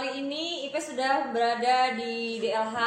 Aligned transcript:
kali 0.00 0.24
ini 0.24 0.64
IP 0.64 0.80
sudah 0.80 1.28
berada 1.28 1.92
di 1.92 2.40
DLH 2.40 2.80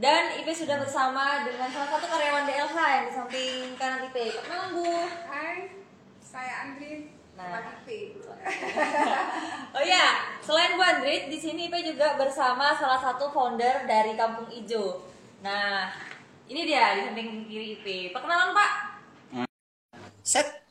dan 0.00 0.40
IP 0.40 0.48
sudah 0.56 0.80
bersama 0.80 1.44
dengan 1.44 1.68
salah 1.68 1.84
satu 1.92 2.08
karyawan 2.08 2.48
DLH 2.48 2.76
yang 2.80 3.04
di 3.04 3.12
samping 3.12 3.76
kanan 3.76 4.08
IP. 4.08 4.40
Perkenalan 4.40 4.72
Bu. 4.72 4.88
Hai, 5.28 5.76
saya 6.16 6.64
Andri. 6.64 7.12
Nah. 7.36 7.60
Nah. 7.60 7.76
Oh 9.76 9.84
iya, 9.84 10.32
selain 10.40 10.80
Bu 10.80 10.80
Andrit, 10.80 11.28
di 11.28 11.36
sini 11.36 11.68
IP 11.68 11.92
juga 11.92 12.16
bersama 12.16 12.72
salah 12.72 13.04
satu 13.04 13.28
founder 13.28 13.84
dari 13.84 14.16
Kampung 14.16 14.48
Ijo. 14.48 15.12
Nah, 15.44 15.92
ini 16.48 16.64
dia 16.64 16.96
di 16.96 17.04
samping 17.04 17.44
kiri 17.52 17.76
IP. 17.76 18.16
Perkenalan 18.16 18.56
Pak. 18.56 18.70
Set. 20.24 20.64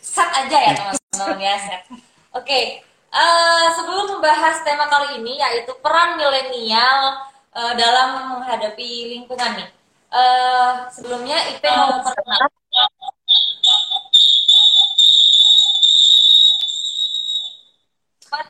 Sat 0.00 0.32
aja 0.32 0.56
ya 0.64 0.72
teman-teman 0.72 1.36
ya. 1.44 1.60
Set. 1.60 1.84
Oke, 2.32 2.85
eh, 3.12 3.66
sebelum 3.76 4.18
membahas 4.18 4.62
tema 4.66 4.86
kali 4.90 5.20
ini 5.22 5.38
yaitu 5.38 5.72
peran 5.82 6.18
milenial 6.18 7.26
eh, 7.54 7.72
dalam 7.78 8.38
menghadapi 8.38 9.14
lingkungan 9.16 9.50
nih. 9.58 9.68
Eh, 10.16 10.70
sebelumnya 10.94 11.36
IP 11.52 11.62
mau 11.66 12.00
perkenalan. 12.00 12.50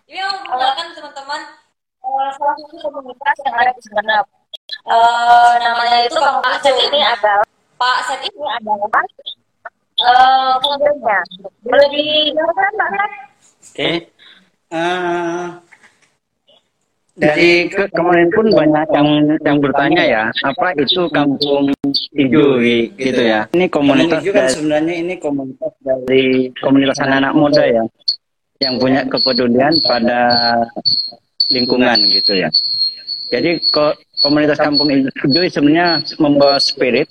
Ini 0.06 0.22
mau 0.22 0.38
mengenalkan 0.46 0.86
teman-teman 0.94 1.40
eh, 2.06 2.28
salah 2.38 2.54
satu 2.54 2.76
komunitas 2.78 3.36
yang 3.42 3.54
ada 3.58 3.72
di 3.74 3.82
sana. 3.90 4.18
Eh, 4.86 5.52
namanya 5.62 5.96
itu 6.06 6.14
Kampung 6.18 6.46
Ijo. 6.46 6.70
ini 6.90 7.00
adalah 7.02 7.46
Pak 7.78 7.98
Set 8.06 8.20
ini 8.22 8.46
adalah 8.46 9.02
eh 9.96 10.52
foundernya. 10.62 11.18
Boleh 11.64 11.88
dijelaskan 11.90 12.72
Pak 12.78 12.88
Set? 12.94 13.10
Oke. 13.66 14.15
Eh, 14.66 15.46
dari 17.16 17.70
ke 17.72 17.88
kemarin 17.96 18.28
pun 18.28 18.50
banyak 18.52 18.86
yang 18.92 19.08
yang 19.40 19.58
bertanya 19.62 20.02
ya, 20.04 20.22
apa 20.44 20.76
itu 20.76 21.08
kampung 21.08 21.72
hijau 22.12 22.60
gitu 22.98 23.22
ya. 23.24 23.48
Ini 23.56 23.72
komunitas 23.72 24.20
kan 24.20 24.34
dari, 24.36 24.52
sebenarnya 24.52 24.94
ini 25.00 25.14
komunitas 25.16 25.72
dari 25.80 26.52
komunitas 26.60 26.98
anak-anak 27.00 27.32
muda 27.32 27.62
ya, 27.64 27.84
yang 28.60 28.76
punya 28.76 29.08
kepedulian 29.08 29.72
pada 29.86 30.20
lingkungan 31.48 31.96
gitu 32.10 32.36
ya. 32.36 32.50
Jadi 33.32 33.64
ko- 33.72 33.96
komunitas 34.20 34.60
kampung 34.60 34.90
hijau 34.92 35.42
sebenarnya 35.48 36.04
membawa 36.20 36.60
spirit. 36.60 37.08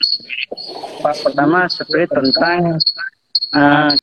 Pertama 1.01 1.65
spirit 1.71 2.13
tentang 2.13 2.77
misalnya. 2.77 3.95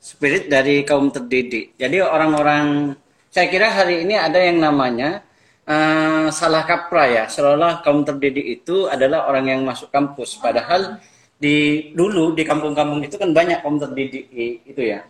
Spirit 0.00 0.48
dari 0.48 0.80
kaum 0.88 1.12
terdidik. 1.12 1.76
Jadi 1.76 2.00
orang-orang 2.00 2.96
saya 3.28 3.46
kira 3.52 3.68
hari 3.68 4.08
ini 4.08 4.16
ada 4.16 4.40
yang 4.40 4.56
namanya 4.56 5.20
eh, 5.68 6.26
salah 6.32 6.64
kaprah 6.64 7.06
ya, 7.06 7.24
seolah 7.28 7.84
kaum 7.84 8.02
terdidik 8.08 8.64
itu 8.64 8.88
adalah 8.88 9.28
orang 9.28 9.52
yang 9.52 9.60
masuk 9.62 9.92
kampus. 9.92 10.40
Padahal 10.40 10.96
di 11.36 11.88
dulu 11.92 12.32
di 12.32 12.48
kampung-kampung 12.48 13.04
itu 13.04 13.20
kan 13.20 13.30
banyak 13.36 13.60
kaum 13.60 13.76
terdidik 13.76 14.24
itu 14.64 14.82
ya. 14.82 15.04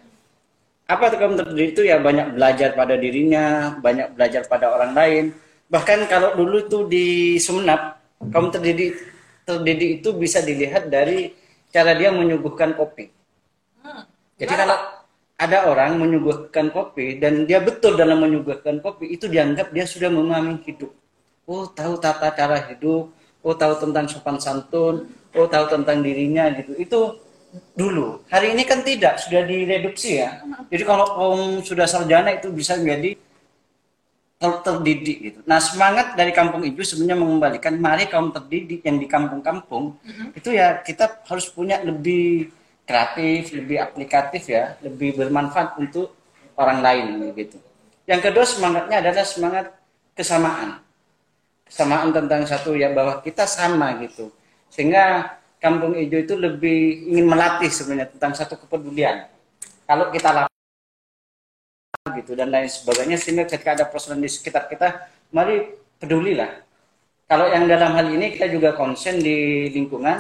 Apa 0.91 1.07
itu 1.07 1.17
kaum 1.23 1.39
terdidik 1.39 1.79
itu 1.79 1.83
ya 1.87 2.03
banyak 2.03 2.35
belajar 2.35 2.75
pada 2.75 2.99
dirinya, 2.99 3.79
banyak 3.79 4.19
belajar 4.19 4.43
pada 4.51 4.75
orang 4.75 4.91
lain. 4.91 5.25
Bahkan 5.71 6.11
kalau 6.11 6.35
dulu 6.35 6.67
tuh 6.67 6.91
di 6.91 7.39
Sumenap, 7.39 8.03
kaum 8.35 8.51
terdidik 8.51 8.99
terdidik 9.47 10.03
itu 10.03 10.11
bisa 10.19 10.43
dilihat 10.43 10.91
dari 10.91 11.31
cara 11.71 11.95
dia 11.95 12.11
menyuguhkan 12.11 12.75
kopi. 12.75 13.20
Jadi 14.41 14.53
kalau 14.57 14.79
ada 15.41 15.59
orang 15.69 16.01
menyuguhkan 16.01 16.73
kopi 16.73 17.21
dan 17.21 17.45
dia 17.45 17.61
betul 17.61 17.97
dalam 17.97 18.25
menyuguhkan 18.25 18.81
kopi 18.81 19.13
itu 19.13 19.29
dianggap 19.29 19.73
dia 19.73 19.85
sudah 19.85 20.09
memahami 20.09 20.65
hidup. 20.65 20.93
Oh 21.45 21.69
tahu 21.69 22.01
tata 22.01 22.33
cara 22.33 22.57
hidup, 22.73 23.13
oh 23.45 23.55
tahu 23.57 23.75
tentang 23.77 24.09
sopan 24.09 24.41
santun, 24.41 25.13
oh 25.37 25.47
tahu 25.49 25.65
tentang 25.69 26.01
dirinya 26.01 26.49
gitu. 26.57 26.73
Itu 26.81 27.01
dulu. 27.77 28.25
Hari 28.33 28.57
ini 28.57 28.63
kan 28.65 28.81
tidak, 28.81 29.21
sudah 29.21 29.45
direduksi 29.45 30.25
ya. 30.25 30.41
Jadi 30.73 30.83
kalau 30.89 31.05
kaum 31.05 31.41
sudah 31.61 31.85
sarjana 31.85 32.33
itu 32.37 32.49
bisa 32.55 32.79
menjadi 32.81 33.19
ter- 34.41 34.61
terdidik 34.65 35.19
gitu. 35.21 35.39
Nah 35.45 35.61
semangat 35.61 36.17
dari 36.17 36.33
Kampung 36.33 36.65
Ijo 36.65 36.81
sebenarnya 36.81 37.19
mengembalikan 37.21 37.77
mari 37.77 38.09
kaum 38.09 38.33
terdidik 38.33 38.81
yang 38.87 38.97
di 38.97 39.05
kampung-kampung 39.05 40.01
itu 40.33 40.49
ya 40.57 40.81
kita 40.81 41.21
harus 41.29 41.51
punya 41.53 41.83
lebih 41.85 42.49
kreatif, 42.85 43.55
lebih 43.55 43.81
aplikatif 43.81 44.49
ya, 44.51 44.77
lebih 44.85 45.17
bermanfaat 45.17 45.79
untuk 45.79 46.15
orang 46.59 46.81
lain 46.85 47.07
gitu. 47.35 47.59
Yang 48.05 48.21
kedua 48.31 48.45
semangatnya 48.45 48.97
adalah 49.01 49.27
semangat 49.27 49.67
kesamaan, 50.17 50.83
kesamaan 51.69 52.11
tentang 52.11 52.43
satu 52.45 52.75
ya 52.75 52.91
bahwa 52.91 53.23
kita 53.23 53.47
sama 53.47 53.95
gitu, 54.03 54.31
sehingga 54.69 55.37
Kampung 55.61 55.93
Ijo 55.93 56.17
itu 56.17 56.35
lebih 56.41 57.13
ingin 57.13 57.29
melatih 57.29 57.69
sebenarnya 57.69 58.09
tentang 58.17 58.33
satu 58.33 58.57
kepedulian. 58.57 59.29
Kalau 59.85 60.09
kita 60.09 60.33
lakukan 60.33 60.51
gitu 62.17 62.33
dan 62.33 62.49
lain 62.49 62.67
sebagainya 62.67 63.21
sehingga 63.21 63.45
ketika 63.45 63.77
ada 63.77 63.85
persoalan 63.85 64.25
di 64.25 64.31
sekitar 64.31 64.67
kita 64.73 65.09
mari 65.31 65.77
pedulilah 66.01 66.65
kalau 67.29 67.47
yang 67.47 67.69
dalam 67.71 67.95
hal 67.95 68.09
ini 68.11 68.35
kita 68.35 68.51
juga 68.51 68.75
konsen 68.75 69.21
di 69.23 69.69
lingkungan 69.71 70.19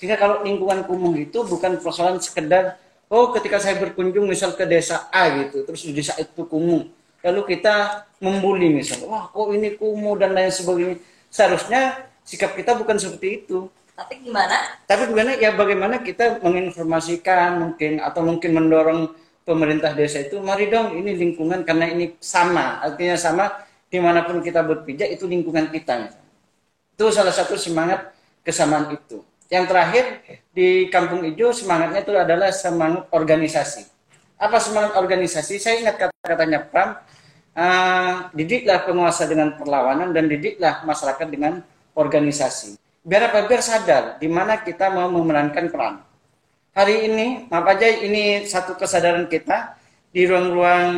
sehingga 0.00 0.16
kalau 0.16 0.40
lingkungan 0.40 0.80
kumuh 0.88 1.12
itu 1.12 1.44
bukan 1.44 1.76
persoalan 1.76 2.16
sekedar 2.24 2.80
oh 3.12 3.36
ketika 3.36 3.60
saya 3.60 3.76
berkunjung 3.76 4.24
misal 4.24 4.56
ke 4.56 4.64
desa 4.64 5.12
A 5.12 5.28
gitu 5.44 5.60
terus 5.60 5.84
di 5.84 5.92
desa 5.92 6.16
itu 6.16 6.48
kumuh. 6.48 6.88
Lalu 7.20 7.40
kita 7.52 8.08
membuli 8.16 8.72
misal 8.72 9.04
wah 9.04 9.28
kok 9.28 9.52
ini 9.52 9.76
kumuh 9.76 10.16
dan 10.16 10.32
lain 10.32 10.48
sebagainya. 10.48 10.96
Seharusnya 11.28 12.08
sikap 12.24 12.56
kita 12.56 12.72
bukan 12.80 12.96
seperti 12.96 13.44
itu. 13.44 13.68
Tapi 13.92 14.24
gimana? 14.24 14.56
tapi 14.88 15.04
bagaimana 15.12 15.36
ya 15.36 15.52
bagaimana 15.52 15.96
kita 16.00 16.40
menginformasikan 16.40 17.60
mungkin 17.60 18.00
atau 18.00 18.24
mungkin 18.24 18.56
mendorong 18.56 19.12
pemerintah 19.44 19.92
desa 19.92 20.24
itu 20.24 20.40
mari 20.40 20.72
dong 20.72 20.96
ini 20.96 21.12
lingkungan 21.12 21.60
karena 21.68 21.92
ini 21.92 22.16
sama. 22.24 22.80
Artinya 22.80 23.20
sama 23.20 23.52
di 23.92 24.00
mana 24.00 24.24
pun 24.24 24.40
kita 24.40 24.64
berpijak 24.64 25.12
itu 25.12 25.28
lingkungan 25.28 25.68
kita 25.68 26.08
misalnya. 26.08 26.32
itu 26.96 27.04
salah 27.12 27.36
satu 27.36 27.60
semangat 27.60 28.16
kesamaan 28.40 28.96
itu 28.96 29.20
yang 29.50 29.66
terakhir 29.66 30.22
di 30.54 30.86
Kampung 30.88 31.26
Ijo 31.26 31.50
semangatnya 31.50 32.06
itu 32.06 32.14
adalah 32.14 32.54
semangat 32.54 33.10
organisasi. 33.10 33.82
Apa 34.38 34.62
semangat 34.62 34.94
organisasi? 34.96 35.58
Saya 35.58 35.82
ingat 35.82 35.98
kata-katanya 35.98 36.64
Pram 36.70 36.96
ah, 37.58 38.30
didiklah 38.30 38.86
penguasa 38.86 39.26
dengan 39.26 39.58
perlawanan 39.58 40.14
dan 40.14 40.30
didiklah 40.30 40.86
masyarakat 40.86 41.26
dengan 41.26 41.60
organisasi. 41.98 42.78
Biar 43.02 43.34
apa? 43.34 43.44
Biar 43.50 43.60
sadar 43.60 44.22
di 44.22 44.30
mana 44.30 44.62
kita 44.62 44.88
mau 44.94 45.10
memerankan 45.10 45.66
peran. 45.68 45.94
Hari 46.70 47.10
ini 47.10 47.26
maaf 47.50 47.66
aja 47.66 47.90
ini 47.90 48.46
satu 48.46 48.78
kesadaran 48.78 49.26
kita 49.26 49.74
di 50.14 50.30
ruang-ruang 50.30 50.88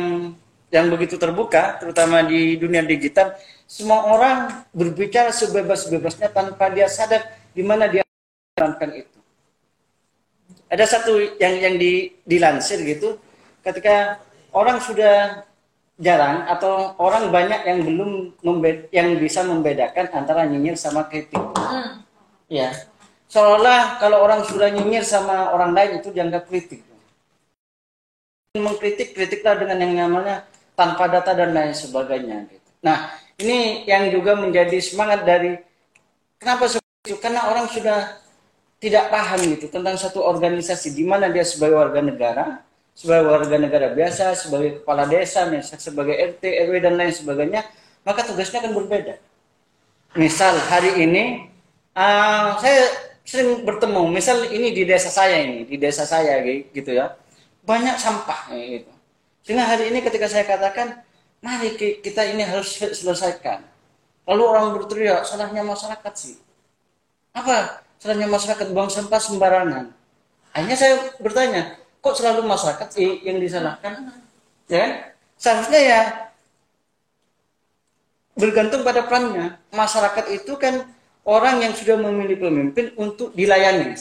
yang 0.69 0.85
begitu 0.93 1.17
terbuka 1.17 1.81
terutama 1.81 2.21
di 2.21 2.57
dunia 2.61 2.85
digital 2.85 3.33
semua 3.65 4.05
orang 4.09 4.37
berbicara 4.69 5.33
sebebas-bebasnya 5.33 6.29
tanpa 6.29 6.69
dia 6.69 6.85
sadar 6.85 7.25
di 7.53 7.65
mana 7.65 7.89
dia 7.89 8.02
memerankan 8.53 8.91
itu 8.93 9.19
ada 10.69 10.85
satu 10.85 11.17
yang 11.41 11.57
yang 11.57 11.75
di, 11.81 12.13
dilansir 12.21 12.77
gitu 12.85 13.17
ketika 13.65 14.21
orang 14.53 14.77
sudah 14.77 15.41
jarang 15.97 16.45
atau 16.45 16.93
orang 17.01 17.33
banyak 17.33 17.61
yang 17.65 17.79
belum 17.81 18.11
membe- 18.45 18.89
yang 18.93 19.17
bisa 19.17 19.41
membedakan 19.41 20.09
antara 20.13 20.45
nyinyir 20.45 20.77
sama 20.77 21.09
kritik 21.09 21.41
Hmm. 21.73 22.05
Ya. 22.51 22.69
Seolah 23.33 23.97
kalau 23.97 24.21
orang 24.21 24.45
sudah 24.45 24.69
nyinyir 24.69 25.01
sama 25.01 25.49
orang 25.49 25.73
lain 25.73 25.97
itu 25.97 26.13
dianggap 26.13 26.45
kritik. 26.45 26.85
Mengkritik, 28.53 29.17
kritiklah 29.17 29.57
dengan 29.57 29.81
yang 29.81 30.05
namanya 30.05 30.45
tanpa 30.77 31.09
data 31.09 31.33
dan 31.33 31.49
lain 31.49 31.73
sebagainya. 31.73 32.45
Gitu. 32.45 32.69
Nah, 32.85 33.09
ini 33.41 33.89
yang 33.89 34.13
juga 34.13 34.37
menjadi 34.37 34.77
semangat 34.77 35.25
dari 35.25 35.57
kenapa 36.37 36.69
itu? 36.69 37.17
Karena 37.17 37.49
orang 37.49 37.65
sudah 37.73 38.22
tidak 38.83 39.07
paham 39.07 39.39
gitu 39.55 39.71
tentang 39.71 39.95
satu 39.95 40.19
organisasi 40.19 40.91
di 40.91 41.07
mana 41.07 41.31
dia 41.31 41.47
sebagai 41.47 41.79
warga 41.79 42.03
negara, 42.03 42.59
sebagai 42.91 43.31
warga 43.31 43.55
negara 43.55 43.87
biasa, 43.95 44.35
sebagai 44.35 44.83
kepala 44.83 45.07
desa, 45.07 45.47
misalnya 45.47 45.79
sebagai 45.79 46.15
RT, 46.35 46.43
RW 46.67 46.75
dan 46.83 46.99
lain 46.99 47.15
sebagainya, 47.15 47.63
maka 48.03 48.27
tugasnya 48.27 48.59
akan 48.59 48.75
berbeda. 48.75 49.15
Misal 50.19 50.59
hari 50.67 50.99
ini 50.99 51.47
ah, 51.95 52.59
saya 52.59 52.91
sering 53.23 53.63
bertemu, 53.63 54.03
misal 54.11 54.51
ini 54.51 54.75
di 54.75 54.83
desa 54.83 55.07
saya 55.07 55.39
ini, 55.39 55.63
di 55.63 55.79
desa 55.79 56.03
saya 56.03 56.43
gitu 56.43 56.91
ya, 56.91 57.15
banyak 57.63 57.95
sampah 57.95 58.51
gitu. 58.51 58.91
Sehingga 59.47 59.63
hari 59.63 59.95
ini 59.95 60.03
ketika 60.03 60.27
saya 60.27 60.43
katakan, 60.43 61.07
mari 61.39 61.71
ki- 61.79 62.03
kita 62.03 62.27
ini 62.35 62.43
harus 62.43 62.75
selesaikan. 62.75 63.63
Lalu 64.27 64.43
orang 64.43 64.75
berteriak, 64.75 65.23
salahnya 65.23 65.63
masyarakat 65.63 66.13
sih. 66.15 66.35
Apa 67.31 67.83
salahnya 68.03 68.27
masyarakat 68.27 68.67
buang 68.75 68.91
sampah 68.91 69.15
sembarangan? 69.23 69.95
Akhirnya 70.51 70.75
saya 70.75 70.93
bertanya, 71.23 71.79
kok 72.03 72.19
selalu 72.19 72.43
masyarakat 72.43 72.87
yang 73.23 73.39
disalahkan? 73.39 74.11
Ya 74.67 74.79
kan? 74.83 74.91
seharusnya 75.39 75.79
ya 75.79 76.01
bergantung 78.35 78.83
pada 78.83 79.07
perannya. 79.07 79.55
Masyarakat 79.71 80.25
itu 80.35 80.59
kan 80.59 80.83
orang 81.23 81.63
yang 81.63 81.71
sudah 81.71 81.95
memilih 81.95 82.43
pemimpin 82.43 82.91
untuk 82.99 83.31
dilayani. 83.31 83.95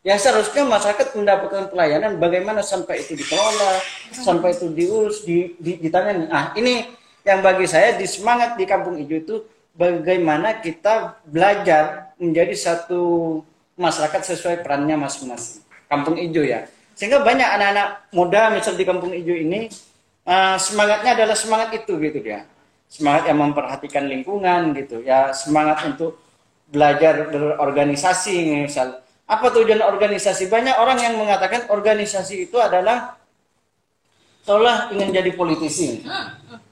Ya 0.00 0.16
seharusnya 0.16 0.66
masyarakat 0.66 1.12
mendapatkan 1.14 1.70
pelayanan 1.70 2.16
bagaimana 2.18 2.64
sampai 2.64 3.04
itu 3.04 3.14
dikelola, 3.14 3.78
sampai 4.16 4.56
itu 4.56 4.66
diurus, 4.72 5.22
di, 5.22 5.54
di, 5.60 5.76
ditangani. 5.78 6.26
Ah 6.32 6.50
ini 6.56 6.88
yang 7.22 7.44
bagi 7.44 7.68
saya 7.68 7.94
di 7.94 8.08
semangat 8.08 8.56
di 8.56 8.64
Kampung 8.64 8.96
Hijau 8.96 9.18
itu 9.20 9.36
bagaimana 9.80 10.60
kita 10.60 11.16
belajar 11.24 12.12
menjadi 12.20 12.52
satu 12.52 13.00
masyarakat 13.80 14.36
sesuai 14.36 14.60
perannya 14.60 15.00
masing-masing. 15.00 15.64
Kampung 15.88 16.20
Hijau 16.20 16.44
ya. 16.44 16.68
Sehingga 16.92 17.24
banyak 17.24 17.48
anak-anak 17.48 18.12
muda 18.12 18.52
misal 18.52 18.76
di 18.76 18.84
Kampung 18.84 19.16
Hijau 19.16 19.32
ini 19.32 19.72
uh, 20.28 20.60
semangatnya 20.60 21.16
adalah 21.16 21.32
semangat 21.32 21.72
itu 21.80 21.96
gitu 21.96 22.20
ya. 22.20 22.44
Semangat 22.92 23.32
yang 23.32 23.40
memperhatikan 23.40 24.04
lingkungan 24.04 24.76
gitu 24.76 25.00
ya, 25.00 25.32
semangat 25.32 25.80
untuk 25.88 26.20
belajar 26.68 27.30
berorganisasi 27.32 28.66
misal 28.66 29.00
apa 29.30 29.46
tujuan 29.54 29.78
organisasi? 29.78 30.50
Banyak 30.50 30.74
orang 30.74 30.98
yang 30.98 31.14
mengatakan 31.14 31.70
organisasi 31.70 32.50
itu 32.50 32.58
adalah 32.58 33.14
seolah 34.42 34.90
ingin 34.90 35.14
jadi 35.14 35.30
politisi. 35.38 36.02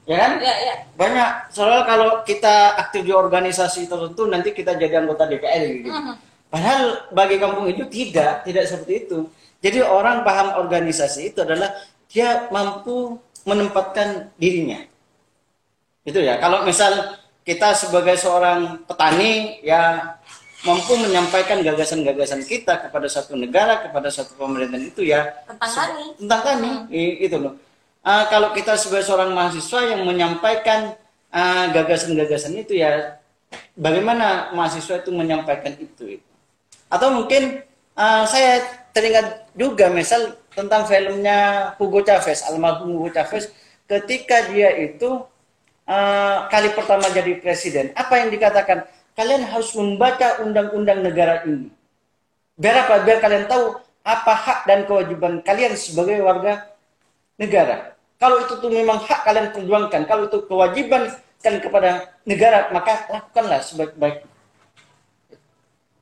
Ya 0.09 0.15
kan? 0.17 0.31
Ya, 0.41 0.53
ya. 0.59 0.75
Banyak 0.97 1.29
soalnya 1.53 1.83
kalau 1.85 2.09
kita 2.25 2.75
aktif 2.75 3.01
di 3.05 3.13
organisasi 3.13 3.87
tertentu 3.87 4.27
nanti 4.27 4.51
kita 4.51 4.75
jadi 4.75 5.03
anggota 5.03 5.29
DPR 5.29 5.61
gitu. 5.79 5.89
Padahal 6.49 7.07
bagi 7.13 7.37
kampung 7.37 7.69
itu 7.69 7.85
tidak, 7.87 8.41
tidak 8.43 8.65
seperti 8.65 9.05
itu. 9.05 9.29
Jadi 9.61 9.85
orang 9.85 10.25
paham 10.25 10.65
organisasi 10.65 11.35
itu 11.35 11.45
adalah 11.45 11.69
dia 12.09 12.49
mampu 12.49 13.21
menempatkan 13.45 14.33
dirinya. 14.39 14.81
Itu 16.03 16.19
ya. 16.25 16.41
Kalau 16.41 16.65
misal 16.65 17.21
kita 17.45 17.77
sebagai 17.77 18.17
seorang 18.17 18.81
petani 18.85 19.61
ya 19.61 20.15
mampu 20.65 20.99
menyampaikan 20.99 21.63
gagasan-gagasan 21.63 22.43
kita 22.43 22.87
kepada 22.87 23.07
satu 23.07 23.37
negara, 23.37 23.85
kepada 23.85 24.11
satu 24.11 24.35
pemerintahan 24.35 24.83
itu 24.91 25.07
ya 25.07 25.31
tentang 25.47 25.71
tani. 25.71 26.05
Tentang 26.19 26.41
tani, 26.43 26.71
hmm. 26.89 27.25
itu 27.29 27.37
loh. 27.39 27.53
Uh, 27.99 28.25
kalau 28.31 28.55
kita 28.55 28.79
sebagai 28.79 29.05
seorang 29.05 29.35
mahasiswa 29.35 29.79
yang 29.91 30.07
menyampaikan 30.07 30.95
uh, 31.35 31.65
gagasan-gagasan 31.75 32.55
itu 32.55 32.79
ya 32.79 33.19
bagaimana 33.75 34.55
mahasiswa 34.55 35.03
itu 35.03 35.11
menyampaikan 35.11 35.75
itu, 35.75 36.19
itu. 36.19 36.29
Atau 36.87 37.11
mungkin 37.11 37.61
uh, 37.99 38.23
saya 38.23 38.63
teringat 38.95 39.51
juga 39.53 39.91
misal 39.91 40.39
tentang 40.55 40.87
filmnya 40.87 41.71
Hugo 41.75 42.01
Chavez, 42.01 42.41
almarhum 42.47 42.95
Hugo 42.95 43.11
Chavez 43.11 43.51
ketika 43.85 44.47
dia 44.47 44.71
itu 44.79 45.27
uh, 45.85 46.37
kali 46.47 46.71
pertama 46.71 47.11
jadi 47.11 47.35
presiden, 47.43 47.91
apa 47.99 48.15
yang 48.23 48.31
dikatakan? 48.31 48.87
kalian 49.19 49.43
harus 49.51 49.75
membaca 49.75 50.39
undang-undang 50.39 51.03
negara 51.03 51.43
ini. 51.43 51.67
Biar 52.55 52.87
apa? 52.87 53.03
Biar 53.03 53.19
kalian 53.19 53.51
tahu 53.51 53.75
apa 53.99 54.31
hak 54.31 54.59
dan 54.63 54.87
kewajiban 54.87 55.43
kalian 55.43 55.75
sebagai 55.75 56.23
warga 56.23 56.68
negara. 57.39 57.95
Kalau 58.19 58.43
itu 58.43 58.59
tuh 58.59 58.67
memang 58.67 58.99
hak 58.99 59.23
kalian 59.23 59.55
perjuangkan, 59.55 60.03
kalau 60.03 60.27
itu 60.27 60.43
kewajiban 60.43 61.07
kan 61.39 61.55
kepada 61.63 62.19
negara, 62.27 62.67
maka 62.75 63.07
lakukanlah 63.07 63.63
sebaik-baik. 63.63 64.27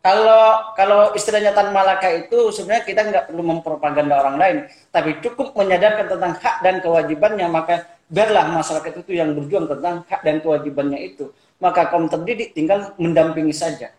Kalau 0.01 0.73
kalau 0.73 1.13
istilahnya 1.13 1.53
Tan 1.53 1.69
Malaka 1.75 2.09
itu 2.09 2.49
sebenarnya 2.49 2.83
kita 2.89 3.01
nggak 3.05 3.23
perlu 3.29 3.43
mempropaganda 3.45 4.17
orang 4.17 4.37
lain, 4.41 4.57
tapi 4.89 5.21
cukup 5.21 5.53
menyadarkan 5.53 6.09
tentang 6.09 6.33
hak 6.41 6.55
dan 6.65 6.81
kewajibannya, 6.81 7.45
maka 7.53 7.85
biarlah 8.09 8.49
masyarakat 8.49 9.03
itu 9.05 9.11
yang 9.13 9.37
berjuang 9.37 9.69
tentang 9.69 10.01
hak 10.09 10.25
dan 10.25 10.41
kewajibannya 10.41 10.99
itu 11.05 11.29
maka 11.57 11.89
kaum 11.89 12.05
terdidik 12.09 12.53
tinggal 12.53 12.93
mendampingi 13.01 13.53
saja. 13.53 13.93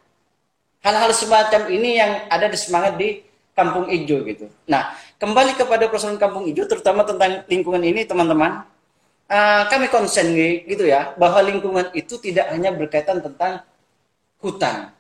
Hal-hal 0.82 1.11
semacam 1.11 1.62
ini 1.75 1.99
yang 1.99 2.12
ada 2.31 2.46
di 2.46 2.58
semangat 2.58 2.94
di 2.94 3.26
Kampung 3.58 3.90
Ijo 3.90 4.23
gitu. 4.23 4.46
Nah, 4.70 4.94
kembali 5.19 5.59
kepada 5.59 5.91
persoalan 5.91 6.17
Kampung 6.17 6.47
Ijo, 6.47 6.65
terutama 6.65 7.03
tentang 7.03 7.43
lingkungan 7.50 7.82
ini, 7.82 8.06
teman-teman, 8.06 8.65
uh, 9.29 9.62
kami 9.67 9.91
konsen 9.91 10.32
gitu 10.65 10.87
ya, 10.87 11.15
bahwa 11.19 11.43
lingkungan 11.43 11.91
itu 11.93 12.17
tidak 12.23 12.49
hanya 12.55 12.70
berkaitan 12.73 13.19
tentang 13.20 13.62
hutan. 14.38 14.94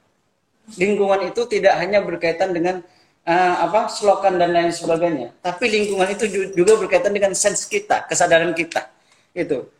Lingkungan 0.76 1.32
itu 1.32 1.48
tidak 1.48 1.80
hanya 1.80 2.04
berkaitan 2.04 2.52
dengan 2.52 2.84
uh, 3.24 3.54
apa 3.64 3.88
selokan 3.88 4.36
dan 4.36 4.52
lain 4.52 4.74
sebagainya, 4.74 5.32
tapi 5.40 5.70
lingkungan 5.72 6.12
itu 6.12 6.28
juga 6.52 6.76
berkaitan 6.76 7.14
dengan 7.14 7.32
sense 7.32 7.64
kita, 7.64 8.04
kesadaran 8.04 8.52
kita. 8.52 8.90
Itu 9.32 9.70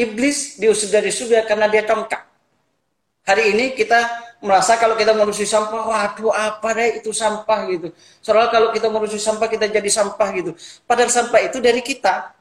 Iblis 0.00 0.56
diusir 0.56 0.88
dari 0.88 1.12
surga 1.12 1.44
karena 1.44 1.68
dia 1.68 1.84
tongkak. 1.84 2.24
Hari 3.28 3.52
ini 3.52 3.76
kita 3.76 4.29
merasa 4.40 4.80
kalau 4.80 4.96
kita 4.96 5.12
merusi 5.12 5.44
sampah, 5.44 5.84
waduh 5.84 6.32
apa 6.32 6.68
deh 6.72 7.04
itu 7.04 7.12
sampah 7.12 7.68
gitu. 7.68 7.92
Soalnya 8.24 8.48
kalau 8.48 8.68
kita 8.72 8.88
merusi 8.88 9.20
sampah 9.20 9.46
kita 9.46 9.68
jadi 9.68 9.90
sampah 9.92 10.28
gitu. 10.32 10.56
Padahal 10.88 11.12
sampah 11.12 11.40
itu 11.44 11.60
dari 11.60 11.84
kita. 11.84 12.32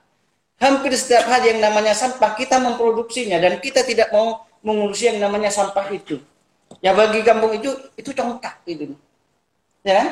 Hampir 0.60 0.92
setiap 0.92 1.24
hari 1.32 1.56
yang 1.56 1.64
namanya 1.64 1.96
sampah 1.96 2.36
kita 2.36 2.60
memproduksinya 2.60 3.40
dan 3.40 3.64
kita 3.64 3.80
tidak 3.88 4.12
mau 4.12 4.44
mengurusi 4.60 5.08
yang 5.08 5.24
namanya 5.24 5.48
sampah 5.48 5.88
itu. 5.88 6.20
Ya 6.84 6.92
bagi 6.92 7.24
kampung 7.24 7.56
itu 7.56 7.72
itu 7.96 8.12
congkak 8.12 8.60
gitu. 8.68 8.92
Ya 9.88 10.04
kan? 10.04 10.08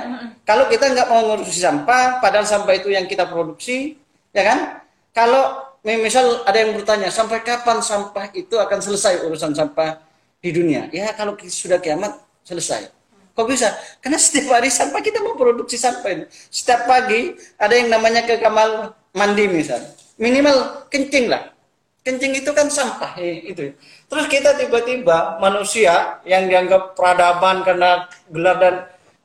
Kalau 0.48 0.72
kita 0.72 0.88
nggak 0.88 1.08
mau 1.12 1.36
mengurusi 1.36 1.60
sampah, 1.60 2.24
padahal 2.24 2.48
sampah 2.48 2.80
itu 2.80 2.88
yang 2.88 3.04
kita 3.04 3.28
produksi, 3.28 4.00
ya 4.32 4.48
kan? 4.48 4.80
Kalau 5.12 5.68
misal 5.84 6.48
ada 6.48 6.56
yang 6.56 6.72
bertanya, 6.72 7.12
sampai 7.12 7.44
kapan 7.44 7.84
sampah 7.84 8.32
itu 8.32 8.56
akan 8.56 8.80
selesai 8.80 9.28
urusan 9.28 9.52
sampah 9.52 10.07
di 10.42 10.50
dunia? 10.54 10.88
Ya 10.94 11.12
kalau 11.14 11.38
sudah 11.38 11.82
kiamat 11.82 12.18
selesai. 12.46 12.92
Kok 13.38 13.46
bisa? 13.46 13.70
Karena 14.02 14.18
setiap 14.18 14.58
hari 14.58 14.74
sampah 14.74 14.98
kita 14.98 15.22
mau 15.22 15.38
produksi 15.38 15.78
sampah. 15.78 16.26
Setiap 16.50 16.90
pagi 16.90 17.38
ada 17.62 17.78
yang 17.78 17.94
namanya 17.94 18.26
ke 18.26 18.42
kamar 18.42 18.98
mandi 19.14 19.46
misal. 19.46 19.78
Minimal 20.18 20.90
kencing 20.90 21.30
lah. 21.30 21.54
Kencing 22.02 22.42
itu 22.42 22.50
kan 22.56 22.66
sampah 22.72 23.14
eh, 23.22 23.46
itu. 23.54 23.78
Terus 24.10 24.26
kita 24.26 24.58
tiba-tiba 24.58 25.38
manusia 25.38 26.18
yang 26.26 26.50
dianggap 26.50 26.98
peradaban 26.98 27.62
karena 27.62 28.10
gelar 28.32 28.58
dan 28.58 28.76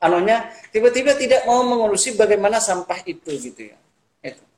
anunya 0.03 0.45
tiba-tiba 0.69 1.17
tidak 1.17 1.47
mau 1.49 1.65
mengurusi 1.65 2.13
bagaimana 2.13 2.61
sampah 2.61 3.01
itu 3.09 3.33
gitu 3.33 3.73
ya. 3.73 3.77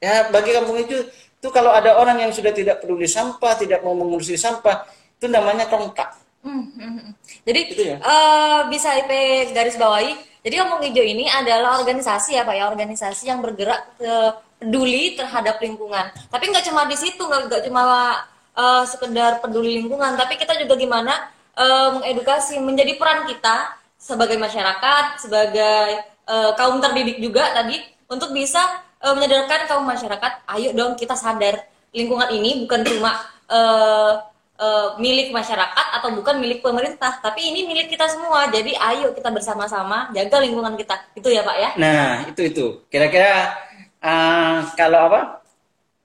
Ya 0.03 0.27
bagi 0.29 0.51
kampung 0.51 0.83
itu 0.83 1.07
itu 1.45 1.47
kalau 1.53 1.71
ada 1.71 1.95
orang 1.95 2.17
yang 2.25 2.33
sudah 2.33 2.49
tidak 2.49 2.81
peduli 2.81 3.05
sampah, 3.05 3.53
tidak 3.53 3.85
mau 3.85 3.93
mengurusi 3.93 4.33
sampah, 4.33 4.83
itu 5.17 5.29
namanya 5.29 5.69
tongkak. 5.69 6.24
Hmm, 6.45 6.69
hmm, 6.77 6.91
hmm. 7.01 7.11
Jadi 7.41 7.59
gitu 7.73 7.83
ya? 7.89 7.97
uh, 8.05 8.69
bisa 8.69 8.93
IP 9.01 9.11
garis 9.49 9.81
bawahi. 9.81 10.13
Jadi 10.45 10.61
Kampung 10.61 10.85
Hijau 10.85 11.01
ini 11.01 11.25
adalah 11.25 11.81
organisasi 11.81 12.37
ya 12.37 12.45
Pak 12.45 12.53
ya, 12.53 12.69
organisasi 12.69 13.33
yang 13.33 13.41
bergerak 13.41 13.97
ke 13.97 14.13
peduli 14.61 15.17
terhadap 15.17 15.57
lingkungan. 15.57 16.13
Tapi 16.29 16.43
nggak 16.53 16.69
cuma 16.69 16.85
di 16.85 16.93
situ, 16.93 17.25
nggak 17.25 17.65
cuma 17.65 18.13
uh, 18.53 18.85
sekedar 18.85 19.41
peduli 19.41 19.81
lingkungan, 19.81 20.13
tapi 20.13 20.37
kita 20.37 20.53
juga 20.61 20.77
gimana 20.77 21.33
uh, 21.57 21.97
mengedukasi, 21.97 22.61
menjadi 22.61 22.93
peran 22.93 23.25
kita 23.25 23.73
sebagai 23.97 24.37
masyarakat, 24.37 25.17
sebagai 25.17 26.05
uh, 26.29 26.53
kaum 26.53 26.77
terdidik 26.77 27.17
juga 27.17 27.57
tadi 27.57 27.81
untuk 28.05 28.31
bisa 28.37 28.61
uh, 29.01 29.17
menyadarkan 29.17 29.65
kaum 29.65 29.81
masyarakat, 29.81 30.45
ayo 30.55 30.77
dong 30.77 30.93
kita 30.93 31.17
sadar 31.17 31.65
lingkungan 31.89 32.29
ini 32.29 32.69
bukan 32.69 32.85
cuma 32.85 33.17
uh, 33.49 34.21
uh, 34.59 34.95
milik 34.99 35.31
masyarakat 35.31 35.87
atau 35.99 36.09
bukan 36.15 36.39
milik 36.39 36.59
pemerintah, 36.63 37.19
tapi 37.19 37.53
ini 37.53 37.67
milik 37.67 37.91
kita 37.91 38.07
semua. 38.07 38.47
Jadi 38.51 38.75
ayo 38.75 39.11
kita 39.15 39.31
bersama-sama 39.31 40.11
jaga 40.11 40.37
lingkungan 40.43 40.75
kita. 40.75 40.95
Itu 41.15 41.31
ya 41.31 41.41
Pak 41.43 41.57
ya? 41.57 41.69
Nah 41.79 42.27
itu 42.27 42.41
itu. 42.47 42.65
Kira-kira 42.91 43.55
uh, 44.03 44.67
kalau 44.75 44.99
apa? 45.11 45.21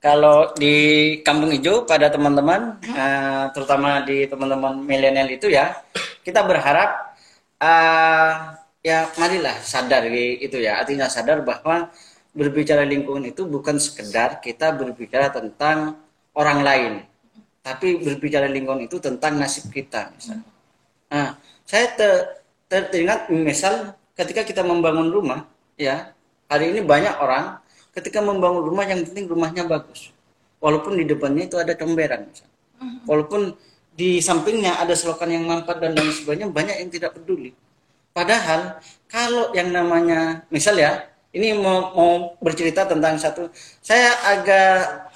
Kalau 0.01 0.57
di 0.57 1.21
Kampung 1.21 1.53
Hijau 1.53 1.85
pada 1.85 2.09
teman-teman, 2.09 2.81
uh, 2.89 3.53
terutama 3.53 4.01
di 4.01 4.25
teman-teman 4.25 4.81
milenial 4.81 5.29
itu 5.29 5.53
ya, 5.53 5.77
kita 6.25 6.41
berharap 6.41 7.13
uh, 7.61 8.57
ya 8.81 9.13
marilah 9.21 9.61
sadar 9.61 10.09
itu 10.09 10.57
ya. 10.57 10.81
Artinya 10.81 11.05
sadar 11.05 11.45
bahwa 11.45 11.93
berbicara 12.33 12.89
lingkungan 12.89 13.29
itu 13.29 13.45
bukan 13.45 13.77
sekedar 13.77 14.41
kita 14.41 14.73
berbicara 14.73 15.29
tentang 15.29 16.01
orang 16.33 16.65
lain, 16.65 16.93
tapi 17.61 18.01
berbicara 18.01 18.49
lingkungan 18.49 18.89
itu 18.89 18.97
tentang 18.99 19.37
nasib 19.37 19.69
kita. 19.69 20.13
Misalnya. 20.17 20.49
Nah, 21.13 21.29
saya 21.69 21.87
ter, 21.93 22.13
ter, 22.67 22.89
teringat 22.89 23.29
misal 23.29 23.95
ketika 24.17 24.43
kita 24.45 24.63
membangun 24.65 25.13
rumah, 25.13 25.45
ya 25.77 26.13
hari 26.49 26.73
ini 26.73 26.81
banyak 26.81 27.15
orang 27.21 27.61
ketika 27.93 28.23
membangun 28.25 28.65
rumah 28.65 28.87
yang 28.87 29.05
penting 29.05 29.27
rumahnya 29.29 29.67
bagus, 29.67 30.15
walaupun 30.63 30.97
di 30.97 31.05
depannya 31.05 31.51
itu 31.51 31.57
ada 31.59 31.75
comberan, 31.75 32.31
misalnya. 32.31 32.57
walaupun 33.05 33.53
di 33.93 34.25
sampingnya 34.25 34.81
ada 34.81 34.97
selokan 34.97 35.29
yang 35.29 35.45
mampet 35.45 35.77
dan 35.83 35.93
lain 35.93 36.15
sebagainya, 36.15 36.49
banyak 36.49 36.77
yang 36.81 36.91
tidak 36.91 37.13
peduli. 37.19 37.53
Padahal 38.11 38.81
kalau 39.07 39.53
yang 39.53 39.71
namanya 39.71 40.47
misal 40.51 40.75
ya 40.79 41.11
ini 41.31 41.55
mau, 41.55 41.95
mau 41.95 42.13
bercerita 42.43 42.87
tentang 42.87 43.15
satu 43.19 43.51
saya 43.79 44.11
agak 44.27 45.10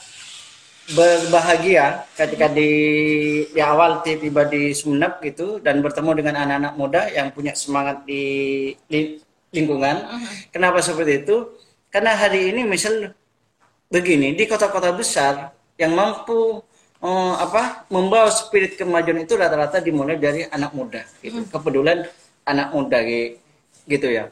berbahagia 0.92 2.04
ketika 2.12 2.52
di 2.52 2.70
di 3.48 3.60
awal 3.64 4.04
tiba 4.04 4.44
di 4.44 4.76
Sumeneb 4.76 5.16
gitu 5.24 5.56
dan 5.64 5.80
bertemu 5.80 6.10
dengan 6.12 6.34
anak-anak 6.44 6.74
muda 6.76 7.02
yang 7.08 7.32
punya 7.32 7.56
semangat 7.56 8.04
di, 8.04 8.22
di 8.84 9.16
lingkungan. 9.48 10.04
Kenapa 10.52 10.84
seperti 10.84 11.24
itu? 11.24 11.56
Karena 11.88 12.12
hari 12.12 12.52
ini 12.52 12.68
misal 12.68 13.16
begini 13.88 14.36
di 14.36 14.44
kota-kota 14.44 14.92
besar 14.92 15.56
yang 15.80 15.96
mampu 15.96 16.60
eh, 17.00 17.34
apa 17.40 17.88
membawa 17.88 18.28
spirit 18.28 18.76
kemajuan 18.76 19.24
itu 19.24 19.40
rata-rata 19.40 19.80
dimulai 19.80 20.20
dari 20.20 20.44
anak 20.44 20.76
muda 20.76 21.00
gitu. 21.24 21.48
Kepedulian 21.48 22.04
anak 22.44 22.76
muda 22.76 23.00
gitu 23.88 24.08
ya. 24.12 24.28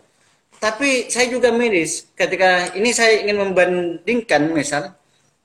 Tapi 0.60 1.08
saya 1.08 1.26
juga 1.32 1.48
miris 1.48 2.12
ketika 2.12 2.76
ini 2.76 2.92
saya 2.92 3.24
ingin 3.24 3.40
membandingkan 3.40 4.52
misal 4.52 4.94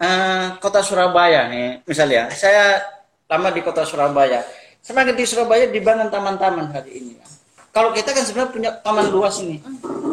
uh, 0.01 0.57
kota 0.61 0.81
Surabaya 0.81 1.49
nih 1.51 1.81
misalnya 1.85 2.31
saya 2.33 2.81
lama 3.27 3.49
di 3.51 3.61
kota 3.61 3.83
Surabaya. 3.83 4.45
Semakin 4.81 5.19
di 5.19 5.25
Surabaya 5.27 5.67
dibangun 5.67 6.07
taman-taman 6.07 6.71
hari 6.71 7.03
ini 7.03 7.13
kalau 7.77 7.93
kita 7.93 8.09
kan 8.09 8.25
sebenarnya 8.25 8.49
punya 8.49 8.71
taman 8.81 9.05
luas 9.13 9.37
ini 9.37 9.61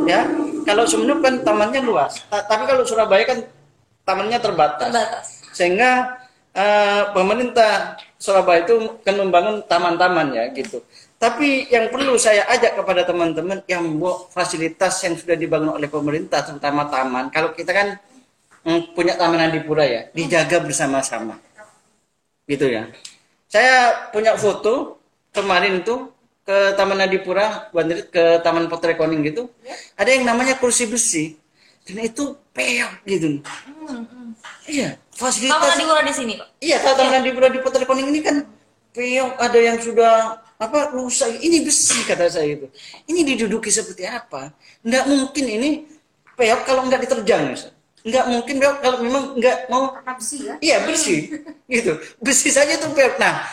ya. 0.05 0.29
Kalau 0.69 0.85
Sumeneb 0.85 1.25
kan 1.25 1.41
tamannya 1.41 1.81
luas. 1.81 2.21
Tapi 2.29 2.69
kalau 2.69 2.85
Surabaya 2.85 3.25
kan 3.25 3.41
tamannya 4.05 4.37
terbatas, 4.37 4.93
terbatas. 4.93 5.27
sehingga 5.57 6.21
uh, 6.53 7.17
pemerintah 7.17 7.97
Surabaya 8.21 8.69
itu 8.69 9.01
kan 9.01 9.17
membangun 9.17 9.65
taman-taman 9.65 10.37
ya 10.37 10.45
gitu. 10.53 10.85
Tapi 11.17 11.73
yang 11.73 11.89
perlu 11.89 12.21
saya 12.21 12.45
ajak 12.53 12.85
kepada 12.85 13.09
teman-teman 13.09 13.65
yang 13.65 13.81
membuat 13.81 14.29
fasilitas 14.29 15.01
yang 15.01 15.17
sudah 15.17 15.33
dibangun 15.33 15.73
oleh 15.73 15.89
pemerintah 15.89 16.45
terutama 16.45 16.85
taman. 16.93 17.33
Kalau 17.33 17.57
kita 17.57 17.73
kan 17.73 17.97
punya 18.97 19.15
Taman 19.15 19.41
Adipura 19.53 19.85
ya, 19.85 20.09
dijaga 20.17 20.65
bersama-sama. 20.65 21.37
Gitu 22.49 22.67
ya. 22.69 22.89
Saya 23.49 24.09
punya 24.11 24.35
foto 24.35 24.99
kemarin 25.31 25.85
itu 25.85 26.11
ke 26.45 26.73
Taman 26.77 27.01
Adipura, 27.05 27.69
ke 28.11 28.41
Taman 28.41 28.69
Potret 28.69 28.97
Koning 28.97 29.25
gitu. 29.25 29.53
Ada 29.97 30.17
yang 30.17 30.25
namanya 30.29 30.57
kursi 30.57 30.89
besi. 30.89 31.37
Dan 31.85 32.01
itu 32.01 32.33
peok 32.57 33.05
gitu. 33.05 33.45
Hmm, 33.45 34.09
hmm. 34.09 34.29
Iya, 34.65 34.97
fasilitas. 35.13 35.53
Taman 35.53 35.71
Adipura 35.77 36.01
di 36.01 36.15
sini, 36.17 36.33
Pak. 36.41 36.49
Iya, 36.65 36.77
Taman 36.81 37.15
Adipura 37.21 37.49
di 37.53 37.61
Potret 37.61 37.85
Koning 37.85 38.09
ini 38.09 38.21
kan 38.25 38.37
peok 38.95 39.37
ada 39.43 39.59
yang 39.59 39.77
sudah 39.83 40.39
apa 40.55 40.95
rusak 40.95 41.43
ini 41.43 41.67
besi 41.67 42.07
kata 42.07 42.31
saya 42.31 42.55
itu 42.55 42.71
ini 43.11 43.27
diduduki 43.27 43.69
seperti 43.75 44.07
apa 44.07 44.55
nggak 44.87 45.05
mungkin 45.11 45.45
ini 45.51 45.71
peok 46.39 46.63
kalau 46.63 46.87
nggak 46.87 47.03
diterjang 47.03 47.59
nggak 48.05 48.25
mungkin 48.29 48.55
dong 48.61 48.77
kalau 48.85 48.99
memang 49.01 49.25
nggak 49.41 49.59
mau. 49.73 49.97
Bersih 50.05 50.41
ya. 50.45 50.55
Iya 50.61 50.77
bersih. 50.85 51.21
Gitu. 51.73 51.93
Bersih 52.21 52.53
saja 52.53 52.77
tuh 52.77 52.93
nah 53.17 53.49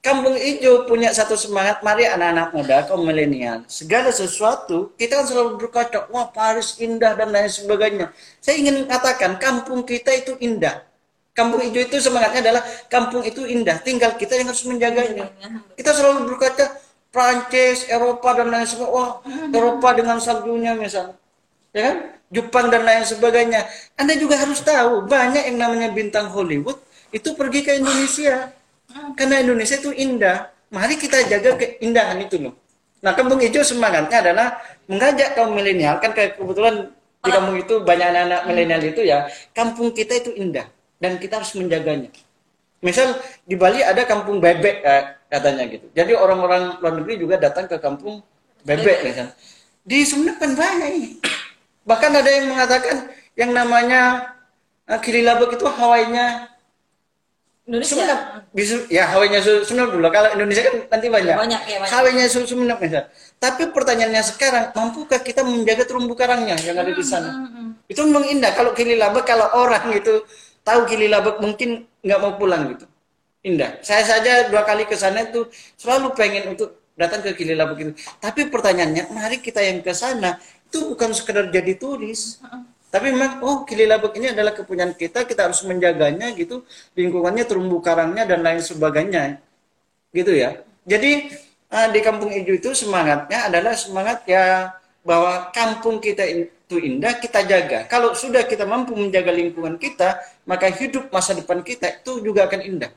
Kampung 0.00 0.32
Hijau 0.32 0.88
punya 0.88 1.12
satu 1.12 1.36
semangat, 1.36 1.84
mari 1.84 2.08
anak-anak 2.08 2.56
muda, 2.56 2.76
kaum 2.88 3.04
milenial, 3.04 3.68
segala 3.68 4.08
sesuatu 4.08 4.96
kita 4.96 5.20
kan 5.20 5.28
selalu 5.28 5.60
berkata, 5.60 6.08
wah 6.08 6.32
Paris 6.32 6.80
indah 6.80 7.12
dan 7.12 7.28
lain 7.28 7.52
sebagainya. 7.52 8.08
Saya 8.40 8.64
ingin 8.64 8.88
katakan, 8.88 9.36
kampung 9.36 9.84
kita 9.84 10.08
itu 10.16 10.40
indah. 10.40 10.88
Kampung 11.36 11.60
Hijau 11.60 11.84
itu 11.84 12.00
semangatnya 12.00 12.40
adalah 12.40 12.64
kampung 12.88 13.28
itu 13.28 13.44
indah, 13.44 13.76
tinggal 13.84 14.16
kita 14.16 14.40
yang 14.40 14.48
harus 14.48 14.64
menjaganya. 14.64 15.36
Kita 15.76 15.92
selalu 15.92 16.32
berkata, 16.32 16.80
Prancis, 17.12 17.84
Eropa 17.92 18.32
dan 18.40 18.48
lain 18.48 18.64
sebagainya, 18.64 18.96
wah 18.96 19.10
Eropa 19.52 19.88
dengan 19.92 20.16
saljunya 20.16 20.80
misalnya, 20.80 21.20
ya 21.74 21.82
kan? 21.90 21.96
Jepang 22.30 22.70
dan 22.70 22.86
lain 22.86 23.02
sebagainya. 23.02 23.66
Anda 23.98 24.14
juga 24.14 24.38
harus 24.38 24.62
tahu 24.62 25.10
banyak 25.10 25.50
yang 25.50 25.58
namanya 25.58 25.90
bintang 25.90 26.30
Hollywood 26.30 26.78
itu 27.10 27.34
pergi 27.34 27.66
ke 27.66 27.82
Indonesia. 27.82 28.54
Karena 29.18 29.42
Indonesia 29.42 29.76
itu 29.78 29.90
indah. 29.90 30.50
Mari 30.70 30.94
kita 30.94 31.26
jaga 31.26 31.58
keindahan 31.58 32.22
itu 32.22 32.38
loh. 32.38 32.54
Nah, 33.02 33.16
kampung 33.18 33.42
hijau 33.42 33.66
semangatnya 33.66 34.22
adalah 34.22 34.62
mengajak 34.86 35.34
kaum 35.34 35.56
milenial 35.56 35.98
kan 35.98 36.14
kebetulan 36.14 36.94
di 37.20 37.30
kampung 37.32 37.56
itu 37.58 37.74
banyak 37.82 38.06
anak-anak 38.06 38.40
milenial 38.46 38.82
itu 38.86 39.02
ya. 39.02 39.26
Kampung 39.50 39.90
kita 39.90 40.22
itu 40.22 40.30
indah 40.38 40.70
dan 41.02 41.18
kita 41.18 41.42
harus 41.42 41.50
menjaganya. 41.58 42.14
Misal 42.80 43.18
di 43.42 43.58
Bali 43.58 43.82
ada 43.82 44.06
kampung 44.06 44.38
bebek 44.38 44.76
eh, 44.86 45.02
katanya 45.26 45.66
gitu. 45.66 45.90
Jadi 45.92 46.12
orang-orang 46.14 46.78
luar 46.78 46.94
negeri 47.02 47.14
juga 47.18 47.34
datang 47.40 47.66
ke 47.66 47.76
kampung 47.82 48.22
bebek 48.62 49.02
misal. 49.02 49.34
Di 49.82 50.04
Sumeneb 50.04 50.36
kan 50.38 50.52
banyak 50.54 50.90
ini. 50.94 51.10
Bahkan 51.90 52.10
ada 52.14 52.30
yang 52.30 52.46
mengatakan 52.46 53.10
yang 53.34 53.50
namanya 53.50 54.30
uh, 54.86 54.98
kiri 55.02 55.26
labak 55.26 55.58
itu 55.58 55.66
Hawainya 55.66 56.46
Indonesia. 57.66 57.94
Sumenep. 57.98 58.20
Bisa, 58.50 58.74
ya 58.90 59.10
Hawainya 59.10 59.42
Sumenep 59.42 59.90
dulu. 59.94 60.06
Kalau 60.10 60.30
Indonesia 60.34 60.62
kan 60.66 60.74
nanti 60.86 61.06
banyak. 61.06 61.34
Banyak 61.34 61.62
ya, 61.66 61.76
banyak. 61.82 61.90
Hawainya 61.90 62.24
Sumenep 62.30 62.78
misal. 62.78 63.06
Tapi 63.38 63.70
pertanyaannya 63.70 64.22
sekarang, 64.26 64.64
mampukah 64.74 65.18
kita 65.22 65.42
menjaga 65.42 65.86
terumbu 65.86 66.14
karangnya 66.18 66.58
yang 66.62 66.78
ada 66.78 66.90
di 66.94 67.04
sana? 67.06 67.30
Hmm, 67.30 67.46
hmm, 67.46 67.54
hmm. 67.54 67.90
Itu 67.90 68.00
memang 68.06 68.24
indah. 68.26 68.50
Kalau 68.54 68.70
kiri 68.74 68.98
labak, 68.98 69.26
kalau 69.26 69.50
orang 69.54 69.90
itu 69.94 70.22
tahu 70.66 70.86
kiri 70.86 71.06
labak 71.10 71.38
mungkin 71.38 71.86
nggak 72.02 72.18
mau 72.18 72.34
pulang 72.38 72.70
gitu. 72.74 72.86
Indah. 73.46 73.78
Saya 73.86 74.02
saja 74.02 74.50
dua 74.50 74.66
kali 74.66 74.84
ke 74.84 74.98
sana 74.98 75.24
itu 75.24 75.46
selalu 75.78 76.12
pengen 76.12 76.54
untuk 76.54 76.82
datang 76.98 77.22
ke 77.22 77.38
kiri 77.38 77.54
labak 77.54 77.78
itu. 77.80 77.92
Tapi 78.18 78.50
pertanyaannya, 78.50 79.14
mari 79.14 79.38
kita 79.38 79.62
yang 79.62 79.80
ke 79.80 79.94
sana 79.94 80.42
itu 80.70 80.94
bukan 80.94 81.10
sekedar 81.10 81.50
jadi 81.50 81.74
turis. 81.74 82.38
Tapi 82.90 83.10
memang 83.10 83.42
oh 83.42 83.66
Kililabek 83.66 84.18
ini 84.18 84.30
adalah 84.30 84.54
kepunyaan 84.54 84.94
kita 84.94 85.26
kita 85.26 85.50
harus 85.50 85.66
menjaganya 85.66 86.30
gitu. 86.38 86.62
Lingkungannya 86.94 87.42
terumbu 87.42 87.82
karangnya 87.82 88.22
dan 88.22 88.46
lain 88.46 88.62
sebagainya. 88.62 89.42
Gitu 90.14 90.30
ya. 90.30 90.62
Jadi 90.86 91.34
uh, 91.70 91.88
di 91.90 92.00
kampung 92.02 92.30
hijau 92.30 92.54
itu 92.54 92.70
semangatnya 92.74 93.50
adalah 93.50 93.74
semangat 93.74 94.22
ya 94.30 94.74
bahwa 95.02 95.50
kampung 95.50 95.98
kita 95.98 96.22
itu 96.26 96.76
indah 96.78 97.18
kita 97.18 97.46
jaga. 97.46 97.86
Kalau 97.90 98.14
sudah 98.14 98.46
kita 98.46 98.62
mampu 98.62 98.94
menjaga 98.94 99.34
lingkungan 99.34 99.74
kita 99.78 100.22
maka 100.46 100.70
hidup 100.70 101.10
masa 101.14 101.34
depan 101.34 101.62
kita 101.66 102.02
itu 102.02 102.22
juga 102.22 102.46
akan 102.46 102.62
indah. 102.62 102.90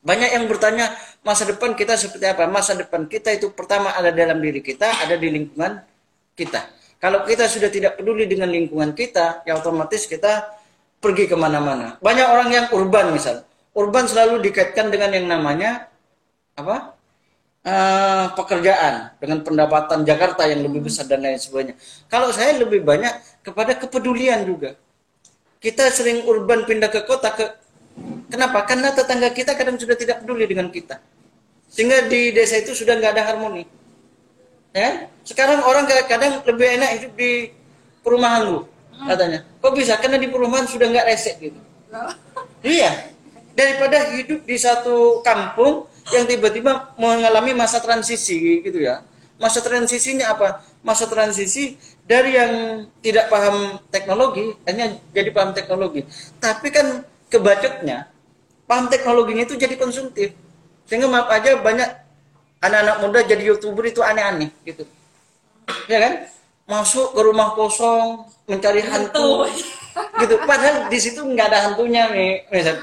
Banyak 0.00 0.40
yang 0.40 0.48
bertanya 0.48 0.96
masa 1.20 1.44
depan 1.44 1.76
kita 1.76 2.00
seperti 2.00 2.24
apa? 2.24 2.48
Masa 2.48 2.72
depan 2.72 3.04
kita 3.04 3.28
itu 3.36 3.52
pertama 3.52 3.92
ada 3.92 4.08
dalam 4.08 4.40
diri 4.40 4.64
kita 4.64 4.88
ada 5.04 5.20
di 5.20 5.28
lingkungan 5.28 5.89
kita. 6.34 6.70
Kalau 7.00 7.24
kita 7.24 7.48
sudah 7.48 7.72
tidak 7.72 7.96
peduli 7.96 8.28
dengan 8.28 8.52
lingkungan 8.52 8.92
kita, 8.92 9.40
ya 9.48 9.56
otomatis 9.56 10.04
kita 10.04 10.52
pergi 11.00 11.24
ke 11.24 11.36
mana-mana. 11.36 11.96
Banyak 11.96 12.26
orang 12.28 12.48
yang 12.52 12.66
urban 12.76 13.16
misal, 13.16 13.40
urban 13.72 14.04
selalu 14.04 14.44
dikaitkan 14.44 14.92
dengan 14.92 15.16
yang 15.16 15.24
namanya 15.24 15.88
apa? 16.52 17.00
Uh, 17.60 18.32
pekerjaan 18.40 19.12
dengan 19.20 19.44
pendapatan 19.44 20.00
Jakarta 20.04 20.48
yang 20.48 20.64
lebih 20.64 20.88
besar 20.88 21.04
dan 21.08 21.20
lain 21.24 21.36
sebagainya. 21.36 21.76
Kalau 22.08 22.32
saya 22.32 22.56
lebih 22.56 22.80
banyak 22.84 23.12
kepada 23.44 23.76
kepedulian 23.76 24.44
juga. 24.48 24.76
Kita 25.60 25.92
sering 25.92 26.24
urban 26.24 26.64
pindah 26.64 26.88
ke 26.88 27.04
kota 27.04 27.36
ke 27.36 27.44
kenapa? 28.32 28.64
Karena 28.64 28.96
tetangga 28.96 29.28
kita 29.28 29.52
kadang 29.60 29.76
sudah 29.76 29.92
tidak 29.92 30.24
peduli 30.24 30.48
dengan 30.48 30.72
kita. 30.72 31.04
Sehingga 31.68 32.08
di 32.08 32.32
desa 32.32 32.64
itu 32.64 32.72
sudah 32.72 32.96
nggak 32.96 33.12
ada 33.12 33.28
harmoni 33.28 33.79
Ya, 34.70 35.10
sekarang 35.26 35.66
orang 35.66 35.82
kadang-kadang 35.90 36.46
lebih 36.46 36.66
enak 36.78 36.90
hidup 36.98 37.12
di 37.18 37.50
perumahan 38.06 38.46
lu, 38.46 38.58
katanya. 39.02 39.42
Kok 39.58 39.72
bisa? 39.74 39.98
Karena 39.98 40.16
di 40.22 40.30
perumahan 40.30 40.66
sudah 40.70 40.86
nggak 40.86 41.06
resek 41.10 41.36
gitu. 41.42 41.58
iya. 42.62 43.10
Daripada 43.50 44.14
hidup 44.14 44.46
di 44.46 44.56
satu 44.56 45.26
kampung 45.26 45.90
yang 46.14 46.24
tiba-tiba 46.26 46.94
mengalami 46.94 47.50
masa 47.52 47.82
transisi 47.82 48.62
gitu 48.62 48.78
ya. 48.78 49.02
Masa 49.42 49.58
transisinya 49.58 50.36
apa? 50.36 50.62
Masa 50.86 51.10
transisi 51.10 51.74
dari 52.06 52.38
yang 52.38 52.86
tidak 53.02 53.26
paham 53.26 53.80
teknologi 53.90 54.54
hanya 54.70 54.96
jadi 55.10 55.34
paham 55.34 55.50
teknologi. 55.50 56.06
Tapi 56.38 56.68
kan 56.70 57.02
kebacotnya 57.26 58.10
paham 58.70 58.86
teknologinya 58.86 59.42
itu 59.42 59.58
jadi 59.58 59.74
konsumtif. 59.74 60.30
Sehingga 60.86 61.10
maaf 61.10 61.26
aja 61.30 61.58
banyak 61.58 61.88
anak-anak 62.60 62.96
muda 63.00 63.18
jadi 63.24 63.42
youtuber 63.42 63.88
itu 63.88 64.04
aneh-aneh 64.04 64.52
gitu. 64.62 64.84
Ya 65.88 65.98
kan? 65.98 66.14
Masuk 66.68 67.16
ke 67.16 67.20
rumah 67.24 67.56
kosong 67.56 68.28
mencari 68.46 68.84
hantu 68.84 69.48
gitu. 70.22 70.34
Padahal 70.44 70.86
di 70.86 70.98
situ 71.00 71.24
nggak 71.24 71.46
ada 71.50 71.58
hantunya 71.66 72.06
nih 72.12 72.32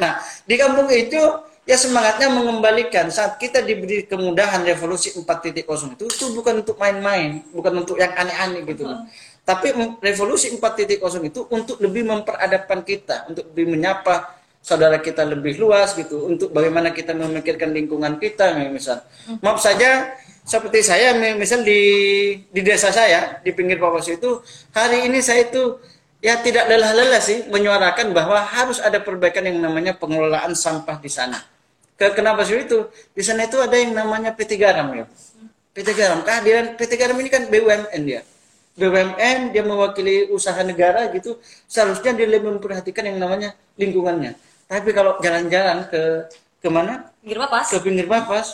nah 0.02 0.20
di 0.44 0.56
kampung 0.60 0.92
itu 0.92 1.20
ya 1.64 1.78
semangatnya 1.80 2.28
mengembalikan. 2.34 3.08
Saat 3.08 3.40
kita 3.40 3.64
diberi 3.64 4.04
kemudahan 4.04 4.66
revolusi 4.68 5.16
4.0 5.16 5.96
itu 5.96 6.04
itu 6.04 6.26
bukan 6.36 6.66
untuk 6.66 6.76
main-main 6.76 7.46
bukan 7.54 7.86
untuk 7.86 7.96
yang 8.02 8.12
aneh-aneh 8.18 8.66
gitu. 8.68 8.86
Hmm. 8.88 9.08
tapi 9.48 9.72
revolusi 10.04 10.52
4.0 10.52 11.00
itu 11.24 11.48
untuk 11.48 11.80
lebih 11.80 12.04
memperadabkan 12.04 12.84
kita 12.84 13.32
untuk 13.32 13.48
lebih 13.56 13.80
menyapa 13.80 14.37
saudara 14.68 15.00
kita 15.00 15.24
lebih 15.24 15.56
luas 15.56 15.96
gitu 15.96 16.28
untuk 16.28 16.52
bagaimana 16.52 16.92
kita 16.92 17.16
memikirkan 17.16 17.72
lingkungan 17.72 18.20
kita 18.20 18.52
misal 18.68 19.00
maaf 19.40 19.64
saja 19.64 20.12
seperti 20.44 20.84
saya 20.84 21.16
misal 21.40 21.64
di 21.64 21.80
di 22.52 22.62
desa 22.68 22.92
saya 22.92 23.40
di 23.40 23.56
pinggir 23.56 23.80
Papas 23.80 24.12
itu 24.12 24.44
hari 24.76 25.08
ini 25.08 25.24
saya 25.24 25.48
itu 25.48 25.80
ya 26.20 26.42
tidak 26.42 26.68
lelah-lelah 26.68 27.22
sih 27.22 27.46
menyuarakan 27.48 28.12
bahwa 28.12 28.42
harus 28.42 28.82
ada 28.82 29.00
perbaikan 29.02 29.46
yang 29.46 29.62
namanya 29.62 29.94
pengelolaan 29.96 30.58
sampah 30.58 30.98
di 30.98 31.12
sana. 31.12 31.40
Ke, 31.98 32.14
kenapa 32.14 32.46
sih 32.46 32.62
itu? 32.62 32.90
Di 33.14 33.26
sana 33.26 33.50
itu 33.50 33.58
ada 33.58 33.74
yang 33.74 33.94
namanya 33.94 34.34
PT 34.34 34.58
Garam 34.58 34.94
ya. 34.94 35.06
PT 35.74 35.94
Garam, 35.98 36.22
kehadiran 36.26 36.78
PT 36.78 36.92
Garam 36.98 37.18
ini 37.18 37.30
kan 37.30 37.50
BUMN 37.50 38.02
dia. 38.06 38.22
BUMN 38.78 39.54
dia 39.54 39.64
mewakili 39.66 40.30
usaha 40.30 40.58
negara 40.62 41.10
gitu, 41.10 41.42
seharusnya 41.66 42.14
dia 42.14 42.30
lebih 42.30 42.54
memperhatikan 42.58 43.10
yang 43.10 43.18
namanya 43.18 43.58
lingkungannya. 43.78 44.38
Tapi 44.68 44.90
kalau 44.92 45.16
jalan-jalan 45.24 45.88
ke 45.88 46.28
ke 46.60 46.68
mana? 46.68 47.08
Pinggir 47.24 47.40
Papas. 47.48 47.66
Ke 47.72 47.78
pinggir 47.80 48.08
Papas, 48.08 48.48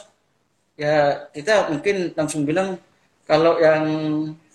ya 0.78 1.26
kita 1.34 1.74
mungkin 1.74 2.14
langsung 2.14 2.46
bilang 2.46 2.78
kalau 3.26 3.58
yang 3.58 3.84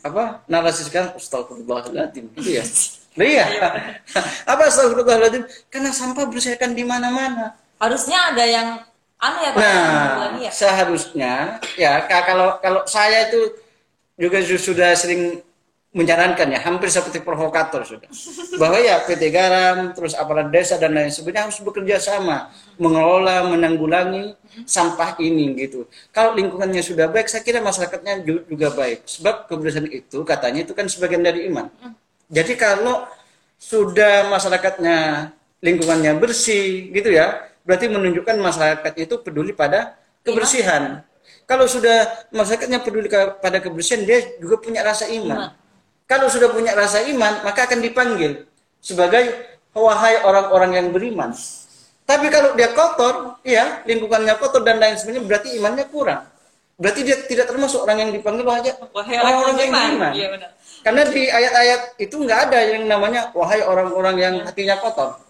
apa 0.07 0.47
narasi 0.47 0.87
sekarang 0.87 1.19
astagfirullahaladzim 1.19 2.31
itu 2.39 2.63
ya. 2.63 2.65
Iya. 3.19 3.51
apa 4.53 4.63
astagfirullahaladzim? 4.71 5.43
Karena 5.67 5.91
sampah 5.91 6.31
bersihkan 6.31 6.71
di 6.79 6.87
mana-mana. 6.87 7.59
Harusnya 7.83 8.31
ada 8.31 8.47
yang 8.47 8.79
anu 9.19 9.39
ya 9.43 9.51
Pak. 9.51 9.59
Nah, 9.59 10.39
ya? 10.39 10.51
seharusnya 10.55 11.59
ya 11.75 12.07
kalau 12.07 12.63
kalau 12.63 12.87
saya 12.87 13.27
itu 13.27 13.59
juga 14.15 14.39
sudah 14.43 14.95
sering 14.95 15.43
menyarankan 15.89 16.53
ya 16.53 16.61
hampir 16.69 16.93
seperti 16.93 17.25
provokator 17.25 17.81
sudah. 17.81 18.09
Bahwa 18.61 18.77
ya 18.77 19.01
PT 19.09 19.33
Garam 19.33 19.97
terus 19.97 20.13
aparat 20.13 20.53
desa 20.53 20.77
dan 20.77 20.93
lain 20.93 21.09
sebagainya 21.09 21.49
harus 21.49 21.65
bekerja 21.65 21.97
sama 21.97 22.53
mengelola 22.77 23.49
menanggulangi 23.49 24.37
sampah 24.69 25.17
ini 25.17 25.57
gitu. 25.57 25.89
Kalau 26.13 26.37
lingkungannya 26.37 26.85
sudah 26.85 27.09
baik 27.09 27.33
saya 27.33 27.41
kira 27.41 27.65
masyarakatnya 27.65 28.21
juga 28.45 28.69
baik. 28.77 29.09
Sebab 29.09 29.49
kebersihan 29.49 29.89
itu 29.89 30.19
katanya 30.29 30.69
itu 30.69 30.77
kan 30.77 30.85
sebagian 30.93 31.25
dari 31.25 31.49
iman. 31.49 31.73
Jadi 32.29 32.53
kalau 32.61 33.09
sudah 33.57 34.29
masyarakatnya 34.29 35.33
lingkungannya 35.65 36.15
bersih 36.21 36.93
gitu 36.93 37.11
ya 37.11 37.49
berarti 37.65 37.89
menunjukkan 37.89 38.37
masyarakat 38.37 38.93
itu 39.01 39.25
peduli 39.25 39.57
pada 39.57 39.97
kebersihan. 40.21 41.01
Kalau 41.49 41.65
sudah 41.65 42.29
masyarakatnya 42.29 42.85
peduli 42.85 43.09
pada 43.41 43.57
kebersihan 43.57 44.05
dia 44.05 44.37
juga 44.37 44.61
punya 44.61 44.85
rasa 44.85 45.09
iman 45.09 45.57
kalau 46.09 46.27
sudah 46.33 46.49
punya 46.49 46.73
rasa 46.73 47.05
iman, 47.05 47.45
maka 47.45 47.69
akan 47.69 47.85
dipanggil 47.85 48.49
sebagai 48.81 49.29
wahai 49.77 50.25
orang-orang 50.25 50.71
yang 50.81 50.87
beriman. 50.89 51.37
Tapi 52.09 52.33
kalau 52.33 52.57
dia 52.57 52.73
kotor, 52.73 53.37
ya 53.45 53.85
lingkungannya 53.85 54.41
kotor 54.41 54.65
dan 54.65 54.81
lain 54.81 54.97
sebagainya, 54.97 55.29
berarti 55.29 55.49
imannya 55.61 55.85
kurang. 55.93 56.25
Berarti 56.81 57.05
dia 57.05 57.21
tidak 57.29 57.53
termasuk 57.53 57.85
orang 57.85 58.09
yang 58.09 58.11
dipanggil 58.17 58.47
wahai 58.49 58.73
orang-orang 59.21 59.57
yang 59.61 59.73
beriman. 59.75 60.13
Ya, 60.17 60.29
Karena 60.81 61.03
di 61.11 61.23
ayat-ayat 61.29 61.81
itu 62.01 62.15
nggak 62.17 62.41
ada 62.49 62.59
yang 62.65 62.83
namanya 62.89 63.29
wahai 63.37 63.61
orang-orang 63.61 64.17
yang 64.17 64.35
hatinya 64.49 64.81
kotor. 64.81 65.21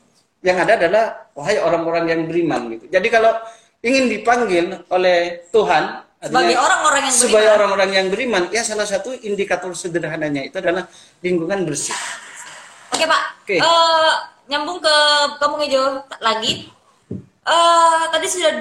Yang 0.45 0.57
ada 0.63 0.73
adalah 0.79 1.05
wahai 1.35 1.59
orang-orang 1.59 2.05
yang 2.07 2.21
beriman 2.31 2.71
gitu. 2.79 2.87
Jadi 2.87 3.09
kalau 3.11 3.35
ingin 3.83 4.07
dipanggil 4.07 4.87
oleh 4.87 5.43
Tuhan, 5.51 6.05
sebagai 6.19 6.57
orang-orang 6.59 7.03
yang 7.07 7.15
sebagai 7.15 7.39
beriman. 7.39 7.57
orang-orang 7.63 7.91
yang 7.95 8.07
beriman 8.11 8.43
ya 8.51 8.63
salah 8.67 8.87
satu 8.87 9.15
indikator 9.23 9.71
sederhananya 9.71 10.43
itu 10.43 10.59
adalah 10.59 10.91
lingkungan 11.23 11.63
bersih. 11.63 11.95
Oke 12.91 13.07
pak. 13.07 13.23
Oke. 13.47 13.57
Uh, 13.63 14.13
nyambung 14.51 14.83
ke 14.83 14.95
kampung 15.39 15.63
hijau 15.63 16.03
lagi. 16.19 16.75
Uh, 17.47 18.11
tadi 18.11 18.27
sudah 18.27 18.53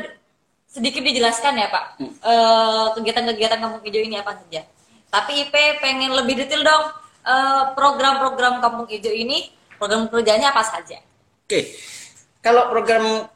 sedikit 0.69 1.01
dijelaskan 1.01 1.57
ya 1.57 1.67
pak. 1.73 1.85
Hmm. 1.97 2.13
uh, 2.21 2.85
kegiatan-kegiatan 2.93 3.57
kampung 3.57 3.81
hijau 3.81 4.05
ini 4.05 4.21
apa 4.21 4.37
saja? 4.37 4.61
Tapi 5.09 5.49
IP 5.49 5.81
pengen 5.81 6.13
lebih 6.13 6.37
detail 6.37 6.61
dong. 6.61 6.85
Program-program 7.75 8.59
uh, 8.59 8.61
kampung 8.63 8.87
hijau 8.87 9.11
ini 9.11 9.51
program 9.81 10.05
kerjanya 10.07 10.53
apa 10.53 10.61
saja? 10.61 11.01
Oke. 11.43 11.73
Kalau 12.39 12.69
program 12.71 13.27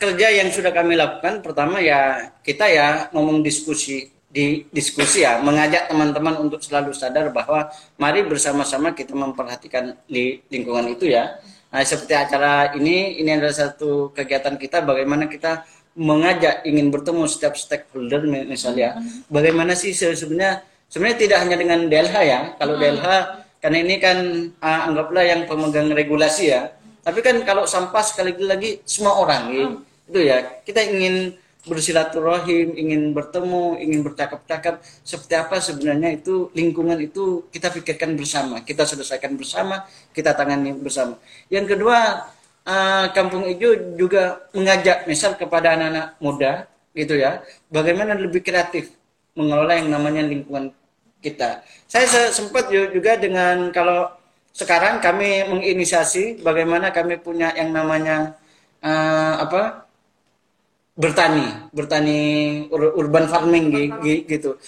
kerja 0.00 0.32
yang 0.32 0.48
sudah 0.48 0.72
kami 0.72 0.96
lakukan 0.96 1.44
pertama 1.44 1.76
ya 1.76 2.32
kita 2.40 2.64
ya 2.72 3.12
ngomong 3.12 3.44
diskusi 3.44 4.08
di 4.30 4.64
diskusi 4.72 5.26
ya 5.26 5.42
mengajak 5.44 5.92
teman-teman 5.92 6.40
untuk 6.40 6.64
selalu 6.64 6.96
sadar 6.96 7.28
bahwa 7.34 7.68
mari 8.00 8.24
bersama-sama 8.24 8.96
kita 8.96 9.12
memperhatikan 9.12 9.98
di 10.08 10.40
lingkungan 10.48 10.88
itu 10.96 11.12
ya. 11.12 11.36
Nah, 11.70 11.82
seperti 11.86 12.14
acara 12.16 12.72
ini 12.74 13.20
ini 13.20 13.30
adalah 13.30 13.54
satu 13.54 14.10
kegiatan 14.14 14.56
kita 14.56 14.82
bagaimana 14.82 15.26
kita 15.26 15.66
mengajak 15.98 16.62
ingin 16.64 16.88
bertemu 16.94 17.26
setiap 17.26 17.58
stakeholder 17.58 18.24
misalnya. 18.24 19.02
Bagaimana 19.26 19.74
sih 19.74 19.92
sebenarnya 19.92 20.62
sebenarnya 20.86 21.18
tidak 21.18 21.38
hanya 21.44 21.56
dengan 21.58 21.78
DLH 21.90 22.16
ya. 22.22 22.40
Kalau 22.56 22.74
hmm. 22.78 22.82
DLH 22.82 23.06
karena 23.60 23.78
ini 23.82 23.94
kan 23.98 24.18
uh, 24.62 24.80
anggaplah 24.88 25.24
yang 25.26 25.44
pemegang 25.50 25.90
regulasi 25.90 26.54
ya. 26.54 26.70
Tapi 27.02 27.18
kan 27.18 27.42
kalau 27.42 27.66
sampah 27.66 28.02
sekali 28.06 28.38
lagi 28.38 28.78
semua 28.86 29.18
orang 29.18 29.42
gitu 29.50 29.89
itu 30.10 30.18
ya 30.26 30.42
kita 30.66 30.82
ingin 30.82 31.38
bersilaturahim 31.60 32.72
ingin 32.72 33.14
bertemu 33.14 33.78
ingin 33.78 34.00
bercakap-cakap. 34.02 34.82
Seperti 35.04 35.34
apa 35.36 35.62
sebenarnya 35.62 36.18
itu 36.18 36.48
lingkungan 36.56 36.98
itu 36.98 37.46
kita 37.52 37.70
pikirkan 37.70 38.16
bersama. 38.18 38.64
Kita 38.64 38.82
selesaikan 38.82 39.38
bersama 39.38 39.86
kita 40.10 40.34
tangani 40.34 40.74
bersama. 40.74 41.20
Yang 41.52 41.76
kedua 41.76 42.26
uh, 42.64 43.06
kampung 43.12 43.46
hijau 43.46 43.94
juga 43.94 44.44
mengajak 44.56 45.06
misal 45.06 45.36
kepada 45.36 45.76
anak-anak 45.76 46.06
muda 46.18 46.52
gitu 46.90 47.14
ya 47.14 47.38
bagaimana 47.70 48.18
lebih 48.18 48.42
kreatif 48.42 48.90
mengelola 49.38 49.78
yang 49.78 49.94
namanya 49.94 50.26
lingkungan 50.26 50.74
kita. 51.22 51.62
Saya 51.86 52.08
sempat 52.32 52.72
juga 52.72 53.14
dengan 53.20 53.70
kalau 53.70 54.10
sekarang 54.50 54.98
kami 54.98 55.46
menginisiasi 55.46 56.42
bagaimana 56.42 56.90
kami 56.90 57.20
punya 57.22 57.54
yang 57.54 57.70
namanya 57.70 58.34
uh, 58.82 59.38
apa 59.38 59.89
bertani, 61.00 61.72
bertani 61.72 62.20
urban 62.72 63.24
farming 63.32 63.72
gitu. 64.28 64.60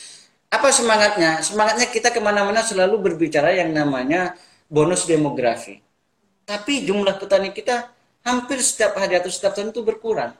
Apa 0.48 0.72
semangatnya? 0.72 1.44
Semangatnya 1.44 1.88
kita 1.92 2.08
ke 2.08 2.20
mana-mana 2.24 2.64
selalu 2.64 3.12
berbicara 3.12 3.52
yang 3.52 3.72
namanya 3.72 4.36
bonus 4.72 5.04
demografi. 5.04 5.84
Tapi 6.48 6.88
jumlah 6.88 7.20
petani 7.20 7.52
kita 7.52 7.92
hampir 8.24 8.60
setiap 8.64 8.96
hari 8.96 9.20
atau 9.20 9.28
setiap 9.28 9.52
tahun 9.52 9.72
itu 9.72 9.84
berkurang. 9.84 10.32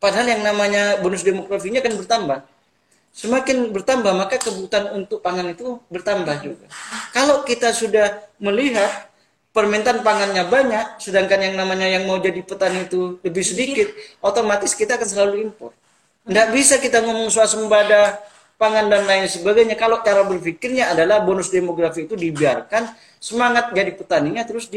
Padahal 0.00 0.32
yang 0.32 0.42
namanya 0.44 1.00
bonus 1.00 1.24
demografinya 1.24 1.80
kan 1.80 1.92
bertambah. 1.96 2.38
Semakin 3.12 3.68
bertambah 3.76 4.12
maka 4.16 4.40
kebutuhan 4.40 4.96
untuk 4.96 5.20
pangan 5.20 5.52
itu 5.52 5.76
bertambah 5.92 6.36
juga. 6.40 6.66
Kalau 7.12 7.44
kita 7.44 7.76
sudah 7.76 8.24
melihat 8.40 9.11
permintaan 9.52 10.00
pangannya 10.00 10.48
banyak, 10.48 10.96
sedangkan 10.96 11.52
yang 11.52 11.54
namanya 11.60 11.84
yang 11.84 12.08
mau 12.08 12.16
jadi 12.18 12.40
petani 12.40 12.88
itu 12.88 13.20
lebih 13.20 13.44
sedikit, 13.44 13.88
otomatis 14.24 14.72
kita 14.72 14.96
akan 14.96 15.08
selalu 15.08 15.34
impor. 15.48 15.76
Tidak 16.24 16.48
bisa 16.56 16.80
kita 16.80 17.04
ngomong 17.04 17.28
swasembada 17.28 18.16
pangan 18.56 18.88
dan 18.88 19.04
lain 19.04 19.28
sebagainya 19.28 19.76
kalau 19.76 20.00
cara 20.00 20.24
berpikirnya 20.24 20.94
adalah 20.94 21.20
bonus 21.20 21.50
demografi 21.50 22.06
itu 22.06 22.14
dibiarkan 22.14 22.94
semangat 23.18 23.74
jadi 23.74 23.92
petaninya 23.92 24.46
terus 24.46 24.70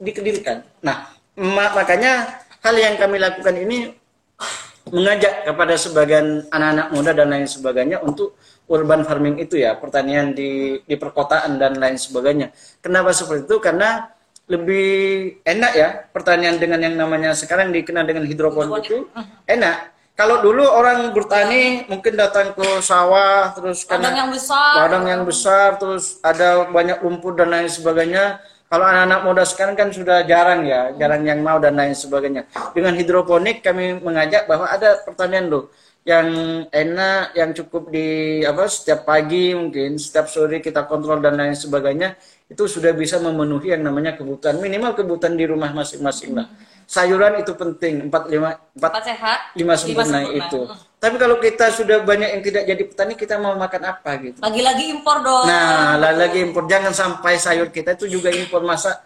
dikedirikan. 0.00 0.64
Nah, 0.80 1.12
makanya 1.38 2.42
hal 2.64 2.74
yang 2.74 2.96
kami 2.96 3.20
lakukan 3.20 3.54
ini 3.54 3.92
mengajak 4.88 5.44
kepada 5.44 5.74
sebagian 5.76 6.48
anak-anak 6.48 6.86
muda 6.96 7.12
dan 7.12 7.28
lain 7.28 7.44
sebagainya 7.44 8.00
untuk 8.00 8.34
urban 8.68 9.02
farming 9.02 9.40
itu 9.40 9.58
ya, 9.58 9.74
pertanian 9.74 10.36
di 10.36 10.80
di 10.84 10.94
perkotaan 10.94 11.56
dan 11.56 11.80
lain 11.80 11.96
sebagainya. 11.96 12.52
Kenapa 12.84 13.10
seperti 13.16 13.48
itu? 13.48 13.56
Karena 13.58 14.06
lebih 14.48 14.88
enak 15.44 15.72
ya 15.76 15.88
pertanian 16.08 16.56
dengan 16.56 16.80
yang 16.80 16.96
namanya 16.96 17.36
sekarang 17.36 17.68
dikenal 17.68 18.08
dengan 18.08 18.24
hidroponik 18.24 18.88
itu 18.88 19.04
enak. 19.44 19.92
Kalau 20.18 20.42
dulu 20.42 20.66
orang 20.66 21.14
bertani 21.14 21.86
mungkin 21.86 22.18
datang 22.18 22.50
ke 22.50 22.82
sawah 22.82 23.54
terus 23.54 23.86
ladang 23.86 24.18
yang 24.18 24.30
besar, 24.34 24.72
ladang 24.74 25.04
yang 25.06 25.22
besar 25.22 25.78
terus 25.78 26.18
ada 26.26 26.66
banyak 26.74 26.98
lumpur 27.06 27.38
dan 27.38 27.54
lain 27.54 27.70
sebagainya. 27.70 28.42
Kalau 28.68 28.84
anak-anak 28.84 29.20
muda 29.24 29.44
sekarang 29.48 29.78
kan 29.78 29.88
sudah 29.94 30.26
jarang 30.28 30.66
ya, 30.66 30.92
jarang 30.98 31.24
yang 31.24 31.40
mau 31.40 31.56
dan 31.62 31.72
lain 31.78 31.94
sebagainya. 31.94 32.44
Dengan 32.76 32.98
hidroponik 32.98 33.62
kami 33.62 34.02
mengajak 34.02 34.44
bahwa 34.50 34.66
ada 34.68 34.98
pertanian 35.06 35.48
loh 35.48 35.70
yang 36.08 36.28
enak, 36.72 37.36
yang 37.36 37.52
cukup 37.52 37.92
di 37.92 38.40
apa 38.40 38.64
setiap 38.64 39.04
pagi 39.04 39.52
mungkin, 39.52 40.00
setiap 40.00 40.24
sore 40.32 40.64
kita 40.64 40.88
kontrol 40.88 41.20
dan 41.20 41.36
lain 41.36 41.52
sebagainya, 41.52 42.16
itu 42.48 42.64
sudah 42.64 42.96
bisa 42.96 43.20
memenuhi 43.20 43.76
yang 43.76 43.84
namanya 43.84 44.16
kebutuhan 44.16 44.56
minimal 44.56 44.96
kebutuhan 44.96 45.36
di 45.36 45.44
rumah 45.44 45.68
masing-masing 45.76 46.32
lah. 46.32 46.48
Sayuran 46.88 47.44
itu 47.44 47.52
penting, 47.52 48.08
empat 48.08 48.32
lima 48.32 48.56
empat 48.72 49.04
sehat, 49.04 49.52
lima 49.52 49.76
sempurna, 49.76 50.24
itu. 50.32 50.64
Hmm. 50.64 50.80
Tapi 50.96 51.16
kalau 51.20 51.36
kita 51.36 51.68
sudah 51.76 52.00
banyak 52.00 52.40
yang 52.40 52.42
tidak 52.42 52.64
jadi 52.64 52.82
petani, 52.88 53.12
kita 53.12 53.36
mau 53.36 53.52
makan 53.60 53.82
apa 53.92 54.10
gitu? 54.24 54.40
Lagi-lagi 54.40 54.84
impor 54.96 55.20
dong. 55.20 55.44
Nah, 55.44 56.00
lagi-lagi 56.00 56.48
impor. 56.48 56.64
Jangan 56.64 56.96
sampai 56.96 57.36
sayur 57.36 57.68
kita 57.68 57.92
itu 58.00 58.08
juga 58.08 58.32
impor 58.32 58.64
masa 58.64 59.04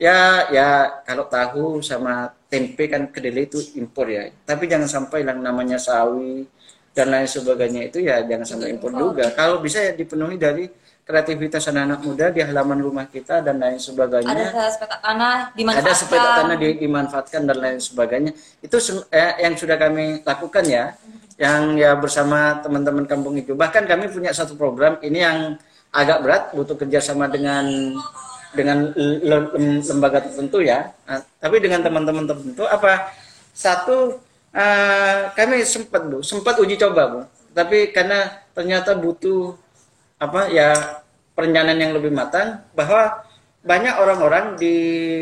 ya 0.00 0.48
ya 0.48 0.68
kalau 1.04 1.28
tahu 1.28 1.84
sama 1.84 2.32
tempe 2.48 2.88
kan 2.88 3.12
kedelai 3.12 3.44
itu 3.46 3.60
impor 3.76 4.08
ya 4.08 4.32
tapi 4.48 4.64
jangan 4.64 4.88
sampai 4.88 5.22
yang 5.22 5.44
namanya 5.44 5.76
sawi 5.76 6.48
dan 6.90 7.06
lain 7.06 7.28
sebagainya 7.28 7.86
itu 7.86 8.02
ya 8.02 8.26
jangan 8.26 8.46
sampai 8.46 8.74
impor 8.74 8.90
juga. 8.90 9.30
Kalau 9.38 9.62
bisa 9.62 9.78
ya 9.78 9.92
dipenuhi 9.94 10.34
dari 10.34 10.66
kreativitas 11.06 11.66
anak-anak 11.70 12.00
muda 12.06 12.26
di 12.30 12.40
halaman 12.42 12.78
rumah 12.82 13.06
kita 13.06 13.42
dan 13.42 13.58
lain 13.62 13.78
sebagainya. 13.78 14.30
Ada 14.30 14.70
sepeda 14.74 14.96
tanah 15.02 15.34
dimanfaatkan. 15.54 15.86
Ada 15.86 15.92
sepeda 15.94 16.28
tanah 16.42 16.56
di- 16.58 16.78
dimanfaatkan 16.82 17.42
dan 17.46 17.56
lain 17.58 17.78
sebagainya. 17.78 18.32
Itu 18.62 18.76
eh, 19.10 19.32
yang 19.42 19.54
sudah 19.54 19.76
kami 19.78 20.22
lakukan 20.26 20.64
ya, 20.66 20.94
yang 21.38 21.78
ya 21.78 21.94
bersama 21.98 22.58
teman-teman 22.62 23.06
Kampung 23.06 23.38
Hijau. 23.38 23.54
Bahkan 23.54 23.86
kami 23.86 24.10
punya 24.10 24.30
satu 24.34 24.54
program 24.58 24.98
ini 25.02 25.18
yang 25.22 25.38
agak 25.90 26.18
berat, 26.22 26.42
butuh 26.54 26.78
kerjasama 26.78 27.26
dengan 27.26 27.66
dengan 28.50 28.90
le- 28.94 29.50
lem- 29.54 29.82
lembaga 29.82 30.24
tertentu 30.26 30.58
ya. 30.62 30.90
Nah, 31.06 31.22
tapi 31.38 31.62
dengan 31.62 31.80
teman-teman 31.82 32.26
tertentu 32.26 32.66
apa? 32.66 33.14
Satu 33.54 34.18
eh, 34.54 35.30
kami 35.34 35.62
sempat 35.66 36.02
bu, 36.06 36.22
sempat 36.22 36.58
uji 36.58 36.74
coba 36.78 37.02
bu. 37.08 37.20
Tapi 37.50 37.90
karena 37.90 38.46
ternyata 38.54 38.94
butuh 38.94 39.58
apa 40.20 40.52
ya 40.52 40.74
perencanaan 41.34 41.80
yang 41.80 41.92
lebih 41.96 42.12
matang 42.12 42.62
bahwa 42.76 43.26
banyak 43.60 43.92
orang-orang 44.00 44.56
di 44.56 44.74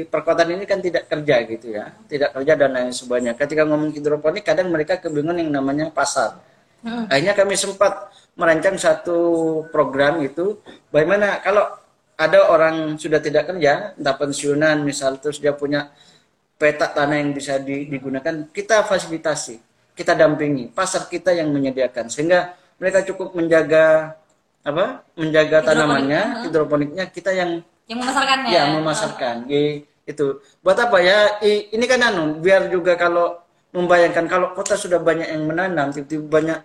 perkotaan 0.06 0.54
ini 0.54 0.62
kan 0.62 0.78
tidak 0.78 1.10
kerja 1.10 1.42
gitu 1.42 1.74
ya, 1.74 1.90
tidak 2.06 2.38
kerja 2.38 2.52
dan 2.54 2.70
lain 2.70 2.94
sebagainya. 2.94 3.34
Ketika 3.34 3.66
ngomong 3.66 3.90
hidroponik, 3.90 4.46
kadang 4.46 4.70
mereka 4.70 5.02
kebingungan 5.02 5.42
yang 5.42 5.50
namanya 5.50 5.90
pasar. 5.90 6.38
Akhirnya 7.10 7.34
kami 7.34 7.58
sempat 7.58 8.14
merancang 8.38 8.78
satu 8.78 9.18
program 9.74 10.22
itu, 10.22 10.62
bagaimana 10.94 11.42
kalau 11.42 11.66
ada 12.18 12.50
orang 12.50 12.98
sudah 12.98 13.22
tidak 13.22 13.46
kerja, 13.46 13.94
entah 13.94 14.14
pensiunan 14.18 14.82
misal, 14.82 15.22
terus 15.22 15.38
dia 15.38 15.54
punya 15.54 15.94
peta 16.58 16.90
tanah 16.90 17.22
yang 17.22 17.30
bisa 17.30 17.62
di- 17.62 17.86
digunakan, 17.86 18.50
kita 18.50 18.82
fasilitasi, 18.82 19.62
kita 19.94 20.18
dampingi, 20.18 20.74
pasar 20.74 21.06
kita 21.06 21.30
yang 21.30 21.54
menyediakan, 21.54 22.10
sehingga 22.10 22.58
mereka 22.82 23.06
cukup 23.06 23.38
menjaga 23.38 24.18
apa, 24.66 25.06
menjaga 25.14 25.62
Hidroponik, 25.62 25.68
tanamannya, 25.70 26.22
uh-huh. 26.22 26.42
hidroponiknya, 26.50 27.04
kita 27.14 27.30
yang 27.30 27.62
yang 27.88 27.98
memasarkannya. 28.04 28.50
ya 28.52 28.62
memasarkan 28.76 29.36
I- 29.48 29.80
itu 30.04 30.44
buat 30.60 30.76
apa 30.76 31.00
ya 31.00 31.40
I- 31.40 31.72
ini 31.72 31.84
kan 31.88 32.04
anu 32.04 32.36
biar 32.36 32.68
juga 32.68 33.00
kalau 33.00 33.40
membayangkan 33.72 34.28
kalau 34.28 34.52
kota 34.52 34.76
sudah 34.76 35.00
banyak 35.00 35.24
yang 35.24 35.48
menanam 35.48 35.88
tiba-tiba 35.92 36.24
banyak 36.28 36.58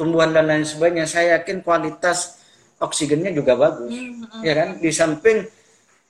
tumbuhan 0.00 0.32
dan 0.32 0.48
lain 0.48 0.64
sebagainya 0.64 1.04
saya 1.04 1.36
yakin 1.40 1.60
kualitas 1.60 2.40
oksigennya 2.82 3.30
juga 3.30 3.54
bagus. 3.54 3.94
Ya 4.42 4.52
kan? 4.58 4.82
Di 4.82 4.90
samping 4.90 5.46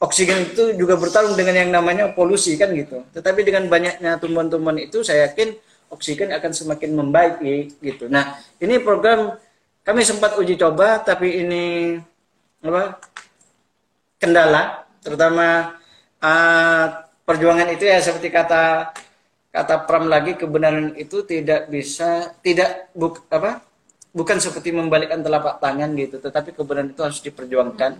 oksigen 0.03 0.51
itu 0.51 0.75
juga 0.75 0.97
bertarung 0.99 1.37
dengan 1.39 1.55
yang 1.55 1.71
namanya 1.71 2.11
polusi 2.17 2.57
kan 2.57 2.73
gitu. 2.73 3.05
Tetapi 3.13 3.45
dengan 3.45 3.69
banyaknya 3.69 4.17
tumbuhan-tumbuhan 4.19 4.81
itu 4.81 5.05
saya 5.05 5.31
yakin 5.31 5.55
oksigen 5.93 6.33
akan 6.33 6.51
semakin 6.51 6.91
membaik 6.97 7.39
gitu. 7.79 8.09
Nah 8.09 8.41
ini 8.59 8.81
program 8.81 9.37
kami 9.85 10.03
sempat 10.03 10.35
uji 10.41 10.57
coba 10.57 10.99
tapi 11.05 11.45
ini 11.45 11.65
apa 12.63 12.97
kendala 14.23 14.87
terutama 15.03 15.79
uh, 16.23 16.87
perjuangan 17.27 17.69
itu 17.75 17.91
ya 17.91 17.99
seperti 17.99 18.31
kata 18.31 18.95
kata 19.53 19.85
Pram 19.85 20.07
lagi 20.07 20.39
kebenaran 20.39 20.95
itu 20.97 21.27
tidak 21.27 21.69
bisa 21.69 22.33
tidak 22.41 22.89
buk, 22.95 23.27
apa 23.29 23.61
bukan 24.13 24.39
seperti 24.39 24.71
membalikkan 24.71 25.25
telapak 25.25 25.59
tangan 25.59 25.91
gitu 25.97 26.21
tetapi 26.21 26.53
kebenaran 26.53 26.93
itu 26.93 27.03
harus 27.03 27.21
diperjuangkan. 27.25 27.93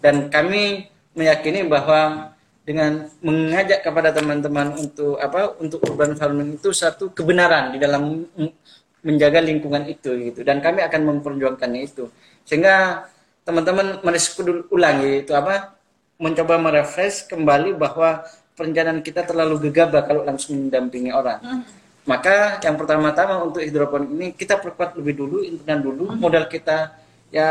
Dan 0.00 0.30
kami 0.30 0.86
meyakini 1.18 1.66
bahwa 1.66 2.32
dengan 2.66 3.06
mengajak 3.22 3.86
kepada 3.86 4.10
teman-teman 4.10 4.74
untuk 4.74 5.18
apa 5.22 5.54
untuk 5.62 5.82
urban 5.86 6.18
farming 6.18 6.58
itu 6.58 6.74
satu 6.74 7.14
kebenaran 7.14 7.70
di 7.74 7.78
dalam 7.78 8.26
menjaga 9.06 9.38
lingkungan 9.42 9.86
itu 9.86 10.14
gitu. 10.30 10.40
Dan 10.42 10.58
kami 10.58 10.82
akan 10.82 11.00
memperjuangkan 11.14 11.70
itu. 11.78 12.10
Sehingga 12.42 13.06
teman-teman 13.46 14.02
mendiskusi 14.02 14.66
ulangi 14.74 15.22
itu 15.22 15.30
apa 15.34 15.78
mencoba 16.18 16.58
merefresh 16.58 17.30
kembali 17.30 17.78
bahwa 17.78 18.26
perencanaan 18.58 19.04
kita 19.04 19.22
terlalu 19.22 19.70
gegabah 19.70 20.02
kalau 20.02 20.24
langsung 20.24 20.56
mendampingi 20.58 21.12
orang 21.12 21.38
maka 22.06 22.62
yang 22.62 22.78
pertama-tama 22.78 23.42
untuk 23.42 23.66
hidroponik 23.66 24.10
ini 24.14 24.26
kita 24.30 24.62
perkuat 24.62 24.94
lebih 24.94 25.14
dulu 25.18 25.42
internet 25.42 25.82
dulu. 25.82 26.04
Modal 26.14 26.46
kita 26.46 26.94
ya 27.34 27.50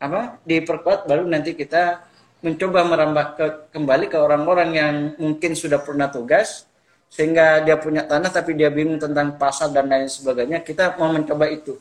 apa 0.00 0.40
diperkuat 0.48 1.04
baru 1.04 1.28
nanti 1.28 1.52
kita 1.52 2.08
mencoba 2.40 2.86
merambah 2.86 3.26
ke, 3.36 3.46
kembali 3.74 4.06
ke 4.08 4.16
orang-orang 4.16 4.70
yang 4.72 4.94
mungkin 5.20 5.52
sudah 5.52 5.82
pernah 5.82 6.08
tugas 6.08 6.64
sehingga 7.12 7.60
dia 7.66 7.76
punya 7.76 8.06
tanah 8.08 8.32
tapi 8.32 8.56
dia 8.56 8.72
bingung 8.72 8.96
tentang 8.96 9.36
pasar 9.36 9.74
dan 9.76 9.90
lain 9.92 10.08
sebagainya 10.08 10.64
kita 10.64 10.96
mau 10.96 11.12
mencoba 11.12 11.52
itu. 11.52 11.76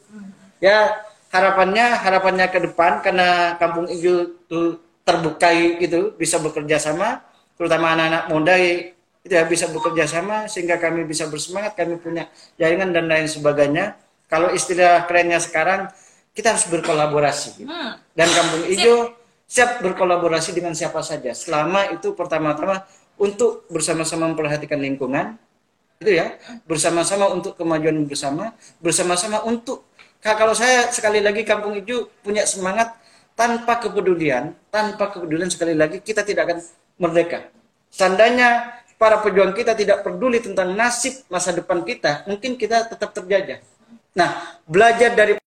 Ya 0.60 1.00
harapannya 1.32 1.96
harapannya 1.96 2.48
ke 2.52 2.60
depan 2.60 3.00
karena 3.00 3.56
kampung 3.56 3.88
hijau 3.88 4.36
itu 4.36 4.62
terbuka 5.08 5.48
gitu 5.80 6.12
bisa 6.20 6.36
bekerja 6.44 6.76
sama 6.76 7.24
terutama 7.56 7.96
anak-anak 7.96 8.24
muda 8.28 8.56
ya 9.28 9.44
bisa 9.46 9.68
bekerja 9.70 10.08
sama 10.08 10.48
sehingga 10.48 10.80
kami 10.80 11.04
bisa 11.04 11.28
bersemangat 11.28 11.76
kami 11.76 12.00
punya 12.00 12.32
jaringan 12.56 12.96
dan 12.96 13.12
lain 13.12 13.28
sebagainya. 13.28 14.00
Kalau 14.28 14.52
istilah 14.52 15.08
kerennya 15.08 15.40
sekarang 15.40 15.88
kita 16.36 16.54
harus 16.54 16.68
berkolaborasi. 16.70 17.64
Gitu. 17.64 17.70
Hmm. 17.70 17.98
dan 18.14 18.28
kampung 18.30 18.64
hijau 18.70 19.14
siap 19.48 19.82
berkolaborasi 19.82 20.54
dengan 20.54 20.76
siapa 20.76 21.02
saja. 21.02 21.32
Selama 21.34 21.90
itu 21.90 22.14
pertama-tama 22.14 22.84
untuk 23.18 23.66
bersama-sama 23.72 24.30
memperhatikan 24.30 24.78
lingkungan 24.78 25.40
itu 25.98 26.14
ya. 26.14 26.38
Bersama-sama 26.70 27.32
untuk 27.34 27.58
kemajuan 27.58 28.06
bersama 28.06 28.54
bersama-sama 28.84 29.42
untuk 29.48 29.88
Ka- 30.18 30.34
kalau 30.34 30.58
saya 30.58 30.90
sekali 30.90 31.22
lagi 31.22 31.46
kampung 31.46 31.78
hijau 31.78 32.10
punya 32.26 32.42
semangat 32.46 32.98
tanpa 33.38 33.78
kepedulian 33.78 34.58
tanpa 34.74 35.14
kepedulian 35.14 35.50
sekali 35.50 35.78
lagi 35.78 36.02
kita 36.02 36.26
tidak 36.26 36.50
akan 36.50 36.58
merdeka. 36.98 37.54
Seandainya 37.94 38.77
para 38.98 39.22
pejuang 39.22 39.54
kita 39.54 39.74
tidak 39.78 40.02
peduli 40.06 40.42
tentang 40.42 40.74
nasib 40.74 41.22
masa 41.30 41.54
depan 41.54 41.86
kita 41.86 42.26
mungkin 42.30 42.58
kita 42.58 42.90
tetap 42.90 43.14
terjajah. 43.14 43.62
Nah 44.18 44.30
belajar 44.66 45.14
dari 45.14 45.38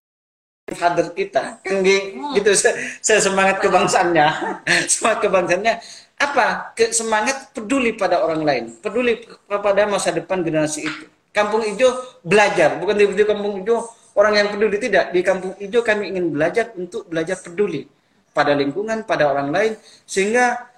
father 0.71 1.11
kita 1.11 1.59
kan 1.67 1.83
gi- 1.83 2.15
gitu 2.39 2.51
se- 2.55 2.77
se- 3.03 3.23
semangat 3.23 3.59
kebangsaannya. 3.59 4.27
Semangat 4.93 5.19
kebangsaannya. 5.27 5.75
Apa? 6.21 6.77
Ke 6.77 6.93
semangat 6.95 7.51
peduli 7.57 7.97
pada 7.97 8.23
orang 8.23 8.43
lain. 8.47 8.65
Peduli 8.79 9.25
kepada 9.25 9.89
masa 9.91 10.15
depan 10.15 10.45
generasi 10.47 10.87
itu. 10.87 11.05
Kampung 11.35 11.65
hijau 11.67 11.91
belajar. 12.23 12.79
Bukan 12.79 12.95
di 12.95 13.05
di 13.19 13.25
kampung 13.27 13.59
hijau 13.63 13.83
orang 14.15 14.35
yang 14.39 14.49
peduli 14.53 14.77
tidak. 14.79 15.11
Di 15.11 15.21
kampung 15.27 15.57
hijau 15.59 15.83
kami 15.83 16.13
ingin 16.15 16.31
belajar 16.31 16.71
untuk 16.79 17.09
belajar 17.11 17.41
peduli 17.43 17.89
pada 18.31 18.55
lingkungan 18.55 19.03
pada 19.03 19.27
orang 19.33 19.51
lain. 19.51 19.73
Sehingga 20.07 20.70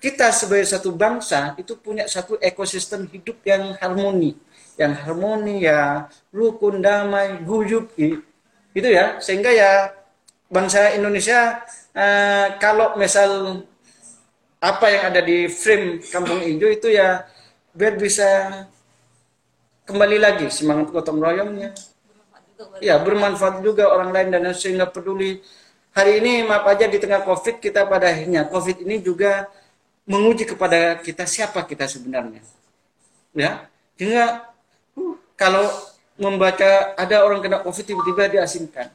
kita 0.00 0.32
sebagai 0.32 0.64
satu 0.64 0.96
bangsa 0.96 1.52
itu 1.60 1.76
punya 1.76 2.08
satu 2.08 2.40
ekosistem 2.40 3.04
hidup 3.12 3.36
yang 3.44 3.76
harmoni. 3.76 4.32
Yang 4.80 4.92
harmoni 5.04 5.68
ya 5.68 6.08
rukun 6.32 6.80
damai 6.80 7.44
guyup 7.44 7.92
i- 8.00 8.24
itu 8.72 8.88
ya. 8.88 9.20
Sehingga 9.20 9.52
ya 9.52 9.92
bangsa 10.48 10.96
Indonesia 10.96 11.60
eh, 11.92 12.56
kalau 12.56 12.96
misal 12.96 13.60
apa 14.60 14.86
yang 14.88 15.12
ada 15.12 15.20
di 15.20 15.48
frame 15.52 16.00
kampung 16.08 16.40
hijau 16.44 16.68
itu 16.72 16.88
ya 16.92 17.28
biar 17.76 17.96
bisa 18.00 18.28
kembali 19.84 20.16
lagi 20.16 20.46
semangat 20.48 20.88
gotong 20.96 21.20
royongnya. 21.20 21.76
Ya 22.80 22.96
bermanfaat 23.00 23.60
juga 23.60 23.88
orang 23.92 24.16
lain 24.16 24.28
dan 24.32 24.48
sehingga 24.56 24.88
peduli. 24.88 25.44
Hari 25.90 26.22
ini 26.22 26.46
maaf 26.46 26.64
aja 26.70 26.86
di 26.86 26.96
tengah 27.02 27.20
covid 27.26 27.58
kita 27.58 27.84
pada 27.84 28.08
akhirnya 28.08 28.46
covid 28.46 28.80
ini 28.86 29.02
juga 29.02 29.50
menguji 30.10 30.42
kepada 30.50 30.98
kita 30.98 31.22
siapa 31.30 31.62
kita 31.62 31.86
sebenarnya. 31.86 32.42
Ya 33.30 33.70
sehingga 33.94 34.50
uh, 34.98 35.14
kalau 35.38 35.70
membaca 36.18 36.98
ada 36.98 37.22
orang 37.22 37.44
kena 37.44 37.62
covid 37.62 37.84
tiba-tiba 37.86 38.32
diasingkan 38.32 38.90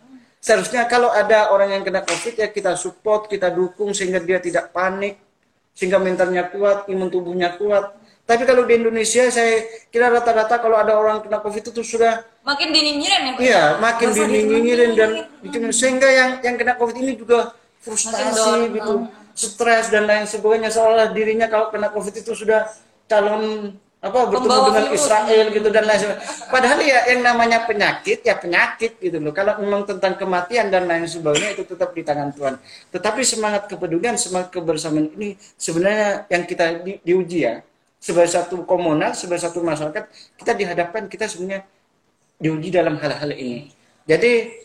seharusnya 0.45 0.85
kalau 0.85 1.09
ada 1.09 1.49
orang 1.49 1.73
yang 1.73 1.83
kena 1.85 2.05
covid 2.05 2.37
ya 2.37 2.49
kita 2.53 2.77
support 2.77 3.25
kita 3.25 3.49
dukung 3.49 3.97
sehingga 3.97 4.21
dia 4.21 4.37
tidak 4.37 4.69
panik 4.69 5.17
sehingga 5.73 5.97
mentalnya 5.97 6.47
kuat 6.49 6.87
imun 6.87 7.09
tubuhnya 7.11 7.57
kuat. 7.59 7.97
Tapi 8.25 8.41
kalau 8.41 8.65
di 8.65 8.73
Indonesia 8.81 9.29
saya 9.29 9.61
kira 9.93 10.09
rata-rata 10.09 10.57
kalau 10.57 10.81
ada 10.81 10.97
orang 10.97 11.21
kena 11.21 11.41
covid 11.41 11.61
itu 11.69 11.81
sudah 11.85 12.25
Makin 12.45 12.69
dinyinyirin 12.69 13.21
ya? 13.25 13.33
Iya, 13.41 13.63
makin 13.81 14.09
dinyinyirin 14.13 14.91
dan 14.93 15.11
bikin 15.41 15.65
sehingga 15.73 16.09
yang 16.09 16.29
yang 16.45 16.55
kena 16.61 16.77
covid 16.77 16.97
ini 17.01 17.17
juga 17.17 17.53
frustasi 17.81 18.69
gitu, 18.69 19.09
stres 19.35 19.91
dan 19.91 20.07
lain 20.07 20.23
sebagainya 20.23 20.71
seolah 20.71 21.11
dirinya 21.11 21.51
kalau 21.51 21.67
kena 21.67 21.91
covid 21.91 22.15
itu 22.15 22.31
sudah 22.31 22.71
calon 23.05 23.75
apa 24.05 24.29
bertemu 24.29 24.45
Pembawa 24.45 24.67
dengan 24.69 24.85
virus. 24.85 25.01
Israel 25.01 25.45
gitu 25.49 25.67
dan 25.73 25.83
lain 25.89 25.99
sebagainya. 25.99 26.25
Padahal 26.53 26.79
ya 26.85 26.99
yang 27.09 27.21
namanya 27.25 27.57
penyakit 27.65 28.21
ya 28.21 28.37
penyakit 28.37 29.01
gitu 29.01 29.17
loh. 29.17 29.33
Kalau 29.33 29.57
memang 29.57 29.81
tentang 29.83 30.13
kematian 30.13 30.69
dan 30.69 30.85
lain 30.85 31.09
sebagainya 31.09 31.57
itu 31.57 31.65
tetap 31.65 31.89
di 31.91 32.05
tangan 32.05 32.29
Tuhan. 32.29 32.55
Tetapi 32.93 33.21
semangat 33.25 33.65
kepedulian, 33.65 34.13
semangat 34.13 34.53
kebersamaan 34.53 35.09
ini 35.17 35.33
sebenarnya 35.57 36.29
yang 36.29 36.43
kita 36.45 36.85
di, 36.85 37.01
diuji 37.01 37.39
ya. 37.49 37.65
Sebagai 37.97 38.29
satu 38.29 38.61
komunal, 38.69 39.17
sebagai 39.17 39.41
satu 39.41 39.65
masyarakat, 39.65 40.05
kita 40.37 40.53
dihadapkan 40.53 41.09
kita 41.09 41.25
sebenarnya 41.25 41.65
diuji 42.37 42.69
dalam 42.69 43.01
hal-hal 43.01 43.33
ini. 43.33 43.73
Jadi 44.05 44.61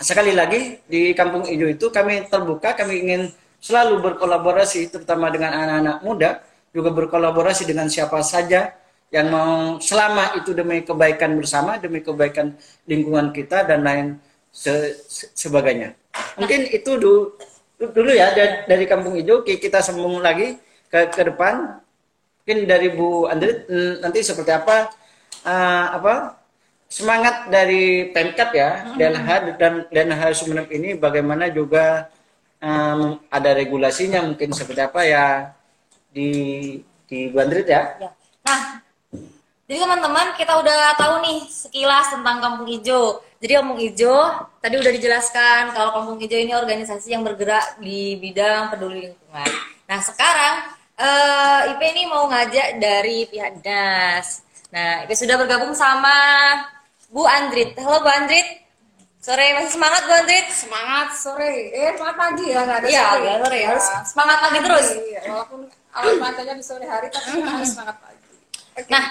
sekali 0.00 0.32
lagi 0.32 0.80
di 0.88 1.12
Kampung 1.12 1.44
Ijo 1.44 1.68
itu 1.68 1.92
kami 1.92 2.24
terbuka, 2.32 2.72
kami 2.72 3.04
ingin 3.04 3.22
selalu 3.60 4.12
berkolaborasi 4.12 4.88
terutama 4.92 5.32
dengan 5.32 5.52
anak-anak 5.56 5.96
muda, 6.04 6.30
juga 6.70 6.92
berkolaborasi 6.92 7.64
dengan 7.64 7.88
siapa 7.88 8.20
saja 8.20 8.76
yang 9.14 9.30
mau 9.30 9.78
selama 9.78 10.34
itu 10.36 10.52
demi 10.52 10.82
kebaikan 10.82 11.38
bersama, 11.38 11.78
demi 11.78 12.02
kebaikan 12.02 12.52
lingkungan 12.84 13.30
kita 13.30 13.64
dan 13.64 13.86
lain 13.86 14.06
se 14.50 14.98
se 15.06 15.30
sebagainya. 15.32 15.94
Mungkin 16.36 16.68
itu 16.72 16.96
dulu, 16.96 17.36
dulu 17.78 18.10
ya 18.12 18.32
dari, 18.66 18.84
Kampung 18.84 19.14
Ijo 19.16 19.44
kita 19.44 19.80
sambung 19.80 20.20
lagi 20.20 20.58
ke 20.90 21.12
ke 21.12 21.22
depan. 21.32 21.80
Mungkin 22.42 22.58
dari 22.62 22.88
Bu 22.94 23.26
Andri 23.26 23.66
nanti 23.98 24.22
seperti 24.22 24.54
apa 24.54 24.94
uh, 25.42 25.86
apa 25.98 26.38
semangat 26.86 27.50
dari 27.50 28.14
Pemkap 28.14 28.54
ya 28.54 28.94
DLH 28.94 29.58
dan 29.58 29.72
DLH 29.90 30.22
Sumeneb 30.38 30.70
ini 30.70 30.94
bagaimana 30.94 31.50
juga 31.50 32.06
um, 32.60 33.20
ada 33.28 33.50
regulasinya 33.56 34.24
mungkin 34.24 34.52
seperti 34.52 34.80
apa 34.80 35.00
ya 35.04 35.26
di 36.12 36.30
di 37.06 37.30
Bu 37.30 37.38
Andrit 37.40 37.68
ya. 37.68 37.82
Ya. 38.00 38.10
Nah, 38.46 38.60
jadi 39.66 39.82
teman-teman 39.82 40.38
kita 40.38 40.62
udah 40.62 40.94
tahu 40.94 41.14
nih 41.26 41.38
sekilas 41.50 42.14
tentang 42.14 42.38
Kampung 42.38 42.70
Ijo. 42.70 43.22
Jadi 43.42 43.52
Kampung 43.58 43.80
Ijo 43.82 44.16
tadi 44.62 44.74
udah 44.78 44.92
dijelaskan 44.94 45.74
kalau 45.74 45.90
Kampung 45.90 46.18
Ijo 46.22 46.38
ini 46.38 46.54
organisasi 46.54 47.12
yang 47.14 47.26
bergerak 47.26 47.82
di 47.82 48.14
bidang 48.22 48.70
peduli 48.70 49.10
lingkungan. 49.10 49.50
Nah 49.90 49.98
sekarang 50.02 50.54
uh, 50.98 51.60
IP 51.74 51.82
ini 51.82 52.02
mau 52.06 52.30
ngajak 52.30 52.78
dari 52.78 53.26
pihak 53.26 53.58
dinas. 53.58 54.46
Nah 54.70 55.02
IP 55.06 55.14
sudah 55.18 55.34
bergabung 55.34 55.74
sama 55.74 56.14
Bu 57.10 57.26
Andrit. 57.26 57.74
Halo 57.78 58.02
Bu 58.02 58.10
Andrit. 58.10 58.65
Sore 59.26 59.58
masih 59.58 59.74
semangat 59.74 60.06
Bu 60.06 60.12
Andrit? 60.14 60.46
Semangat 60.54 61.08
sore. 61.18 61.74
Eh, 61.74 61.90
semangat 61.98 62.14
pagi 62.14 62.44
ya, 62.46 62.62
nggak 62.62 62.78
ada 62.78 62.86
Iya, 62.86 63.02
sore. 63.10 63.26
ya, 63.26 63.34
sore. 63.42 63.58
Ya. 63.58 63.68
Harus 63.74 63.86
semangat 64.06 64.38
pagi 64.38 64.58
terus. 64.62 64.86
Iya, 65.02 65.20
walaupun 65.26 65.60
alat 65.90 66.14
pantainya 66.22 66.54
di 66.54 66.62
sore 66.62 66.86
hari, 66.86 67.06
tapi 67.10 67.26
kita 67.34 67.50
harus 67.50 67.70
semangat 67.74 67.96
pagi. 67.98 68.22
Oke. 68.78 68.86
Nah, 68.86 69.04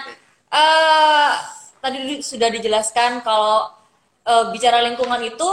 eh 0.56 1.32
tadi 1.84 1.98
di- 2.08 2.24
sudah 2.24 2.48
dijelaskan 2.48 3.12
kalau 3.28 3.68
eh, 4.24 4.46
bicara 4.56 4.80
lingkungan 4.88 5.20
itu 5.20 5.50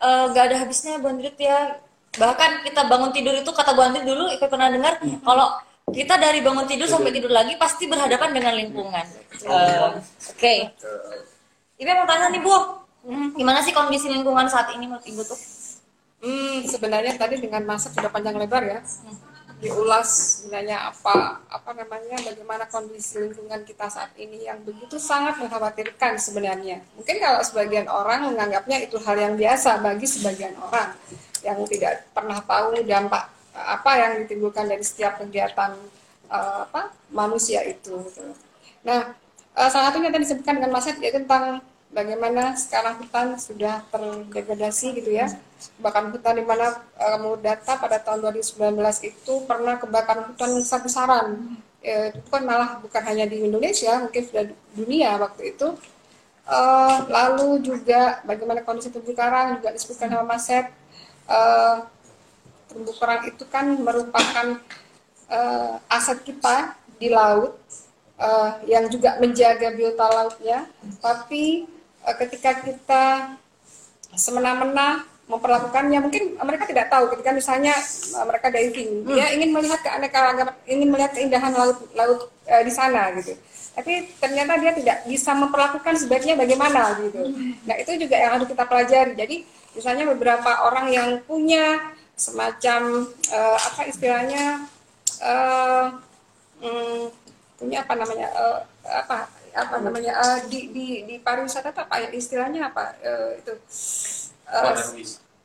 eh, 0.00 0.24
nggak 0.32 0.44
ada 0.48 0.56
habisnya 0.64 0.96
Bu 0.96 1.12
Andrit 1.12 1.36
ya. 1.36 1.76
Bahkan 2.16 2.64
kita 2.64 2.88
bangun 2.88 3.12
tidur 3.12 3.36
itu 3.36 3.52
kata 3.52 3.76
Bu 3.76 3.84
Andrit 3.84 4.08
dulu, 4.08 4.32
Ipe 4.32 4.48
pernah 4.48 4.72
dengar 4.72 4.96
kalau 5.20 5.60
kita 5.92 6.16
dari 6.16 6.40
bangun 6.40 6.64
tidur 6.64 6.88
sampai 6.88 7.12
tidur 7.12 7.28
lagi 7.28 7.52
pasti 7.60 7.84
berhadapan 7.84 8.32
dengan 8.32 8.56
lingkungan. 8.56 9.04
Eh, 9.44 9.92
Oke. 10.32 10.72
Ipe 11.76 11.90
mau 11.92 12.08
tanya 12.08 12.32
nih 12.32 12.40
Bu, 12.40 12.56
gimana 13.06 13.64
sih 13.64 13.72
kondisi 13.72 14.12
lingkungan 14.12 14.44
saat 14.50 14.72
ini 14.76 14.84
menurut 14.84 15.06
Ibu 15.06 15.22
tuh? 15.24 15.40
Hmm, 16.20 16.68
sebenarnya 16.68 17.16
tadi 17.16 17.40
dengan 17.40 17.64
masa 17.64 17.88
sudah 17.88 18.12
panjang 18.12 18.36
lebar 18.36 18.60
ya. 18.60 18.80
Diulas 19.60 20.08
sebenarnya 20.40 20.88
apa 20.88 21.40
apa 21.48 21.70
namanya 21.76 22.16
bagaimana 22.24 22.64
kondisi 22.68 23.20
lingkungan 23.20 23.60
kita 23.64 23.88
saat 23.88 24.12
ini 24.16 24.48
yang 24.48 24.60
begitu 24.64 24.96
sangat 25.00 25.40
mengkhawatirkan 25.40 26.16
sebenarnya. 26.20 26.80
Mungkin 26.96 27.16
kalau 27.20 27.40
sebagian 27.44 27.88
orang 27.88 28.32
menganggapnya 28.32 28.84
itu 28.84 28.96
hal 29.00 29.16
yang 29.16 29.34
biasa 29.36 29.80
bagi 29.80 30.08
sebagian 30.08 30.56
orang 30.60 30.96
yang 31.40 31.60
tidak 31.68 32.04
pernah 32.12 32.40
tahu 32.44 32.84
dampak 32.84 33.32
apa 33.56 33.90
yang 33.96 34.12
ditimbulkan 34.24 34.68
dari 34.68 34.84
setiap 34.84 35.20
kegiatan 35.20 35.76
eh, 36.28 36.56
apa 36.68 36.92
manusia 37.12 37.64
itu. 37.64 37.96
gitu. 37.96 38.32
Nah, 38.84 39.12
eh, 39.56 39.68
salah 39.72 39.92
satunya 39.92 40.12
tadi 40.12 40.24
disebutkan 40.24 40.60
dengan 40.60 40.72
Mas 40.72 40.88
yaitu 40.88 41.20
tentang 41.20 41.64
bagaimana 41.90 42.54
sekarang 42.54 43.02
hutan 43.02 43.34
sudah 43.36 43.82
terdegradasi 43.90 44.94
gitu 45.02 45.10
ya. 45.10 45.26
Bahkan 45.82 46.14
hutan 46.14 46.40
di 46.40 46.44
mana 46.46 46.80
eh, 46.96 47.16
menurut 47.20 47.42
data 47.42 47.76
pada 47.76 47.98
tahun 48.00 48.30
2019 48.32 48.78
itu 49.04 49.32
pernah 49.44 49.76
kebakaran 49.76 50.32
hutan 50.32 50.50
besar-besaran. 50.56 51.26
Eh, 51.82 52.14
itu 52.14 52.28
kan 52.30 52.42
malah 52.46 52.78
bukan 52.80 53.02
hanya 53.04 53.26
di 53.26 53.44
Indonesia, 53.44 54.00
mungkin 54.00 54.22
sudah 54.24 54.44
dunia 54.74 55.18
waktu 55.18 55.54
itu. 55.56 55.68
Eh, 56.46 56.98
lalu 57.10 57.62
juga 57.62 58.22
bagaimana 58.24 58.64
kondisi 58.64 58.90
terumbu 58.90 59.12
karang 59.14 59.60
juga 59.60 59.74
disebutkan 59.74 60.08
sama 60.10 60.24
Mas 60.24 60.48
Ed. 60.48 60.66
Eh, 61.30 61.76
terumbu 62.70 62.92
karang 62.96 63.22
itu 63.26 63.44
kan 63.50 63.66
merupakan 63.76 64.46
eh, 65.30 65.74
aset 65.90 66.18
kita 66.22 66.74
di 66.98 67.08
laut 67.10 67.54
eh, 68.18 68.50
yang 68.70 68.86
juga 68.92 69.18
menjaga 69.18 69.72
biota 69.74 70.06
lautnya, 70.10 70.66
tapi 71.00 71.66
ketika 72.18 72.50
kita 72.64 73.04
semena-mena 74.16 75.04
memperlakukannya, 75.30 75.98
mungkin 76.02 76.34
mereka 76.42 76.66
tidak 76.66 76.90
tahu 76.90 77.06
ketika 77.14 77.30
misalnya 77.30 77.74
eh, 77.78 78.24
mereka 78.26 78.50
diving, 78.50 79.06
dia 79.06 79.30
ingin 79.30 79.50
melihat 79.54 79.78
keanekaragaman, 79.86 80.54
ingin 80.66 80.88
melihat 80.90 81.14
keindahan 81.14 81.54
laut 81.54 81.78
laut 81.94 82.20
eh, 82.50 82.62
di 82.66 82.72
sana 82.74 83.14
gitu. 83.14 83.38
Tapi 83.70 84.10
ternyata 84.18 84.58
dia 84.58 84.74
tidak 84.74 85.06
bisa 85.06 85.30
memperlakukan 85.30 85.94
sebaiknya 85.94 86.34
bagaimana 86.34 86.98
gitu. 87.06 87.22
Nah 87.62 87.78
itu 87.78 87.94
juga 88.02 88.18
yang 88.18 88.34
harus 88.36 88.50
kita 88.50 88.66
pelajari. 88.66 89.14
Jadi 89.14 89.36
misalnya 89.78 90.04
beberapa 90.10 90.66
orang 90.66 90.90
yang 90.90 91.08
punya 91.22 91.94
semacam 92.18 93.06
eh, 93.30 93.58
apa 93.70 93.80
istilahnya 93.86 94.66
eh, 95.22 95.86
hmm, 96.60 97.02
punya 97.56 97.86
apa 97.86 97.94
namanya 97.94 98.28
eh, 98.34 98.58
apa 98.84 99.30
apa 99.54 99.82
namanya 99.82 100.12
eh, 100.16 100.38
di 100.46 100.60
di 100.70 100.86
di 101.06 101.14
pariwisata 101.18 101.74
apa 101.74 101.96
ya 102.02 102.08
istilahnya 102.14 102.70
apa 102.70 102.94
eh, 103.02 103.30
itu? 103.42 103.52
Eh, 104.50 104.74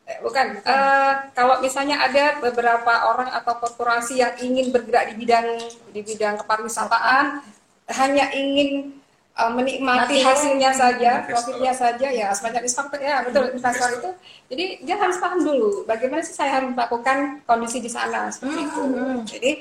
eh, 0.06 0.20
bukan 0.22 0.46
Eh, 0.62 1.14
kalau 1.34 1.62
misalnya 1.62 1.98
ada 1.98 2.38
beberapa 2.38 3.10
orang 3.10 3.30
atau 3.34 3.58
korporasi 3.58 4.22
yang 4.22 4.34
ingin 4.38 4.70
bergerak 4.70 5.14
di 5.14 5.16
bidang 5.18 5.48
di 5.94 6.02
bidang 6.06 6.38
kepariwisataan 6.42 7.42
hanya 7.90 8.30
ingin 8.34 9.02
eh, 9.34 9.52
menikmati 9.52 10.22
Mati. 10.22 10.26
hasilnya 10.26 10.72
saja 10.74 11.26
profitnya 11.26 11.74
saja 11.74 12.08
ya 12.10 12.30
semacam 12.38 12.62
investor 12.66 13.00
ya 13.02 13.26
betul 13.26 13.46
investor. 13.50 13.90
itu. 13.98 14.10
Jadi 14.46 14.66
dia 14.86 14.96
harus 15.02 15.18
paham 15.18 15.42
dulu 15.42 15.90
bagaimana 15.90 16.22
sih 16.22 16.38
saya 16.38 16.62
harus 16.62 16.70
melakukan 16.78 17.42
kondisi 17.50 17.82
di 17.82 17.90
sana 17.90 18.30
seperti 18.30 18.62
itu. 18.62 18.84
Jadi 19.26 19.52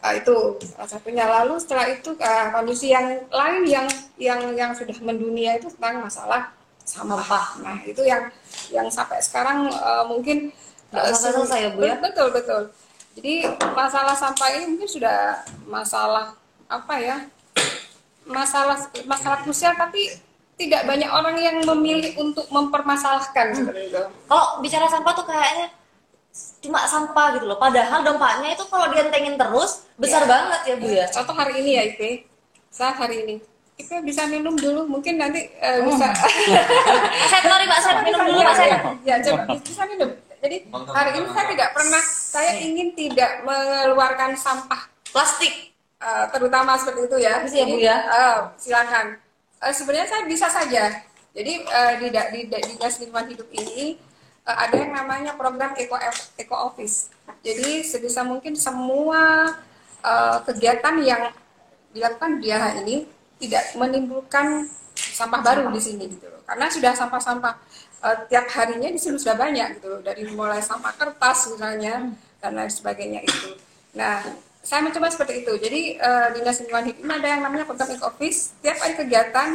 eh, 0.00 0.14
itu 0.20 0.36
salah 0.64 0.88
satunya 0.88 1.24
lalu 1.28 1.60
setelah 1.60 1.86
itu 1.88 2.10
eh, 2.16 2.46
kondisi 2.52 2.92
yang 2.92 3.06
lain 3.28 3.62
yang 3.68 3.86
yang 4.16 4.40
yang 4.56 4.70
sudah 4.72 4.96
mendunia 5.04 5.60
itu 5.60 5.68
tentang 5.76 6.04
masalah 6.04 6.52
sampah. 6.84 7.60
Nah, 7.62 7.78
itu 7.86 8.02
yang 8.02 8.32
yang 8.72 8.88
sampai 8.90 9.20
sekarang 9.22 9.68
eh, 9.70 10.04
mungkin 10.08 10.50
Nggak 10.90 11.04
eh, 11.06 11.08
selesai-selesai 11.14 11.58
ya, 11.62 11.70
Bu, 11.70 11.80
ya? 11.86 11.96
Betul, 12.02 12.28
betul. 12.34 12.62
Jadi 13.18 13.46
masalah 13.74 14.14
sampah 14.14 14.48
ini 14.54 14.74
mungkin 14.74 14.90
sudah 14.90 15.42
masalah 15.66 16.34
apa 16.66 16.94
ya? 16.98 17.16
Masalah 18.26 18.78
masalah 19.06 19.38
krusial 19.42 19.74
tapi 19.74 20.10
tidak 20.54 20.84
banyak 20.84 21.08
orang 21.08 21.36
yang 21.40 21.56
memilih 21.64 22.14
untuk 22.20 22.46
mempermasalahkan 22.52 23.56
seperti 23.56 23.90
itu. 23.90 24.02
Kalau 24.28 24.60
bicara 24.60 24.86
sampah 24.86 25.12
tuh 25.16 25.26
kayaknya 25.26 25.72
cuma 26.60 26.84
sampah 26.84 27.34
gitu 27.34 27.44
loh. 27.44 27.56
Padahal 27.56 28.00
dampaknya 28.00 28.52
itu 28.52 28.64
kalau 28.64 28.86
dientengin 28.88 29.34
terus 29.34 29.84
besar 29.94 30.22
Iya. 30.22 30.30
banget 30.30 30.60
ya 30.62 30.74
Bu 30.76 30.86
ya. 30.88 31.06
Contoh 31.08 31.34
hari 31.34 31.52
ini 31.58 31.70
ya 31.72 31.82
Ipe, 31.84 32.10
saya 32.68 32.92
hari 32.92 33.24
ini 33.24 33.34
Ipe 33.76 33.96
bisa 34.00 34.24
minum 34.24 34.52
dulu, 34.54 34.84
mungkin 34.86 35.16
nanti 35.16 35.48
eh, 35.52 35.80
Oh. 35.80 35.88
bisa. 35.88 36.06
Set 37.30 37.44
mari 37.44 37.64
Pak 37.64 37.80
Set 37.80 37.98
minum 38.00 38.20
dulu 38.22 38.40
Pak 38.40 38.54
Set. 38.54 38.70
Ya, 39.02 39.14
coba 39.20 39.40
bisa 39.56 39.82
minum. 39.86 40.10
Jadi 40.40 40.56
hari 40.70 41.10
ini 41.14 41.26
saya 41.28 41.46
tidak 41.48 41.68
pernah, 41.70 42.02
saya 42.02 42.52
ingin 42.58 42.88
tidak 42.94 43.42
mengeluarkan 43.42 44.32
sampah 44.34 44.88
Plastik. 45.08 45.72
eh, 45.98 46.26
terutama 46.30 46.76
seperti 46.76 47.00
itu 47.06 47.16
ya. 47.20 47.34
Bisa 47.40 47.56
ya, 47.56 47.66
Bu, 47.66 47.76
Jadi, 47.76 47.84
ya? 47.84 47.96
eh, 48.00 48.36
silakan. 48.56 49.06
Eh, 49.60 49.68
sebenarnya 49.70 50.08
saya 50.08 50.22
bisa 50.24 50.46
saja. 50.46 50.84
Jadi 51.30 51.52
eh, 51.60 51.92
di 51.96 52.06
di 52.06 52.08
da- 52.08 52.30
di 52.30 52.40
dinas 52.48 52.96
lingkungan 52.96 53.28
hidup 53.28 53.48
ini 53.50 54.00
ada 54.56 54.76
yang 54.76 54.92
namanya 54.94 55.32
program 55.34 55.74
eco 55.76 55.96
eco 56.38 56.56
office. 56.56 57.10
Jadi 57.40 57.86
sebisa 57.86 58.26
mungkin 58.26 58.54
semua 58.56 59.54
eh, 60.02 60.38
kegiatan 60.44 60.94
yang 61.02 61.32
dilakukan 61.90 62.38
di 62.38 62.50
ini 62.54 62.96
tidak 63.40 63.74
menimbulkan 63.74 64.68
sampah 64.94 65.40
baru 65.40 65.72
di 65.72 65.80
sini 65.80 66.04
gitu 66.06 66.28
loh. 66.28 66.42
Karena 66.44 66.68
sudah 66.68 66.92
sampah-sampah 66.92 67.54
eh, 68.04 68.16
tiap 68.28 68.46
harinya 68.54 68.88
di 68.92 69.00
sini 69.00 69.16
sudah 69.16 69.36
banyak 69.36 69.80
gitu 69.80 69.86
loh. 69.98 70.00
Dari 70.04 70.22
mulai 70.32 70.60
sampah 70.60 70.92
kertas 70.94 71.50
misalnya 71.54 72.12
dan 72.40 72.52
lain 72.56 72.72
sebagainya 72.72 73.20
itu. 73.24 73.56
Nah, 73.96 74.22
saya 74.60 74.84
mencoba 74.84 75.08
seperti 75.08 75.42
itu. 75.42 75.52
Jadi 75.56 75.80
eh, 75.96 76.28
dinas 76.36 76.60
lingkungan 76.60 76.86
hidup 76.92 77.04
ada 77.08 77.28
yang 77.28 77.42
namanya 77.42 77.64
program 77.64 77.88
eco 77.90 78.12
office. 78.12 78.52
Tiap 78.60 78.76
ada 78.80 78.94
kegiatan 78.94 79.48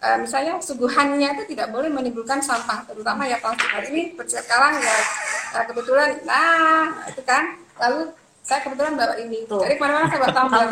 eh, 0.00 0.18
misalnya 0.20 0.56
suguhannya 0.60 1.28
itu 1.36 1.44
tidak 1.56 1.68
boleh 1.72 1.88
menimbulkan 1.92 2.40
sampah, 2.40 2.84
terutama 2.88 3.28
ya 3.28 3.36
plastik. 3.38 3.68
Hari 3.68 3.88
ini 3.92 4.02
sekarang 4.24 4.80
ya 4.80 4.96
eh, 5.60 5.64
kebetulan, 5.68 6.08
nah 6.24 7.04
itu 7.08 7.22
kan. 7.24 7.56
Lalu 7.80 8.12
saya 8.40 8.60
kebetulan 8.64 8.96
bawa 8.96 9.14
ini 9.20 9.44
Tuh. 9.46 9.60
dari 9.62 9.76
ke 9.76 9.82
mana-mana 9.84 10.08
saya 10.08 10.20
bawa 10.26 10.32
tumbler. 10.32 10.68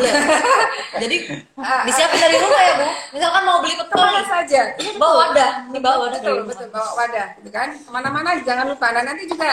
Jadi 1.04 1.16
Ah, 1.58 1.84
disiapin 1.84 2.18
dari 2.18 2.36
rumah 2.40 2.62
ya, 2.64 2.72
Bu. 2.80 2.86
Misalkan 3.16 3.42
mau 3.44 3.58
beli 3.60 3.74
betul 3.76 3.96
ke 3.96 4.02
mana 4.02 4.22
saja 4.24 4.60
bawa 4.96 5.14
wadah, 5.30 5.50
nih 5.70 5.80
bawa 5.80 5.96
wadah 6.08 6.20
betul 6.20 6.38
betul 6.48 6.66
bawa 6.72 6.90
wadah 6.96 7.26
gitu 7.38 7.50
kan 7.52 7.68
ke 7.76 7.90
mana-mana 7.92 8.30
jangan 8.42 8.66
lupa 8.72 8.88
dan 8.90 9.04
nanti 9.06 9.28
juga 9.28 9.52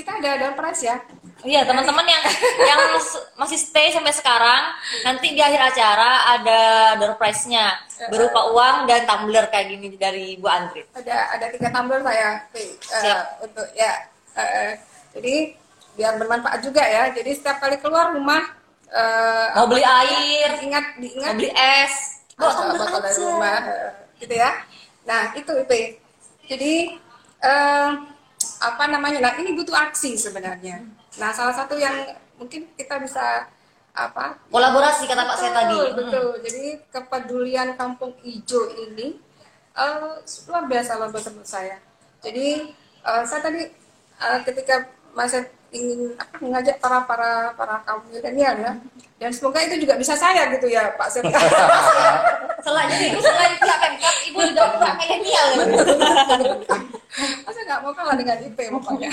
kita 0.00 0.16
ada 0.16 0.30
door 0.40 0.54
prize 0.56 0.82
ya. 0.88 0.96
Iya, 1.40 1.64
teman-teman 1.64 2.04
yang 2.04 2.24
yang 2.72 2.80
masih 3.36 3.56
stay 3.60 3.92
sampai 3.92 4.12
sekarang, 4.12 4.72
nanti 5.04 5.32
di 5.32 5.40
akhir 5.40 5.72
acara 5.72 6.36
ada 6.36 6.60
door 7.00 7.16
prize-nya 7.20 7.80
berupa 8.08 8.48
uang 8.52 8.88
dan 8.88 9.04
tumbler 9.04 9.44
kayak 9.52 9.76
gini 9.76 9.92
dari 10.00 10.36
Bu 10.40 10.48
Andri. 10.48 10.84
ada 10.96 11.36
ada 11.36 11.46
tiga 11.52 11.68
tumbler 11.68 12.00
saya 12.00 12.44
eh, 12.56 12.72
Siap. 12.80 13.44
untuk 13.44 13.66
ya 13.76 13.92
eh, 14.36 14.40
eh, 14.40 14.72
jadi 15.16 15.34
biar 15.96 16.12
bermanfaat 16.16 16.60
juga 16.64 16.80
ya. 16.84 17.12
Jadi 17.12 17.30
setiap 17.36 17.60
kali 17.60 17.76
keluar 17.80 18.12
rumah 18.16 18.40
eh, 18.88 19.46
Mau 19.56 19.68
beli 19.68 19.84
air, 19.84 20.60
ingat 20.64 20.96
diingat. 20.96 21.32
mau 21.32 21.38
beli 21.40 21.52
es, 21.52 21.94
bawa 22.40 22.72
botol 22.72 23.00
dari 23.04 23.16
rumah. 23.20 23.58
Eh, 23.64 23.90
gitu 24.24 24.34
ya. 24.36 24.50
Nah 25.08 25.32
itu 25.36 25.52
itu 25.56 25.76
jadi 26.48 26.74
eh, 27.40 27.88
apa 28.60 28.84
namanya 28.92 29.18
nah 29.24 29.32
ini 29.40 29.56
butuh 29.56 29.72
aksi 29.72 30.20
sebenarnya 30.20 30.84
nah 31.16 31.32
salah 31.32 31.56
satu 31.56 31.80
yang 31.80 32.12
mungkin 32.36 32.68
kita 32.76 33.00
bisa 33.00 33.48
apa 33.90 34.38
Kolaborasi 34.48 35.10
kata 35.10 35.22
Pak 35.26 35.36
saya 35.36 35.50
tadi. 35.50 35.74
Betul, 35.74 35.88
betul. 35.98 36.26
Jadi 36.46 36.64
kepedulian 36.94 37.74
kampung 37.74 38.14
hijau 38.22 38.70
ini 38.70 39.18
eh, 39.74 40.14
luar 40.46 40.64
biasa 40.70 40.90
luar 40.98 41.10
biasa 41.10 41.28
menurut 41.34 41.50
saya. 41.50 41.76
Jadi 42.22 42.70
eh, 43.02 43.22
saya 43.26 43.40
tadi 43.42 43.66
eh, 44.22 44.38
ketika 44.46 44.86
masa 45.10 45.42
ingin 45.70 46.14
apa, 46.18 46.36
mengajak 46.42 46.76
para 46.82 46.98
para 47.06 47.30
para 47.54 47.74
kaum 47.86 48.02
milenial 48.10 48.54
ya, 48.58 48.72
dan 49.22 49.30
semoga 49.30 49.62
itu 49.62 49.86
juga 49.86 49.94
bisa 49.98 50.14
saya 50.18 50.50
gitu 50.54 50.66
ya 50.66 50.90
Pak 50.98 51.08
Setia. 51.10 51.38
Selain 52.66 52.90
selain 52.92 53.52
pihak 53.56 53.78
Pemkap, 53.80 54.16
Ibu 54.28 54.38
juga 54.52 54.62
pihak 54.76 54.94
milenial 55.00 55.46
ya. 55.56 55.64
Masa 57.46 57.60
nggak 57.64 57.80
mau 57.80 57.92
kalah 57.96 58.16
dengan 58.18 58.36
IP 58.44 58.58
pokoknya. 58.68 59.08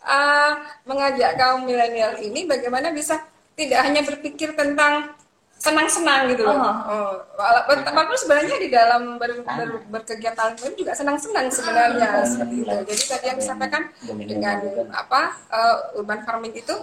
Eh, 0.00 0.52
mengajak 0.88 1.30
kaum 1.36 1.68
milenial 1.68 2.16
ini 2.18 2.48
bagaimana 2.48 2.88
bisa 2.90 3.20
tidak 3.52 3.84
hanya 3.84 4.00
berpikir 4.00 4.56
tentang 4.56 5.12
senang-senang 5.60 6.32
gitu 6.32 6.42
loh. 6.48 6.56
Oh. 6.56 6.74
Oh, 6.88 7.12
walaupun 7.36 8.16
sebenarnya 8.16 8.56
di 8.56 8.72
dalam 8.72 9.20
ber, 9.20 9.44
ber- 9.44 9.84
berkegiatan 9.92 10.56
itu 10.56 10.72
juga 10.82 10.96
senang-senang 10.96 11.52
sebenarnya 11.52 12.24
seperti 12.24 12.64
itu. 12.64 12.76
Jadi 12.88 13.02
tadi 13.04 13.24
yang 13.28 13.38
disampaikan 13.38 13.82
dengan 14.24 14.56
apa 14.88 15.36
eh, 15.52 15.76
urban 16.00 16.24
farming 16.24 16.56
itu 16.56 16.74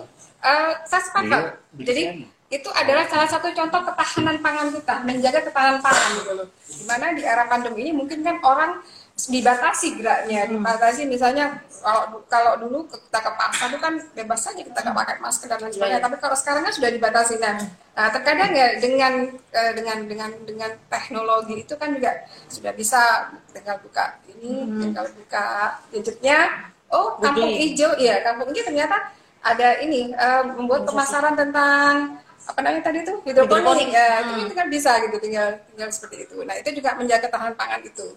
eh, 0.46 0.72
saya 0.86 1.02
sepakat. 1.02 1.58
Jadi 1.82 2.04
itu 2.48 2.70
adalah 2.72 3.04
salah 3.12 3.28
satu 3.28 3.52
contoh 3.52 3.82
ketahanan 3.84 4.40
pangan 4.40 4.72
kita, 4.72 4.96
menjaga 5.04 5.40
ketahanan 5.44 5.84
pangan 5.84 6.10
gitu 6.22 6.32
loh. 6.38 6.48
Di 6.63 6.84
mana 6.86 7.06
di 7.12 7.24
era 7.26 7.44
pandemi 7.50 7.84
ini 7.84 7.92
mungkin 7.92 8.24
kan 8.24 8.40
orang 8.46 8.80
dibatasi 9.25 9.97
geraknya, 9.97 10.45
dibatasi. 10.45 11.10
Misalnya 11.10 11.58
kalau 11.82 12.21
kalau 12.30 12.53
dulu 12.62 12.86
kita 12.86 13.17
ke 13.17 13.32
pasar 13.34 13.73
itu 13.73 13.82
kan 13.82 13.97
bebas 14.13 14.45
saja 14.45 14.62
kita 14.62 14.77
nggak 14.77 14.93
pakai 14.93 15.17
masker 15.17 15.49
dan 15.49 15.58
lain 15.65 15.73
sebagainya. 15.73 16.01
Tapi 16.06 16.15
kalau 16.21 16.38
sekarang 16.38 16.62
kan 16.69 16.73
sudah 16.77 16.89
dibatasi. 16.93 17.34
Nah, 17.41 17.58
nah 17.97 18.08
terkadang 18.13 18.53
ya 18.53 18.77
dengan 18.77 19.13
eh, 19.34 19.71
dengan 19.73 19.97
dengan 20.06 20.30
dengan 20.45 20.71
teknologi 20.86 21.65
itu 21.65 21.73
kan 21.73 21.97
juga 21.97 22.30
sudah 22.45 22.71
bisa 22.77 23.34
tinggal 23.49 23.82
buka 23.82 24.21
ini, 24.38 24.69
tinggal 24.86 25.10
buka 25.10 25.45
gadgetnya. 25.89 26.69
Oh, 26.88 27.19
kampung 27.19 27.51
hijau, 27.51 27.99
ya 27.99 28.23
kampung 28.23 28.53
hijau 28.53 28.69
ternyata 28.69 29.12
ada 29.41 29.82
ini 29.82 30.13
eh, 30.13 30.43
membuat 30.45 30.86
pemasaran 30.86 31.34
tentang 31.34 32.21
apa 32.47 32.60
namanya 32.63 32.86
tadi 32.86 33.01
itu? 33.03 33.17
Hidroponik. 33.27 33.65
Hidroponik. 33.65 33.89
ya 33.91 34.10
Hmm. 34.23 34.45
itu 34.45 34.53
kan 34.56 34.67
bisa 34.71 34.91
gitu 35.03 35.17
tinggal 35.19 35.58
tinggal 35.73 35.89
seperti 35.89 36.30
itu. 36.30 36.38
Nah 36.45 36.56
itu 36.56 36.69
juga 36.80 36.95
menjaga 36.95 37.27
ketahanan 37.27 37.58
pangan 37.58 37.82
itu 37.84 38.08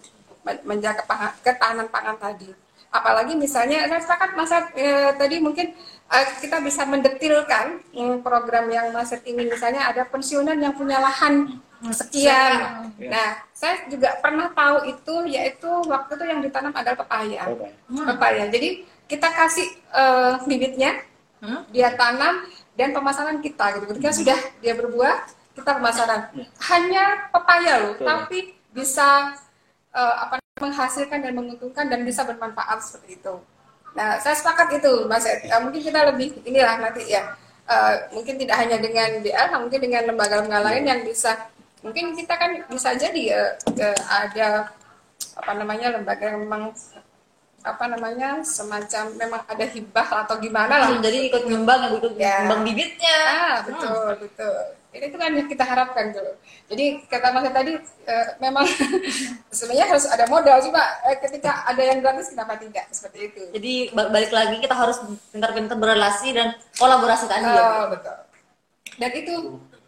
menjaga 0.63 1.03
paha- 1.05 1.35
ketahanan 1.41 1.87
pangan 1.87 2.17
tadi. 2.17 2.49
Apalagi 2.91 3.39
misalnya 3.39 3.87
saya 3.87 4.01
sepakat 4.03 4.31
masa 4.35 4.57
eh, 4.75 5.15
tadi 5.15 5.39
mungkin 5.39 5.71
eh, 6.11 6.25
kita 6.43 6.59
bisa 6.59 6.83
mendetilkan 6.83 7.79
mm, 7.89 8.19
program 8.19 8.67
yang 8.67 8.91
Mas 8.91 9.15
Ed 9.15 9.23
ini 9.23 9.47
misalnya 9.47 9.87
ada 9.87 10.03
pensiunan 10.03 10.59
yang 10.59 10.75
punya 10.75 10.99
lahan 10.99 11.55
sekian. 11.89 12.91
Nah 12.99 13.41
saya 13.51 13.87
juga 13.87 14.19
pernah 14.19 14.51
tahu 14.51 14.85
itu 14.85 15.15
yaitu 15.25 15.69
waktu 15.87 16.11
itu 16.13 16.25
yang 16.27 16.39
ditanam 16.41 16.73
adalah 16.75 16.99
pepaya. 16.99 17.47
Pepaya. 17.87 18.43
Jadi 18.51 18.69
kita 19.07 19.27
kasih 19.29 19.67
eh, 19.91 20.33
bibitnya 20.45 21.07
Hmm? 21.41 21.65
dia 21.73 21.89
tanam 21.97 22.45
dan 22.77 22.93
pemasaran 22.93 23.41
kita 23.41 23.73
gitu. 23.73 23.89
Ketika 23.89 24.13
sudah 24.13 24.37
dia 24.61 24.77
berbuah 24.77 25.25
kita 25.57 25.73
pemasaran. 25.73 26.29
Hanya 26.69 27.33
pepaya 27.33 27.81
loh 27.81 27.93
tapi 27.97 28.53
bisa 28.69 29.33
eh, 29.91 30.15
apa 30.23 30.35
menghasilkan 30.59 31.19
dan 31.19 31.33
menguntungkan 31.33 31.85
dan 31.87 32.01
bisa 32.01 32.21
bermanfaat 32.23 32.79
seperti 32.79 33.17
itu 33.17 33.35
nah 33.91 34.15
saya 34.17 34.33
sepakat 34.33 34.79
itu 34.79 35.03
mas 35.05 35.27
Ed. 35.27 35.43
Ya, 35.43 35.59
mungkin 35.59 35.83
kita 35.83 36.07
lebih 36.11 36.31
inilah 36.43 36.79
nanti 36.79 37.07
ya 37.07 37.35
eh, 37.67 37.95
mungkin 38.11 38.35
tidak 38.35 38.55
hanya 38.59 38.77
dengan 38.77 39.19
BL 39.19 39.47
mungkin 39.59 39.79
dengan 39.81 40.03
lembaga-lembaga 40.07 40.63
lain 40.67 40.83
yang 40.85 41.01
bisa 41.03 41.49
mungkin 41.81 42.13
kita 42.13 42.33
kan 42.37 42.51
bisa 42.69 42.93
jadi 42.93 43.23
eh, 43.35 43.51
eh, 43.75 43.99
ada 44.07 44.71
apa 45.37 45.51
namanya 45.53 45.95
lembaga 45.95 46.23
yang 46.27 46.43
memang 46.43 46.71
apa 47.61 47.85
namanya 47.85 48.41
semacam 48.41 49.13
memang 49.13 49.41
ada 49.45 49.65
hibah 49.69 50.25
atau 50.25 50.35
gimana 50.41 50.81
lah 50.81 50.89
Jadi 50.97 51.29
ikut 51.29 51.45
nyumbang, 51.45 51.93
ikut 51.93 52.17
Ya. 52.17 52.41
nyumbang 52.41 52.65
bibitnya. 52.65 53.17
Ah, 53.29 53.55
betul, 53.61 54.17
betul. 54.17 54.57
Ini 54.91 55.07
itu 55.07 55.15
kan 55.15 55.31
yang 55.31 55.47
kita 55.47 55.63
harapkan 55.63 56.11
dulu. 56.11 56.35
Jadi 56.67 56.85
kata 57.07 57.31
Mas 57.31 57.47
tadi 57.47 57.79
eh, 57.79 58.27
memang 58.43 58.67
sebenarnya 59.55 59.87
harus 59.87 60.05
ada 60.11 60.27
modal 60.27 60.59
cuma 60.59 60.83
eh, 61.07 61.15
ketika 61.15 61.63
ada 61.63 61.79
yang 61.79 62.03
gratis 62.03 62.35
kenapa 62.35 62.59
tidak 62.59 62.91
seperti 62.91 63.31
itu. 63.31 63.43
Jadi 63.55 63.73
ba- 63.95 64.11
balik 64.11 64.35
lagi 64.35 64.59
kita 64.59 64.75
harus 64.75 64.99
pintar-pintar 65.31 65.79
berrelasi 65.79 66.35
dan 66.35 66.59
kolaborasi 66.75 67.25
tadi 67.31 67.47
ya. 67.47 67.63
Oh, 67.63 67.85
betul. 67.87 68.17
Dan 68.99 69.11
itu 69.15 69.33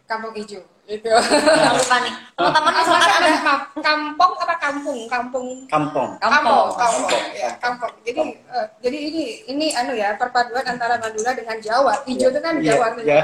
kampung 0.07 0.33
hijau. 0.39 0.63
Itu. 0.83 1.07
Jangan 1.07 1.79
lupa 1.79 1.95
nih, 2.03 2.13
teman-teman 2.35 2.73
misalkan 2.75 3.11
ada 3.15 3.29
maaf, 3.39 3.61
kampung 3.79 4.31
apa 4.35 4.55
kampung? 4.59 4.99
Kampung 5.07 5.47
Kampung. 5.71 6.09
kampung, 6.19 6.67
kampung, 6.75 7.23
ya, 7.31 7.49
kampung. 7.55 7.91
Jadi, 8.03 8.21
eh, 8.35 8.67
jadi 8.83 8.97
ini 8.99 9.23
ini 9.47 9.67
anu 9.71 9.95
ya 9.95 10.19
perpaduan 10.19 10.67
antara 10.67 10.99
Madura 10.99 11.31
dengan 11.31 11.55
Jawa. 11.63 12.03
Hijau 12.03 12.27
itu 12.29 12.39
kan 12.43 12.59
Iya, 12.59 12.75
Jawa. 12.75 12.87
iya. 12.99 13.15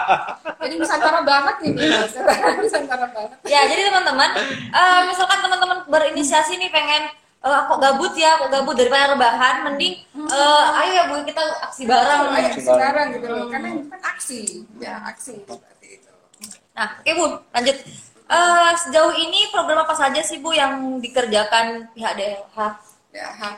Jadi 0.64 0.74
Nusantara 0.80 1.20
banget 1.20 1.56
ini, 1.68 1.76
Mas. 1.92 2.16
Nusantara 2.64 3.06
banget. 3.12 3.36
Ya, 3.44 3.68
jadi 3.68 3.92
teman-teman, 3.92 4.30
eh, 4.72 5.00
misalkan 5.04 5.38
teman-teman 5.44 5.78
berinisiasi 5.84 6.56
nih 6.56 6.72
pengen 6.72 7.12
eh, 7.44 7.60
kok 7.68 7.78
gabut 7.84 8.16
ya, 8.16 8.40
kok 8.40 8.48
gabut 8.48 8.72
daripada 8.72 9.12
rebahan, 9.12 9.68
mending 9.68 10.00
eh, 10.16 10.78
ayo 10.80 10.90
ya 10.90 11.04
Bu 11.12 11.20
kita 11.20 11.44
aksi 11.68 11.84
bareng. 11.84 12.32
Ayo 12.32 12.48
sekarang 12.56 13.06
gitu 13.12 13.26
loh, 13.28 13.44
karena 13.52 13.68
ini 13.76 13.82
kan 13.92 14.00
aksi, 14.08 14.40
ya 14.80 15.04
aksi. 15.04 15.44
Nah, 16.74 16.98
oke 16.98 17.10
Bu, 17.14 17.26
lanjut. 17.54 17.76
Eh, 18.24 18.70
sejauh 18.80 19.14
ini 19.14 19.52
program 19.52 19.84
apa 19.84 19.94
saja 19.94 20.20
sih 20.20 20.40
Bu 20.40 20.50
yang 20.50 20.98
dikerjakan 20.98 21.92
pihak 21.92 22.12
DLH 22.16 22.58
Ya, 23.14 23.30
ha. 23.30 23.50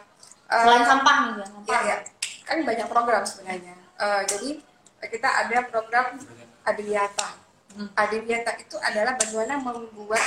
selain 0.47 0.85
Eh, 0.85 0.87
sampah 0.87 1.17
nih 1.25 1.33
ya, 1.41 1.47
sampah. 1.49 1.73
Ya, 1.73 1.81
ya. 1.87 1.97
Kan 2.45 2.57
banyak 2.63 2.87
program 2.87 3.23
sebenarnya. 3.25 3.75
Eh, 3.97 4.23
jadi 4.29 4.49
kita 5.09 5.29
ada 5.29 5.59
program 5.65 6.07
Adiliata. 6.63 7.29
Adiliata 7.95 8.53
itu 8.59 8.77
adalah 8.79 9.17
bagaimana 9.17 9.55
membuat 9.61 10.25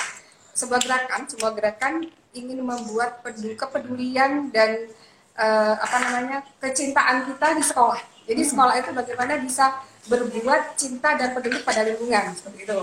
sebuah 0.54 0.80
gerakan, 0.82 1.30
sebuah 1.30 1.52
gerakan 1.54 1.94
ingin 2.32 2.62
membuat 2.62 3.22
pedu- 3.22 3.54
kepedulian 3.54 4.50
dan 4.50 4.90
eh, 5.36 5.74
apa 5.78 5.98
namanya 6.04 6.42
kecintaan 6.58 7.28
kita 7.28 7.54
di 7.54 7.64
sekolah. 7.64 8.00
Jadi 8.26 8.42
sekolah 8.44 8.76
itu 8.78 8.90
bagaimana 8.92 9.38
bisa 9.38 9.78
berbuat 10.10 10.74
cinta 10.76 11.16
dan 11.16 11.38
peduli 11.38 11.62
pada 11.62 11.86
lingkungan 11.86 12.34
seperti 12.34 12.66
itu. 12.66 12.80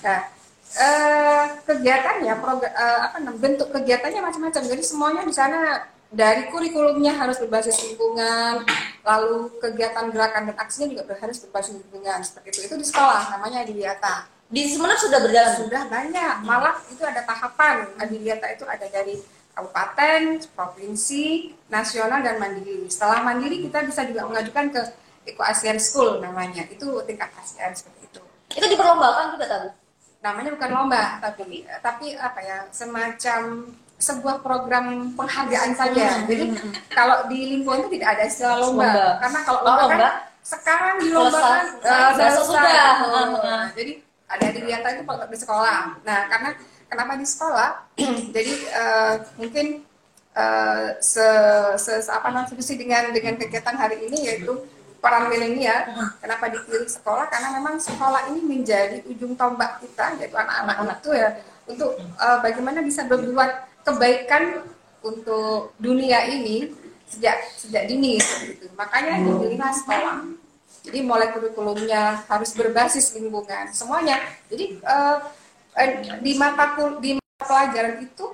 Nah, 0.00 0.20
eh, 0.74 1.44
kegiatannya, 1.68 2.34
program, 2.40 2.72
apa 2.72 3.16
namanya, 3.20 3.38
bentuk 3.38 3.68
kegiatannya 3.70 4.20
macam-macam. 4.24 4.62
Jadi 4.64 4.82
semuanya 4.82 5.22
di 5.22 5.34
sana 5.36 5.84
dari 6.10 6.50
kurikulumnya 6.50 7.14
harus 7.14 7.38
berbasis 7.38 7.78
lingkungan, 7.86 8.66
lalu 9.06 9.52
kegiatan 9.62 10.10
gerakan 10.10 10.50
dan 10.50 10.56
aksinya 10.58 10.90
juga 10.90 11.14
harus 11.14 11.38
berbasis 11.46 11.78
lingkungan 11.78 12.18
seperti 12.26 12.46
itu. 12.50 12.60
Itu 12.66 12.74
di 12.80 12.86
sekolah, 12.88 13.38
namanya 13.38 13.62
Adiwiyata. 13.62 14.26
Di 14.50 14.66
Sumeneb 14.66 14.98
sudah 14.98 15.22
berjalan. 15.22 15.54
Sudah 15.62 15.86
banyak, 15.86 16.34
malah 16.42 16.74
itu 16.90 17.02
ada 17.06 17.22
tahapan. 17.22 17.86
Adiwiyata 18.02 18.50
itu 18.50 18.66
ada 18.66 18.82
dari 18.90 19.22
kabupaten, 19.54 20.42
provinsi, 20.56 21.54
nasional 21.70 22.18
dan 22.26 22.42
mandiri. 22.42 22.90
Setelah 22.90 23.22
mandiri 23.22 23.62
kita 23.70 23.86
bisa 23.86 24.02
juga 24.10 24.26
mengajukan 24.26 24.74
ke 24.74 24.82
Eco 25.22 25.42
ASEAN 25.42 25.76
School 25.76 26.18
namanya. 26.18 26.64
Itu 26.66 27.02
tingkat 27.04 27.30
ASEAN 27.34 27.72
seperti 27.72 28.06
itu 28.06 28.20
Itu 28.50 28.66
diperlombakan 28.66 29.34
juga 29.34 29.46
tadi. 29.46 29.68
namanya 30.20 30.52
bukan 30.52 30.70
lomba 30.70 31.16
tapi 31.18 31.64
tapi 31.80 32.12
apa 32.12 32.40
ya 32.40 32.58
semacam 32.68 33.72
sebuah 33.96 34.40
program 34.40 35.12
penghargaan 35.12 35.72
saja. 35.72 36.06
Hmm. 36.12 36.24
Jadi 36.24 36.44
kalau 36.88 37.24
di 37.24 37.38
lingkungan 37.50 37.84
itu 37.84 37.96
tidak 37.96 38.08
ada 38.16 38.22
istilah 38.24 38.56
lomba, 38.58 38.84
Lomba. 38.84 39.08
karena 39.16 39.40
kalau 39.42 39.60
lomba, 39.60 39.80
lomba, 39.80 39.96
kan 39.96 40.14
sekarang 40.40 40.94
dilombakan 40.98 41.64
selesai. 41.80 42.44
sudah. 42.44 42.92
Oh, 43.00 43.28
heeh. 43.36 43.64
Jadi 43.76 43.92
ada 44.24 44.46
di 44.46 44.60
Wiata 44.62 44.88
itu 44.92 45.02
kalau 45.04 45.24
di 45.24 45.36
sekolah. 45.36 45.78
Nah 46.00 46.20
karena 46.28 46.50
kenapa 46.84 47.12
di 47.16 47.26
sekolah? 47.28 47.70
jadi 48.36 48.52
eh, 48.72 49.14
mungkin 49.36 49.66
eh, 50.32 50.86
se, 51.00 51.28
se, 51.76 51.92
se- 52.00 52.12
apa 52.12 52.28
namanya 52.28 52.52
dengan 52.76 53.08
dengan 53.08 53.34
kegiatan 53.36 53.76
hari 53.76 54.04
ini 54.04 54.18
yaitu 54.28 54.52
peran 55.00 55.32
milenial. 55.32 55.90
Kenapa 56.20 56.52
dipilih 56.52 56.86
sekolah? 56.86 57.26
Karena 57.32 57.56
memang 57.56 57.80
sekolah 57.80 58.28
ini 58.30 58.40
menjadi 58.44 59.00
ujung 59.08 59.34
tombak 59.34 59.80
kita, 59.80 60.20
yaitu 60.20 60.36
anak-anak 60.36 61.00
itu 61.00 61.10
ya 61.16 61.28
untuk 61.66 61.96
eh, 61.98 62.38
bagaimana 62.44 62.84
bisa 62.84 63.08
berbuat 63.08 63.50
kebaikan 63.84 64.60
untuk 65.00 65.72
dunia 65.80 66.28
ini 66.28 66.68
sejak 67.08 67.40
sejak 67.56 67.88
dini 67.88 68.20
gitu. 68.20 68.68
Makanya 68.76 69.24
dipilihlah 69.24 69.72
sekolah. 69.74 70.16
Jadi 70.80 70.98
mulai 71.04 71.28
kurikulumnya 71.32 72.24
harus 72.24 72.56
berbasis 72.56 73.12
lingkungan 73.16 73.72
semuanya. 73.72 74.20
Jadi 74.52 74.78
eh, 74.80 75.16
di 76.20 76.32
mata 76.36 76.76
kul- 76.76 77.00
di 77.00 77.16
mata 77.16 77.44
pelajaran 77.48 78.04
itu 78.04 78.26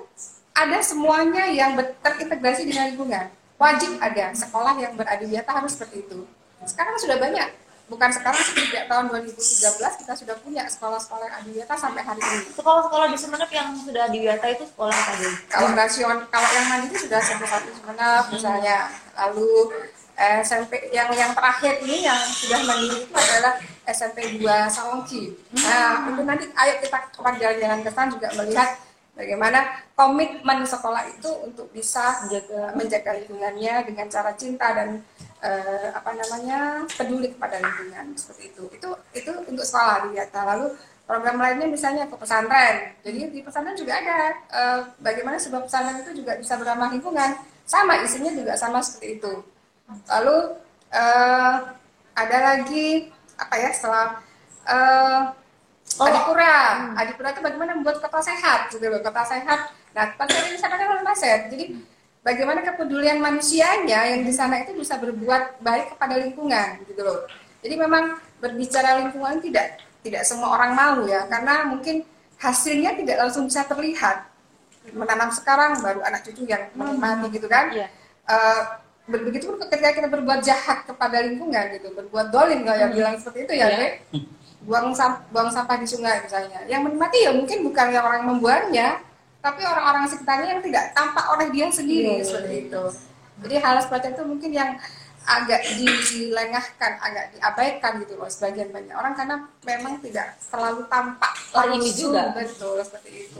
ada 0.56 0.78
semuanya 0.80 1.46
yang 1.52 1.76
terintegrasi 2.00 2.64
dengan 2.64 2.90
lingkungan. 2.90 3.26
Wajib 3.56 3.96
ada 4.00 4.32
sekolah 4.36 4.76
yang 4.80 4.92
beradiwiyata 4.96 5.48
harus 5.48 5.76
seperti 5.76 6.04
itu. 6.04 6.28
Sekarang 6.64 6.96
sudah 6.96 7.18
banyak. 7.20 7.48
Bukan 7.86 8.10
sekarang 8.10 8.42
sejak 8.42 8.90
tahun 8.90 9.14
2013 9.14 9.78
kita 9.78 10.12
sudah 10.18 10.34
punya 10.42 10.66
sekolah-sekolah 10.66 11.22
yang 11.30 11.36
adiwiyata 11.38 11.74
sampai 11.78 12.02
hari 12.02 12.18
ini. 12.18 12.50
Sekolah-sekolah 12.50 13.06
di 13.14 13.18
Sumeneb 13.18 13.50
yang 13.54 13.70
sudah 13.78 14.10
di 14.10 14.26
Wiata 14.26 14.46
itu 14.50 14.66
sekolah 14.66 14.90
apa 14.90 15.12
aja? 15.14 15.30
Kalau 15.46 15.70
rasion, 15.70 16.16
kalau 16.26 16.48
yang 16.50 16.66
mandiri 16.66 16.98
sudah 16.98 17.22
SMP 17.22 17.46
satu 17.46 17.70
Sumeneb 17.78 18.26
misalnya, 18.34 18.90
lalu 19.14 19.70
eh, 20.18 20.42
SMP 20.42 20.90
yang 20.90 21.14
yang 21.14 21.30
terakhir 21.30 21.78
ini 21.86 22.02
yang 22.10 22.18
sudah 22.26 22.58
mandiri 22.66 23.06
itu 23.06 23.14
adalah 23.14 23.54
SMP 23.86 24.42
2 24.42 24.42
Salongki. 24.66 25.22
Nah 25.62 26.10
itu 26.10 26.22
nanti 26.26 26.44
ayo 26.58 26.72
kita 26.82 26.98
kapan 27.14 27.34
jalan-jalan 27.38 27.80
ke 27.86 27.90
sana 27.94 28.08
juga 28.10 28.28
melihat 28.34 28.68
bagaimana 29.16 29.80
komitmen 29.96 30.62
sekolah 30.62 31.08
itu 31.08 31.30
untuk 31.42 31.72
bisa 31.72 32.20
Menjaga. 32.28 32.76
menjaga 32.76 33.10
lingkungannya 33.16 33.74
dengan 33.88 34.06
cara 34.12 34.36
cinta 34.36 34.76
dan 34.76 35.00
eh, 35.40 35.88
apa 35.90 36.12
namanya 36.12 36.84
peduli 36.94 37.32
kepada 37.32 37.56
lingkungan 37.58 38.12
seperti 38.14 38.52
itu. 38.52 38.62
Itu 38.76 38.88
itu 39.16 39.32
untuk 39.32 39.64
sekolah 39.64 40.06
di 40.06 40.20
Yata. 40.20 40.44
Lalu 40.44 40.76
program 41.08 41.40
lainnya 41.40 41.66
misalnya 41.66 42.04
ke 42.04 42.16
pesantren. 42.20 42.92
Jadi 43.00 43.32
di 43.32 43.40
pesantren 43.40 43.74
juga 43.74 43.96
ada 43.98 44.18
eh, 44.52 44.80
bagaimana 45.00 45.40
sebuah 45.40 45.64
pesantren 45.64 46.04
itu 46.04 46.22
juga 46.22 46.36
bisa 46.36 46.60
beramah 46.60 46.92
lingkungan. 46.92 47.40
Sama 47.66 47.98
isinya 48.04 48.30
juga 48.30 48.54
sama 48.54 48.78
seperti 48.84 49.18
itu. 49.18 49.32
Lalu 50.06 50.36
eh, 50.92 51.56
ada 52.16 52.38
lagi 52.52 53.08
apa 53.40 53.54
ya 53.56 53.70
setelah 53.72 54.06
eh, 54.68 55.20
Oh. 55.96 56.04
Adipura, 56.04 56.54
Adipura 56.98 57.28
itu 57.32 57.40
bagaimana 57.40 57.72
membuat 57.78 58.02
kota 58.02 58.20
sehat, 58.20 58.68
gitu 58.74 58.84
loh, 58.90 59.00
kota 59.00 59.22
sehat. 59.24 59.70
Nah, 59.96 60.12
kota 60.12 60.28
sehat 60.28 60.44
ini 60.52 60.58
sana 60.60 60.76
kan 60.76 61.00
Maset. 61.00 61.40
Jadi 61.48 61.64
bagaimana 62.20 62.60
kepedulian 62.60 63.22
manusianya 63.22 64.12
yang 64.12 64.26
di 64.26 64.34
sana 64.34 64.60
itu 64.66 64.76
bisa 64.76 65.00
berbuat 65.00 65.62
baik 65.62 65.96
kepada 65.96 66.20
lingkungan, 66.20 66.84
gitu 66.84 67.00
loh. 67.00 67.24
Jadi 67.64 67.74
memang 67.80 68.18
berbicara 68.42 69.00
lingkungan 69.06 69.40
tidak 69.40 69.80
tidak 70.04 70.22
semua 70.28 70.52
orang 70.58 70.72
mau 70.76 70.98
ya, 71.08 71.24
karena 71.30 71.64
mungkin 71.64 72.04
hasilnya 72.36 72.98
tidak 72.98 73.16
langsung 73.24 73.48
bisa 73.48 73.64
terlihat. 73.64 74.28
Menanam 74.92 75.32
sekarang 75.32 75.80
baru 75.80 76.04
anak 76.04 76.28
cucu 76.28 76.44
yang 76.44 76.68
menikmati 76.76 77.26
gitu 77.40 77.48
kan. 77.48 77.72
Iya. 77.72 77.88
Eh, 78.26 78.62
ber- 79.08 79.24
begitu 79.26 79.50
pun 79.50 79.58
ketika 79.64 79.96
kita 79.96 80.06
berbuat 80.12 80.44
jahat 80.44 80.84
kepada 80.84 81.24
lingkungan 81.24 81.72
gitu, 81.72 81.90
berbuat 81.94 82.30
dolim 82.30 82.62
kayak 82.68 82.92
bilang 82.92 83.16
seperti 83.16 83.48
itu 83.48 83.54
ya, 83.56 83.66
Iya. 83.66 83.76
Bre 83.80 83.88
buang 84.66 84.90
sam- 84.92 85.22
buang 85.30 85.48
sampah 85.48 85.78
di 85.78 85.86
sungai 85.86 86.20
misalnya. 86.26 86.60
Yang 86.66 86.90
menikmati 86.90 87.18
ya 87.22 87.30
mungkin 87.32 87.58
bukan 87.62 87.86
yang 87.94 88.04
orang 88.04 88.22
membuangnya, 88.26 88.98
tapi 89.38 89.62
orang-orang 89.62 90.10
sekitarnya 90.10 90.58
yang 90.58 90.62
tidak 90.62 90.90
tampak 90.90 91.24
oleh 91.30 91.46
dia 91.54 91.66
sendiri 91.70 92.18
Iya, 92.18 92.26
seperti 92.26 92.54
itu. 92.66 92.82
Jadi 93.46 93.54
hal 93.62 93.76
seperti 93.78 94.06
itu 94.18 94.22
mungkin 94.26 94.50
yang 94.50 94.70
agak 95.26 95.62
dilengahkan, 95.78 96.92
agak 97.02 97.24
diabaikan 97.34 97.92
gitu 98.02 98.14
loh 98.14 98.30
sebagian 98.30 98.70
banyak 98.70 98.94
orang 98.94 99.14
karena 99.14 99.36
memang 99.66 99.98
tidak 99.98 100.38
selalu 100.38 100.86
tampak 100.86 101.34
langsung. 101.50 102.14
juga. 102.14 102.30
betul 102.34 102.78
seperti 102.82 103.10
itu. 103.26 103.38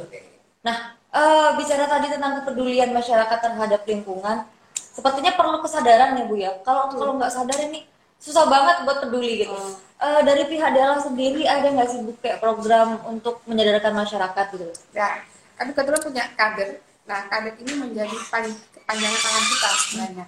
Nah, 0.66 0.98
eh, 1.14 1.48
bicara 1.54 1.86
tadi 1.86 2.06
tentang 2.10 2.42
kepedulian 2.42 2.90
masyarakat 2.90 3.38
terhadap 3.38 3.82
lingkungan, 3.86 4.46
sepertinya 4.74 5.32
perlu 5.38 5.62
kesadaran 5.62 6.18
ya 6.18 6.24
Bu 6.26 6.34
ya. 6.34 6.50
Kalau 6.66 6.90
kalau 6.90 7.18
nggak 7.18 7.30
sadar 7.30 7.58
ini 7.70 7.86
susah 8.18 8.50
banget 8.50 8.82
buat 8.82 8.98
peduli 9.06 9.46
gitu. 9.46 9.54
Eh, 9.96 10.20
dari 10.28 10.44
pihak 10.44 10.76
dalam 10.76 11.00
sendiri 11.00 11.48
ada 11.48 11.72
nggak 11.72 11.88
sih 11.88 12.04
Bu 12.04 12.12
program 12.36 13.00
untuk 13.08 13.40
menyadarkan 13.48 13.96
masyarakat 13.96 14.44
gitu? 14.52 14.68
Ya, 14.92 15.24
kami 15.56 15.72
kebetulan 15.72 16.02
punya 16.04 16.24
kader. 16.36 16.84
Nah, 17.08 17.24
kader 17.32 17.56
ini 17.64 17.72
menjadi 17.80 18.16
pan- 18.28 18.60
kepanjangan 18.76 19.20
tangan 19.24 19.44
kita 19.48 19.68
sebenarnya. 19.72 20.26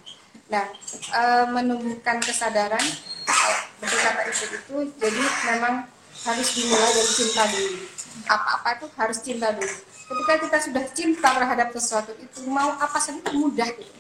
Nah, 0.49 0.64
eh, 1.12 1.45
menumbuhkan 1.53 2.16
kesadaran 2.25 2.81
eh, 3.29 3.57
betul 3.77 3.99
kata 4.01 4.21
ibu 4.25 4.45
itu, 4.57 4.75
jadi 4.97 5.23
memang 5.53 5.85
harus 6.25 6.49
dimulai 6.57 6.91
dari 6.97 7.12
cinta 7.12 7.43
dulu. 7.53 7.79
Apa-apa 8.25 8.69
itu 8.73 8.87
harus 8.97 9.19
cinta 9.21 9.49
dulu. 9.53 9.77
Ketika 10.09 10.35
kita 10.49 10.59
sudah 10.64 10.85
cinta 10.97 11.29
terhadap 11.37 11.69
sesuatu 11.77 12.16
itu, 12.16 12.41
mau 12.49 12.73
apa 12.73 12.97
saja 12.97 13.21
itu 13.21 13.37
mudah 13.37 13.69
gitu. 13.77 13.93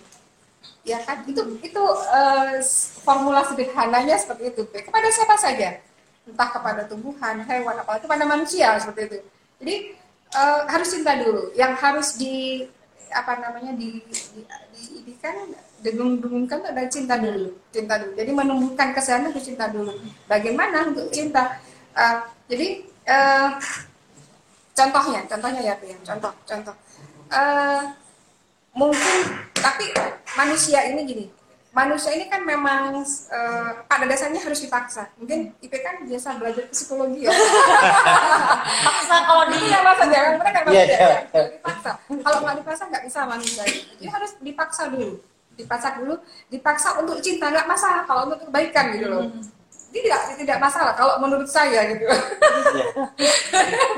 Ya 0.86 0.98
kan, 1.04 1.20
itu 1.28 1.42
itu 1.60 1.82
eh, 2.14 2.56
formula 3.04 3.44
sederhananya 3.44 4.16
seperti 4.16 4.54
itu. 4.54 4.62
Kepada 4.68 5.08
siapa 5.12 5.36
saja, 5.36 5.82
entah 6.24 6.48
kepada 6.48 6.82
tumbuhan, 6.88 7.44
hewan, 7.44 7.76
apalagi 7.80 8.04
kepada 8.04 8.24
manusia 8.24 8.72
seperti 8.80 9.00
itu. 9.10 9.18
Jadi 9.60 9.74
eh, 10.32 10.60
harus 10.68 10.88
cinta 10.88 11.12
dulu. 11.18 11.52
Yang 11.52 11.72
harus 11.82 12.08
di 12.16 12.64
apa 13.08 13.40
namanya 13.40 13.72
di 13.72 14.04
di, 14.04 14.44
di, 14.76 14.84
di 15.04 15.12
kan 15.16 15.36
dengung-dengungkan 15.80 16.60
adalah 16.60 16.90
cinta 16.90 17.16
dulu, 17.16 17.54
cinta 17.72 17.94
dulu. 18.00 18.12
Jadi 18.16 18.30
menumbuhkan 18.34 18.88
kesadaran 18.92 19.30
itu 19.32 19.52
cinta 19.52 19.70
dulu. 19.70 19.92
Bagaimana 20.26 20.88
untuk 20.88 21.08
cinta? 21.12 21.60
Eh, 21.94 22.16
jadi 22.48 22.68
eh, 23.08 23.50
contohnya, 24.72 25.20
contohnya 25.26 25.60
ya, 25.62 25.74
Pian. 25.76 26.00
contoh, 26.06 26.32
contoh. 26.46 26.76
Eh, 27.28 27.82
mungkin 28.78 29.18
tapi 29.58 29.90
manusia 30.38 30.86
ini 30.86 31.02
gini 31.02 31.26
manusia 31.74 32.10
ini 32.16 32.26
kan 32.26 32.42
memang 32.42 33.04
eh, 33.04 33.70
pada 33.86 34.04
dasarnya 34.08 34.40
harus 34.40 34.64
dipaksa. 34.64 35.06
Mungkin 35.20 35.54
IP 35.62 35.70
kan 35.78 36.02
biasa 36.02 36.40
belajar 36.40 36.64
psikologi 36.72 37.28
ya. 37.28 37.30
Paksa 38.88 39.16
kalau 39.28 39.46
di 39.46 39.54
itu 39.62 39.66
yang 39.70 39.84
masa 39.86 40.04
jangan 40.10 40.32
mereka 40.40 40.60
kan 40.64 40.72
Iya, 40.74 40.82
tidak 40.88 40.98
iya. 40.98 41.18
ya, 41.30 41.42
dipaksa. 41.54 41.90
Kalau 42.08 42.38
nggak 42.42 42.56
dipaksa 42.64 42.82
nggak 42.88 43.04
bisa 43.06 43.20
manusia. 43.28 43.62
Jadi 43.68 44.08
harus 44.10 44.30
dipaksa 44.42 44.82
dulu. 44.90 45.10
Dipaksa 45.54 45.88
dulu 46.00 46.14
dipaksa 46.50 46.88
untuk 46.98 47.16
cinta. 47.20 47.46
Nggak 47.52 47.68
masalah 47.68 48.02
kalau 48.08 48.26
untuk 48.26 48.48
kebaikan 48.48 48.84
gitu 48.96 49.06
loh 49.06 49.24
tidak 49.88 50.20
tidak 50.36 50.58
masalah 50.58 50.92
kalau 50.92 51.16
menurut 51.18 51.48
saya 51.48 51.88
gitu 51.88 52.04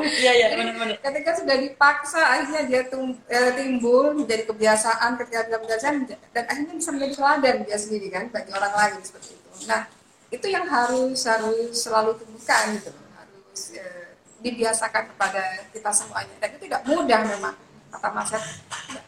Iya 0.00 0.32
iya 0.32 0.46
benar-benar. 0.54 0.96
ketika 1.02 1.30
sudah 1.34 1.56
dipaksa 1.56 2.20
akhirnya 2.20 2.62
dia 2.64 2.82
tum- 2.86 3.18
eh, 3.26 3.50
timbul 3.52 4.14
menjadi 4.14 4.46
kebiasaan 4.46 5.18
ketika 5.18 5.40
dia 5.44 5.58
kebiasaan 5.58 5.94
dan 6.30 6.44
akhirnya 6.46 6.74
bisa 6.74 6.90
menjadi 6.90 7.12
teladan 7.14 7.56
dia 7.64 7.76
sendiri 7.76 8.08
kan 8.08 8.24
bagi 8.28 8.50
orang 8.50 8.72
lain 8.72 8.94
seperti 9.02 9.34
itu 9.34 9.48
nah 9.66 9.82
itu 10.30 10.46
yang 10.46 10.64
harus 10.64 11.26
harus 11.26 11.74
selalu 11.74 12.14
tumbuhkan 12.16 12.78
gitu 12.78 12.90
harus 12.94 13.60
eh, 13.74 14.14
dibiasakan 14.40 15.04
kepada 15.10 15.42
kita 15.68 15.90
semuanya 15.90 16.34
dan 16.38 16.48
itu 16.54 16.64
tidak 16.64 16.82
mudah 16.86 17.20
memang 17.26 17.54
kata 17.90 18.08
Mas 18.08 18.30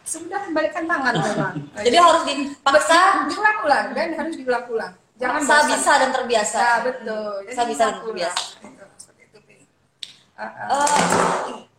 sudah 0.03 0.41
membalikkan 0.45 0.85
tangan 0.85 1.15
memang 1.15 1.55
Jadi 1.79 1.97
harus 1.97 2.23
dipaksa, 2.27 2.99
diulang-ulang 3.31 3.87
dan 3.95 4.09
harus 4.13 4.35
diulang-ulang 4.35 4.93
jangan 5.23 5.41
bosan. 5.41 5.65
bisa 5.71 5.93
dan 5.97 6.11
terbiasa. 6.11 6.59
Ya, 6.59 6.75
betul 6.83 7.31
Jadi 7.39 7.49
Bisa 7.49 7.63
bisa 7.65 7.85
dan 7.87 7.97
terbiasa. 8.03 8.43
Gitu, 8.59 8.85
seperti 8.97 9.23
itu 9.25 9.39
Pi. 9.41 9.55
Eh, 10.35 11.71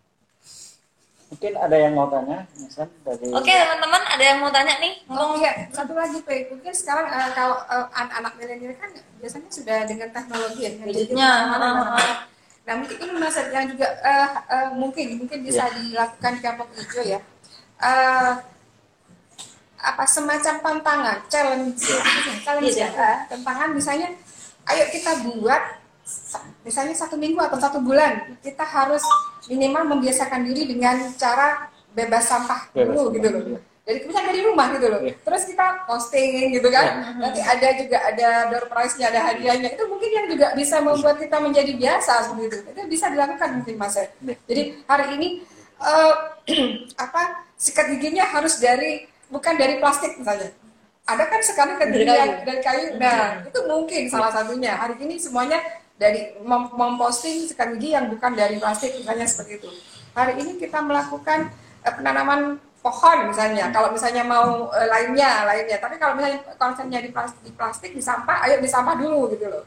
Mungkin 1.27 1.53
ada 1.57 1.73
yang 1.75 1.93
mau 1.93 2.05
tanya, 2.07 2.45
misal 2.53 2.85
dari 3.01 3.25
Oke 3.33 3.49
teman-teman, 3.49 4.01
ada 4.05 4.21
yang 4.23 4.37
mau 4.37 4.53
tanya 4.53 4.77
nih? 4.77 5.01
Oh 5.03 5.17
Ngomong 5.17 5.41
iya, 5.41 5.65
satu 5.73 5.97
lagi 5.97 6.21
Pe, 6.21 6.45
mungkin 6.45 6.69
sekarang 6.71 7.09
eh, 7.09 7.29
kalau 7.33 7.57
eh, 7.59 7.85
anak-anak 7.91 8.33
milenial 8.37 8.77
kan 8.77 8.89
biasanya 9.17 9.49
sudah 9.49 9.77
dengan 9.83 10.13
teknologi 10.13 10.61
ya, 10.61 10.71
Gadgetnya. 10.77 11.29
Nah 12.63 12.73
mungkin 12.79 12.95
ini 12.95 13.13
mas 13.17 13.35
yang 13.49 13.65
juga 13.65 13.87
eh, 13.99 14.29
eh, 14.47 14.67
mungkin 14.71 15.07
mungkin 15.19 15.39
bisa 15.41 15.65
Iya. 15.65 15.75
dilakukan 15.75 16.31
di 16.31 16.39
kelompok 16.39 16.67
hijau 16.77 17.03
ya. 17.03 17.19
Eh, 17.81 18.31
apa 19.83 20.07
semacam 20.07 20.55
tantangan, 20.63 21.17
challenge, 21.27 21.83
challenge 22.39 22.71
Iya. 22.71 22.87
ya, 22.87 23.03
eh, 23.03 23.17
tantangan 23.27 23.75
misalnya, 23.75 24.15
ayo 24.65 24.83
kita 24.89 25.11
buat 25.27 25.59
sa- 26.03 26.43
misalnya 26.63 26.95
satu 26.95 27.15
minggu 27.15 27.39
atau 27.39 27.59
satu 27.59 27.79
bulan 27.79 28.39
kita 28.39 28.63
harus 28.63 29.03
minimal 29.45 29.95
membiasakan 29.95 30.43
diri 30.43 30.67
dengan 30.67 31.11
cara 31.15 31.67
bebas 31.91 32.23
sampah 32.25 32.71
Bebas 32.71 32.95
dulu 32.95 33.11
gitu 33.11 33.27
loh. 33.27 33.59
Jadi 33.83 34.07
misalnya 34.07 34.27
dari 34.31 34.41
rumah 34.41 34.67
gitu 34.71 34.87
loh. 34.87 35.01
Iya. 35.03 35.15
Terus 35.19 35.43
kita 35.43 35.65
posting 35.83 36.55
gitu 36.55 36.67
kan. 36.71 37.19
Nanti 37.19 37.43
ada 37.43 37.67
juga 37.75 37.97
ada 37.99 38.27
door 38.47 38.65
prize-nya, 38.71 39.11
ada 39.11 39.19
hadiahnya. 39.27 39.75
Itu 39.75 39.83
mungkin 39.91 40.07
yang 40.07 40.27
juga 40.31 40.55
bisa 40.55 40.79
membuat 40.79 41.19
kita 41.19 41.35
menjadi 41.43 41.75
biasa 41.75 42.23
seperti 42.23 42.43
itu. 42.47 42.57
Itu 42.71 42.81
bisa 42.87 43.11
dilakukan 43.11 43.59
mungkin 43.59 43.75
Mas. 43.75 43.99
Jadi 44.23 44.79
hari 44.87 45.05
ini 45.19 45.27
eh, 45.77 46.13
apa 47.03 47.43
sikat 47.59 47.91
giginya 47.91 48.23
harus 48.23 48.55
dari 48.63 49.11
bukan 49.33 49.53
dari 49.57 49.81
plastik 49.81 50.13
misalnya. 50.21 50.53
Ada 51.03 51.23
kan 51.27 51.41
sekarang 51.43 51.75
kan 51.81 51.89
Dari 51.91 52.05
dari 52.05 52.15
kayu. 52.15 52.33
dari 52.47 52.61
kayu. 52.63 52.85
Nah, 52.95 53.43
itu 53.43 53.59
mungkin 53.67 54.01
salah 54.07 54.31
satunya. 54.31 54.77
Hari 54.77 54.95
ini 55.03 55.19
semuanya 55.19 55.59
dari 55.99 56.31
mem- 56.39 56.71
memposting 56.71 57.43
sikat 57.43 57.75
gigi 57.75 57.91
yang 57.91 58.07
bukan 58.07 58.31
dari 58.37 58.55
plastik 58.61 58.95
misalnya 58.95 59.27
seperti 59.27 59.59
itu. 59.59 59.69
Hari 60.15 60.39
ini 60.39 60.55
kita 60.55 60.79
melakukan 60.79 61.51
eh, 61.83 61.91
penanaman 61.91 62.55
pohon 62.79 63.17
misalnya. 63.27 63.67
Kalau 63.75 63.91
misalnya 63.91 64.23
mau 64.23 64.71
eh, 64.71 64.87
lainnya, 64.87 65.43
lainnya. 65.43 65.75
Tapi 65.81 65.99
kalau 65.99 66.15
misalnya 66.15 66.39
konsepnya 66.55 67.03
di 67.03 67.11
plastik, 67.11 67.41
di 67.43 67.51
plastik 67.51 67.91
di 67.91 67.99
sampah, 67.99 68.47
ayo 68.47 68.63
di 68.63 68.69
sampah 68.71 68.95
dulu 68.95 69.27
gitu 69.35 69.51
loh. 69.51 69.63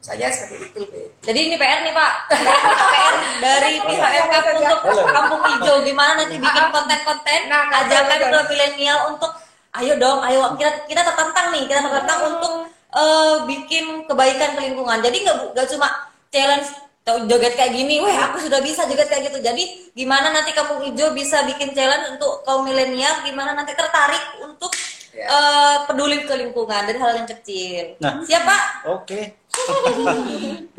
Misalnya 0.00 0.32
seperti 0.32 0.72
itu. 0.72 0.80
Jadi 1.20 1.38
ini 1.44 1.54
PR 1.60 1.84
nih 1.84 1.92
Pak, 1.92 2.12
PR 2.32 3.14
dari 3.44 3.72
pihak 3.84 4.10
MKP 4.24 4.46
untuk 4.56 4.80
Kampung 5.12 5.42
Hijau. 5.44 5.76
Gimana 5.84 6.24
nanti 6.24 6.40
bikin 6.40 6.64
konten-konten? 6.72 7.40
Nah, 7.52 7.68
nah, 7.68 7.84
ajakan 7.84 8.16
ke 8.16 8.40
milenial 8.48 9.12
untuk 9.12 9.28
ayo 9.76 10.00
dong, 10.00 10.24
ayo. 10.24 10.56
Kita 10.56 10.88
kita 10.88 11.04
tertantang 11.04 11.52
nih, 11.52 11.68
kita 11.68 11.84
tertantang 11.84 12.20
untuk 12.32 12.52
eh, 12.96 13.34
bikin 13.44 14.08
kebaikan 14.08 14.56
ke 14.56 14.60
lingkungan. 14.72 15.04
Jadi 15.04 15.16
nggak 15.20 15.36
nggak 15.52 15.68
cuma 15.68 15.88
challenge 16.32 16.68
joget 17.04 17.52
kayak 17.60 17.76
gini, 17.76 18.00
weh 18.00 18.16
aku 18.16 18.40
sudah 18.40 18.64
bisa 18.64 18.88
joget 18.88 19.12
kayak 19.12 19.28
gitu. 19.28 19.44
Jadi 19.44 19.92
gimana 19.92 20.32
nanti 20.32 20.56
Kampung 20.56 20.80
Hijau 20.80 21.12
bisa 21.12 21.44
bikin 21.44 21.76
challenge 21.76 22.16
untuk 22.16 22.40
kaum 22.48 22.64
milenial, 22.64 23.20
gimana 23.20 23.52
nanti 23.52 23.76
tertarik 23.76 24.40
untuk 24.40 24.72
Ya. 25.10 25.26
eh, 25.26 25.76
peduli 25.84 26.22
ke 26.22 26.34
lingkungan 26.34 26.86
dari 26.86 26.98
hal 26.98 27.12
yang 27.16 27.28
kecil. 27.28 27.98
Nah. 27.98 28.22
Siapa? 28.22 28.56
Oke. 28.88 29.20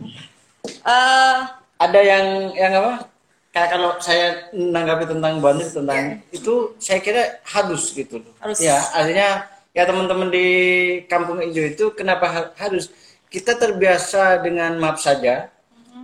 Eh, 0.82 1.38
Ada 1.82 2.00
yang 2.02 2.26
yang 2.54 2.74
apa? 2.78 2.94
Kayak 3.50 3.70
kalau 3.74 3.90
saya 3.98 4.26
menanggapi 4.54 5.10
tentang 5.10 5.42
banjir 5.42 5.68
tentang 5.68 6.22
itu 6.30 6.54
saya 6.78 7.02
kira 7.02 7.42
harus 7.44 7.90
gitu 7.92 8.22
loh. 8.22 8.32
Harus. 8.38 8.62
Ya, 8.62 8.78
artinya 8.94 9.50
ya 9.74 9.84
teman-teman 9.84 10.30
di 10.30 10.48
Kampung 11.10 11.42
Hijau 11.42 11.66
itu 11.66 11.86
kenapa 11.92 12.26
ha- 12.30 12.52
harus 12.56 12.94
kita 13.28 13.58
terbiasa 13.58 14.40
dengan 14.40 14.78
maaf 14.78 15.02
saja. 15.02 15.50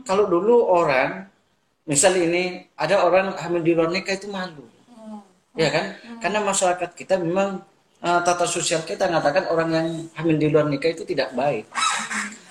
Kalau 0.03 0.25
dulu 0.25 0.65
orang 0.65 1.29
misal 1.85 2.17
ini 2.17 2.67
ada 2.73 3.05
orang 3.05 3.37
hamil 3.37 3.61
di 3.61 3.71
luar 3.77 3.93
nikah 3.93 4.17
itu 4.17 4.27
malu. 4.27 4.65
Ya 5.53 5.69
kan? 5.69 5.85
Karena 6.19 6.41
masyarakat 6.41 6.89
kita 6.93 7.15
memang 7.15 7.61
eh, 8.03 8.19
tata 8.25 8.45
sosial 8.45 8.81
kita 8.83 9.07
mengatakan 9.09 9.49
orang 9.49 9.69
yang 9.73 9.87
hamil 10.17 10.37
di 10.37 10.47
luar 10.51 10.65
nikah 10.69 10.91
itu 10.93 11.03
tidak 11.07 11.33
baik. 11.33 11.65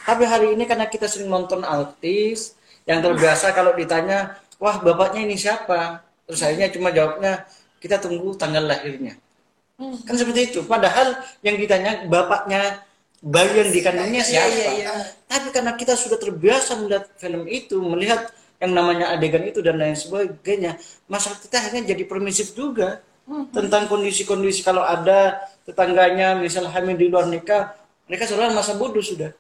Tapi 0.07 0.23
hari 0.23 0.55
ini 0.55 0.65
karena 0.71 0.87
kita 0.87 1.11
sering 1.11 1.27
nonton 1.27 1.67
artis 1.67 2.55
yang 2.87 3.03
terbiasa 3.03 3.51
kalau 3.51 3.75
ditanya, 3.75 4.39
wah 4.63 4.79
bapaknya 4.79 5.27
ini 5.27 5.35
siapa? 5.35 6.03
Terus 6.31 6.41
akhirnya 6.47 6.71
cuma 6.71 6.95
jawabnya 6.95 7.43
kita 7.83 7.99
tunggu 7.99 8.35
tanggal 8.39 8.63
lahirnya. 8.63 9.19
Kan 9.77 10.15
seperti 10.15 10.55
itu. 10.55 10.61
Padahal 10.65 11.21
yang 11.43 11.59
ditanya 11.59 12.07
bapaknya 12.07 12.87
bayi 13.21 13.67
yang 13.67 13.71
dikandungnya 13.75 14.23
Iya, 14.23 14.31
siapa? 14.31 14.49
iya, 14.55 14.69
iya. 14.79 14.91
Tapi 15.27 15.49
karena 15.51 15.73
kita 15.75 15.99
sudah 15.99 16.17
terbiasa 16.17 16.79
melihat 16.79 17.11
film 17.19 17.45
itu, 17.51 17.77
melihat 17.83 18.31
yang 18.63 18.73
namanya 18.73 19.13
adegan 19.13 19.45
itu 19.45 19.61
dan 19.61 19.77
lain 19.77 19.93
sebagainya, 19.99 20.81
masyarakat 21.11 21.45
kita 21.45 21.57
akhirnya 21.61 21.85
jadi 21.93 22.03
permisif 22.09 22.57
juga 22.57 23.03
tentang 23.51 23.87
kondisi-kondisi 23.87 24.63
kalau 24.63 24.81
ada 24.81 25.43
tetangganya 25.63 26.35
misal 26.35 26.67
hamil 26.67 26.95
di 26.95 27.11
luar 27.11 27.27
nikah, 27.27 27.75
mereka 28.07 28.25
seolah 28.25 28.51
masa 28.51 28.75
bodoh 28.75 29.03
sudah. 29.03 29.35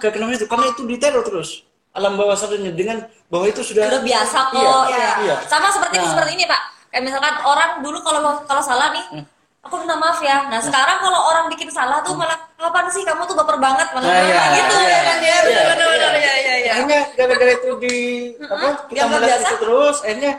Ke 0.00 0.08
kenapa 0.08 0.32
itu? 0.34 0.46
Karena 0.46 0.66
itu 0.70 0.82
diteror 0.82 1.20
terus. 1.20 1.62
Alam 1.92 2.16
bawah 2.16 2.36
sadarnya 2.36 2.72
dengan 2.72 3.00
bahwa 3.28 3.44
itu 3.46 3.60
sudah 3.60 3.88
udah 3.88 4.04
biasa 4.04 4.52
kok 4.52 4.60
Iya, 4.60 4.76
ya. 4.92 5.10
iya. 5.24 5.36
sama 5.48 5.72
seperti 5.72 5.96
Nah. 5.96 6.12
seperti 6.12 6.30
ini 6.36 6.44
pak 6.44 6.60
kayak 6.92 7.02
misalkan 7.02 7.34
orang 7.40 7.80
dulu 7.80 8.04
kalau 8.04 8.20
kalau 8.44 8.60
salah 8.60 8.92
nih 8.92 9.24
aku 9.64 9.80
minta 9.80 9.96
maaf 9.96 10.20
ya 10.20 10.44
nah 10.46 10.60
sekarang 10.60 11.00
kalau 11.00 11.20
orang 11.24 11.48
bikin 11.48 11.72
salah 11.72 12.04
tuh 12.04 12.12
malah 12.12 12.36
kapan 12.54 12.84
sih 12.92 13.00
kamu 13.00 13.24
tuh 13.24 13.32
baper 13.34 13.56
banget 13.56 13.88
malah 13.96 14.06
Nah, 14.06 14.22
iya, 14.22 14.42
gitu 14.54 14.76
iya, 14.76 14.86
ya 14.86 15.00
kan 15.02 15.16
ya 15.16 15.24
iya, 15.24 15.38
benar-benar 15.66 16.12
ya 16.14 16.34
ya 16.36 16.54
ya 16.60 16.72
akhirnya 16.76 17.00
gara-gara 17.16 17.52
itu 17.56 17.70
di 17.80 17.96
apa 18.44 18.68
kita 18.86 19.04
biasa. 19.08 19.40
itu 19.40 19.54
terus 19.56 19.96
akhirnya 20.04 20.32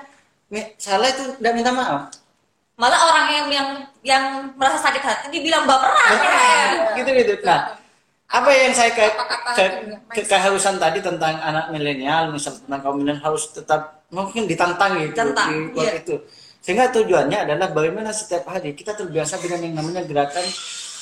salah 0.78 1.08
itu 1.10 1.24
tidak 1.36 1.54
minta 1.58 1.72
maaf 1.74 2.02
malah 2.78 3.00
orang 3.10 3.28
yang 3.34 3.48
yang 3.50 3.70
yang 4.06 4.24
merasa 4.54 4.78
sakit 4.78 5.02
hati 5.02 5.26
dibilang 5.34 5.66
baperan 5.66 6.14
ya. 6.22 6.94
gitu 6.94 7.10
gitu. 7.10 7.34
Nah 7.42 7.74
apa 8.28 8.52
yang 8.52 8.76
saya 8.76 8.92
ke, 8.92 9.08
ke, 9.56 9.64
ke- 10.12 10.28
keharusan 10.28 10.76
tadi 10.76 11.00
tentang 11.00 11.40
anak 11.40 11.72
milenial 11.72 12.28
misal 12.28 12.60
tentang 12.60 12.80
kaum 12.84 13.00
milenial 13.00 13.24
harus 13.24 13.48
tetap 13.56 14.04
mungkin 14.12 14.44
ditantang 14.46 15.00
gitu 15.00 15.16
Tantang, 15.16 15.72
di 15.72 15.80
iya. 15.80 15.92
itu. 15.96 16.16
Sehingga 16.60 16.92
tujuannya 16.92 17.48
adalah 17.48 17.72
bagaimana 17.72 18.12
setiap 18.12 18.44
hari 18.52 18.76
kita 18.76 19.00
terbiasa 19.00 19.40
dengan 19.40 19.64
yang 19.64 19.76
namanya 19.80 20.04
gerakan 20.04 20.44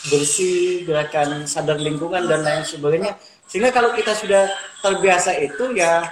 bersih 0.05 0.85
gerakan 0.85 1.49
sadar 1.49 1.81
lingkungan 1.81 2.29
dan 2.29 2.45
lain 2.45 2.61
sebagainya. 2.61 3.17
Sehingga 3.49 3.73
kalau 3.73 3.89
kita 3.97 4.13
sudah 4.13 4.45
terbiasa 4.85 5.33
itu 5.41 5.73
ya 5.73 6.05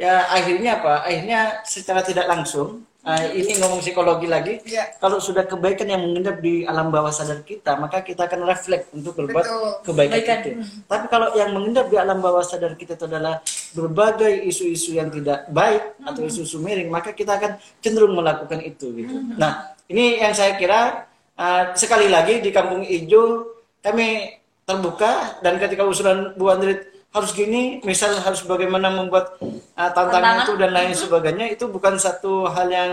ya 0.00 0.24
akhirnya 0.32 0.80
apa? 0.80 1.04
Akhirnya 1.04 1.60
secara 1.68 2.00
tidak 2.00 2.24
langsung 2.24 2.88
ah, 3.04 3.24
ini 3.30 3.52
ngomong 3.56 3.78
psikologi 3.78 4.24
lagi 4.24 4.58
Iya. 4.64 4.96
kalau 4.96 5.16
sudah 5.18 5.44
kebaikan 5.44 5.86
yang 5.86 6.00
mengendap 6.00 6.40
di 6.40 6.64
alam 6.64 6.88
bawah 6.88 7.08
sadar 7.08 7.40
kita 7.40 7.76
maka 7.76 8.00
kita 8.00 8.24
akan 8.24 8.44
refleks 8.44 8.88
untuk 8.90 9.12
berbuat 9.14 9.44
Betul. 9.44 9.70
kebaikan 9.84 10.14
Kebaikan. 10.16 10.38
itu 10.40 10.50
tapi 10.84 11.04
kalau 11.06 11.28
yang 11.32 11.50
mengendap 11.50 11.86
di 11.86 11.96
alam 11.96 12.18
bawah 12.18 12.40
sadar 12.40 12.72
kita 12.74 12.94
itu 12.94 13.04
adalah 13.04 13.44
berbagai 13.70 14.32
isu-isu 14.44 14.94
yang 14.94 15.08
tidak 15.08 15.44
baik 15.48 15.98
atau 16.00 16.22
isu-isu 16.22 16.56
miring 16.58 16.88
maka 16.88 17.10
kita 17.10 17.34
akan 17.34 17.52
cenderung 17.78 18.14
melakukan 18.14 18.60
itu 18.60 18.88
gitu 18.94 19.14
nah 19.34 19.74
ini 19.84 20.16
yang 20.16 20.32
saya 20.32 20.54
kira 20.54 21.04
ah, 21.34 21.74
sekali 21.74 22.08
lagi 22.08 22.38
di 22.38 22.48
Kampung 22.48 22.80
Ijo 22.82 23.52
kami 23.78 24.32
terbuka 24.64 25.44
dan 25.44 25.60
ketika 25.60 25.84
usulan 25.84 26.32
Bu 26.34 26.48
Andrit 26.48 26.88
harus 27.14 27.30
gini, 27.30 27.78
misal 27.86 28.18
harus 28.18 28.42
bagaimana 28.42 28.90
membuat 28.90 29.38
uh, 29.40 29.90
tantangan 29.94 30.42
Tantangan. 30.42 30.44
itu 30.44 30.52
dan 30.58 30.70
lain 30.74 30.92
sebagainya 30.98 31.46
itu 31.54 31.64
bukan 31.70 31.94
satu 31.94 32.50
hal 32.50 32.66
yang 32.66 32.92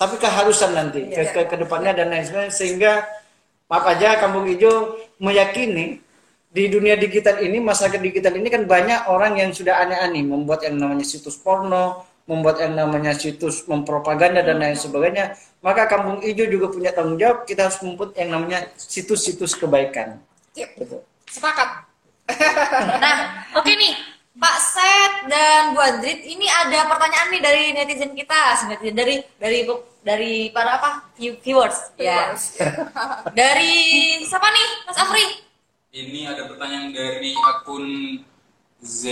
tapi 0.00 0.18
keharusan 0.18 0.72
nanti 0.74 1.06
ke, 1.12 1.20
ke, 1.30 1.40
ke 1.46 1.56
depannya 1.60 1.92
dan 1.94 2.10
lain 2.10 2.24
sebagainya 2.26 2.54
sehingga 2.56 2.92
maaf 3.70 3.86
aja 3.86 4.18
Kampung 4.18 4.48
Ijo 4.50 4.98
meyakini 5.22 6.00
di 6.50 6.64
dunia 6.66 6.98
digital 6.98 7.38
ini 7.38 7.62
masyarakat 7.62 8.00
digital 8.02 8.34
ini 8.34 8.48
kan 8.50 8.66
banyak 8.66 9.06
orang 9.06 9.38
yang 9.38 9.54
sudah 9.54 9.78
aneh-aneh 9.84 10.26
membuat 10.26 10.66
yang 10.66 10.80
namanya 10.80 11.06
situs 11.06 11.38
porno 11.38 12.02
membuat 12.26 12.58
yang 12.58 12.74
namanya 12.74 13.14
situs 13.14 13.62
mempropaganda 13.70 14.42
dan 14.42 14.58
lain 14.58 14.74
sebagainya 14.74 15.38
maka 15.62 15.86
Kampung 15.86 16.18
Ijo 16.24 16.50
juga 16.50 16.72
punya 16.72 16.90
tanggung 16.90 17.20
jawab 17.20 17.46
kita 17.46 17.70
harus 17.70 17.78
membuat 17.84 18.16
yang 18.18 18.34
namanya 18.34 18.72
situs-situs 18.74 19.54
kebaikan 19.54 20.18
Yep. 20.52 20.68
Betul. 20.76 21.00
Sepakat. 21.32 21.91
Nah 23.02 23.16
oke 23.54 23.72
nih. 23.72 23.94
Pak 24.32 24.56
Set 24.58 25.12
dan 25.28 25.76
Bu 25.76 25.80
Andrit 25.84 26.24
ini 26.24 26.48
ada 26.48 26.88
pertanyaan 26.88 27.28
nih 27.28 27.42
dari 27.44 27.64
netizen 27.76 28.16
kita 28.16 28.64
netizen 28.64 28.96
dari 28.96 29.20
dari 29.36 29.60
dari 30.00 30.48
para 30.50 30.80
apa? 30.80 30.90
View- 31.14 31.36
viewers. 31.38 31.92
Ya. 31.94 32.32
Dari 33.38 33.70
siapa 34.26 34.48
nih? 34.50 34.68
Mas 34.88 34.98
Afri. 34.98 35.26
Ini 35.92 36.26
ada 36.26 36.48
pertanyaan 36.48 36.90
dari 36.90 37.36
akun 37.36 37.86
z 38.82 39.04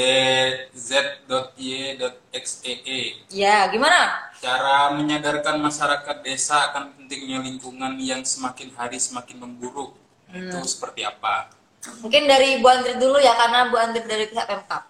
z.y.xee. 1.60 3.22
ya 3.30 3.68
gimana? 3.70 4.32
Cara 4.40 4.90
menyadarkan 4.96 5.60
masyarakat 5.60 6.16
desa 6.24 6.72
akan 6.72 6.96
pentingnya 6.96 7.38
lingkungan 7.38 7.94
yang 8.00 8.24
semakin 8.24 8.72
hari 8.74 8.98
semakin 8.98 9.36
memburuk. 9.38 9.94
Itu 10.32 10.58
seperti 10.64 11.04
apa? 11.06 11.52
Mungkin 11.80 12.28
dari 12.28 12.60
Bu 12.60 12.68
Andrit 12.68 13.00
dulu 13.00 13.16
ya 13.16 13.32
karena 13.32 13.68
Bu 13.72 13.76
Andrit 13.76 14.04
dari 14.04 14.28
pihak 14.28 14.44
Pemkap. 14.44 14.84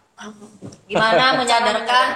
Gimana 0.90 1.32
menyadarkan 1.40 2.06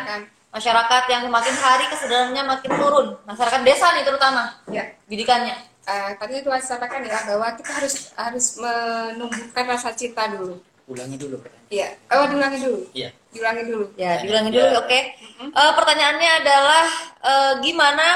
masyarakat 0.50 1.02
yang 1.10 1.22
makin 1.28 1.54
hari 1.54 1.84
kesadarannya 1.90 2.42
makin 2.42 2.70
turun, 2.78 3.06
masyarakat 3.26 3.60
desa 3.62 3.90
nih 3.94 4.06
terutama 4.06 4.54
Ya. 4.70 4.86
didikannya. 5.06 5.54
Eh, 5.84 6.10
tadi 6.16 6.40
itu 6.40 6.48
saya 6.48 6.64
sampaikan 6.78 7.04
ya 7.04 7.20
bahwa 7.28 7.52
kita 7.54 7.70
harus 7.76 7.94
harus 8.16 8.46
menumbuhkan 8.56 9.64
rasa 9.68 9.92
cinta 9.92 10.26
dulu. 10.30 10.58
ulangi 10.84 11.16
dulu 11.16 11.40
Pak. 11.40 11.52
Iya. 11.72 11.96
Oh, 12.12 12.28
diulangi 12.28 12.60
dulu. 12.60 12.80
Iya. 12.92 13.08
Diulangi 13.32 13.62
dulu. 13.64 13.84
Ya, 13.96 14.20
diulangi 14.20 14.52
dulu, 14.52 14.68
oke. 14.84 15.00
Eh, 15.40 15.72
pertanyaannya 15.80 16.30
adalah 16.44 16.84
eh, 17.24 17.52
gimana 17.64 18.06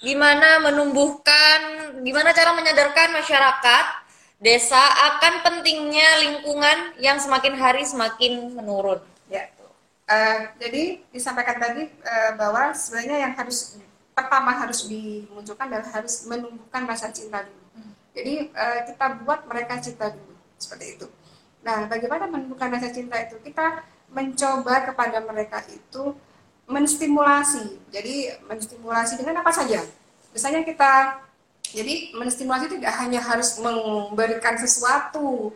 gimana 0.00 0.62
menumbuhkan, 0.64 1.60
gimana 2.00 2.30
cara 2.32 2.54
menyadarkan 2.54 3.10
masyarakat 3.12 3.84
desa 4.40 4.80
akan 4.80 5.44
pentingnya 5.44 6.08
lingkungan 6.24 6.96
yang 6.98 7.20
semakin 7.20 7.54
hari 7.60 7.84
semakin 7.84 8.56
menurun. 8.56 8.98
Ya. 9.28 9.52
Eh, 10.10 10.38
jadi 10.58 10.82
disampaikan 11.12 11.60
tadi 11.60 11.86
eh, 11.86 12.32
bahwa 12.34 12.72
sebenarnya 12.72 13.30
yang 13.30 13.32
harus 13.36 13.78
pertama 14.16 14.50
harus 14.52 14.88
dimunculkan 14.90 15.70
adalah 15.70 15.88
harus 16.00 16.26
menumbuhkan 16.26 16.82
rasa 16.84 17.08
cinta 17.14 17.46
dulu. 17.46 17.60
Jadi 18.10 18.50
uh, 18.50 18.80
kita 18.90 19.22
buat 19.22 19.46
mereka 19.46 19.78
cinta 19.78 20.10
dulu 20.10 20.34
seperti 20.58 20.98
itu. 20.98 21.06
Nah, 21.62 21.86
bagaimana 21.86 22.26
menumbuhkan 22.26 22.68
rasa 22.74 22.90
cinta 22.90 23.16
itu? 23.22 23.38
Kita 23.38 23.86
mencoba 24.10 24.90
kepada 24.90 25.22
mereka 25.22 25.62
itu 25.70 26.18
menstimulasi. 26.66 27.78
Jadi 27.94 28.34
menstimulasi 28.50 29.14
dengan 29.14 29.46
apa 29.46 29.54
saja. 29.54 29.86
Misalnya 30.34 30.66
kita 30.66 31.22
jadi 31.70 32.14
menstimulasi 32.18 32.66
tidak 32.78 32.94
hanya 32.98 33.22
harus 33.22 33.58
memberikan 33.62 34.58
sesuatu 34.58 35.54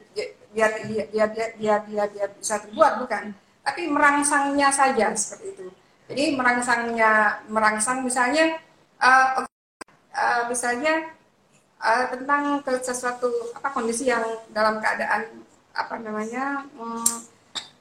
biar 0.54 0.70
dia 0.86 1.04
biar 1.10 1.28
dia 1.34 1.46
biar, 1.58 1.80
biar, 1.90 2.08
biar 2.14 2.28
bisa 2.38 2.62
terbuat 2.62 3.02
bukan, 3.02 3.34
tapi 3.66 3.90
merangsangnya 3.90 4.70
saja 4.70 5.10
seperti 5.18 5.58
itu. 5.58 5.66
Jadi 6.06 6.24
merangsangnya 6.38 7.42
merangsang 7.50 8.06
misalnya 8.06 8.62
uh, 9.02 9.42
uh, 10.14 10.42
misalnya 10.46 11.10
uh, 11.82 12.04
tentang 12.14 12.62
ke 12.62 12.72
sesuatu 12.84 13.50
apa 13.56 13.68
kondisi 13.74 14.06
yang 14.06 14.22
dalam 14.54 14.78
keadaan 14.78 15.42
apa 15.74 15.94
namanya 15.98 16.62
um, 16.78 17.02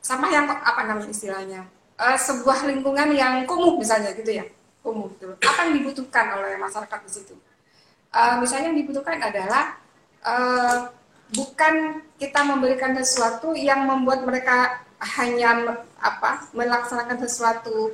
sama 0.02 0.34
yang 0.34 0.50
apa 0.50 0.82
namanya 0.90 1.14
istilahnya 1.14 1.62
uh, 2.02 2.18
sebuah 2.18 2.66
lingkungan 2.66 3.14
yang 3.14 3.46
kumuh 3.46 3.78
misalnya 3.78 4.16
gitu 4.18 4.42
ya 4.42 4.46
kumuh 4.82 5.08
gitu. 5.14 5.32
Apa 5.40 5.70
yang 5.70 5.80
dibutuhkan 5.80 6.42
oleh 6.42 6.58
masyarakat 6.58 7.00
di 7.06 7.12
situ? 7.12 7.36
Uh, 8.14 8.36
misalnya 8.40 8.72
yang 8.72 8.80
dibutuhkan 8.80 9.20
adalah 9.20 9.76
uh, 10.24 10.94
bukan 11.34 12.06
kita 12.22 12.40
memberikan 12.46 12.94
sesuatu 12.96 13.58
yang 13.58 13.90
membuat 13.90 14.24
mereka 14.24 14.86
hanya 15.20 15.84
apa 16.00 16.48
melaksanakan 16.56 17.18
sesuatu 17.26 17.92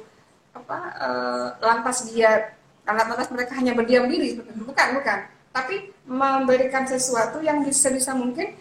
apa 0.54 0.78
uh, 1.00 1.48
lantas 1.64 2.06
dia 2.12 2.54
lantas 2.86 3.30
mereka 3.30 3.54
hanya 3.58 3.74
berdiam 3.74 4.06
diri. 4.10 4.38
Bukan 4.42 4.88
bukan. 5.02 5.20
Tapi 5.50 5.94
memberikan 6.06 6.86
sesuatu 6.86 7.42
yang 7.42 7.66
bisa 7.66 7.90
bisa 7.90 8.14
mungkin 8.14 8.54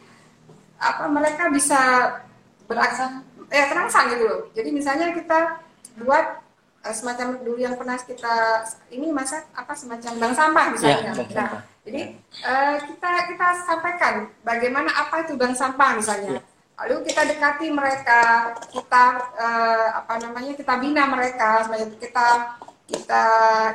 apa 0.78 1.04
mereka 1.10 1.50
bisa 1.50 1.80
beraksana 2.68 3.24
ya 3.48 3.68
terangsang 3.72 4.12
gitu 4.12 4.24
loh. 4.24 4.40
Jadi 4.52 4.68
misalnya 4.72 5.12
kita 5.16 5.60
buat 6.04 6.47
semacam 6.92 7.40
dulu 7.42 7.58
yang 7.60 7.74
pernah 7.74 7.96
kita 7.98 8.64
ini 8.92 9.08
masa 9.12 9.44
apa 9.52 9.72
semacam 9.72 10.12
bank 10.20 10.34
sampah 10.34 10.66
misalnya. 10.72 11.10
Ya, 11.12 11.24
nah, 11.34 11.50
jadi 11.84 12.02
uh, 12.44 12.76
kita 12.84 13.10
kita 13.34 13.46
sampaikan 13.64 14.14
bagaimana 14.44 14.90
apa 14.92 15.24
itu 15.24 15.34
bank 15.34 15.54
sampah 15.56 15.90
misalnya. 15.96 16.38
Ya. 16.38 16.42
Lalu 16.78 17.10
kita 17.10 17.26
dekati 17.26 17.66
mereka, 17.74 18.54
kita 18.70 19.04
uh, 19.34 19.88
apa 19.98 20.14
namanya 20.22 20.54
kita 20.54 20.78
bina 20.78 21.10
mereka, 21.10 21.66
kita 21.98 22.26
kita 22.86 23.24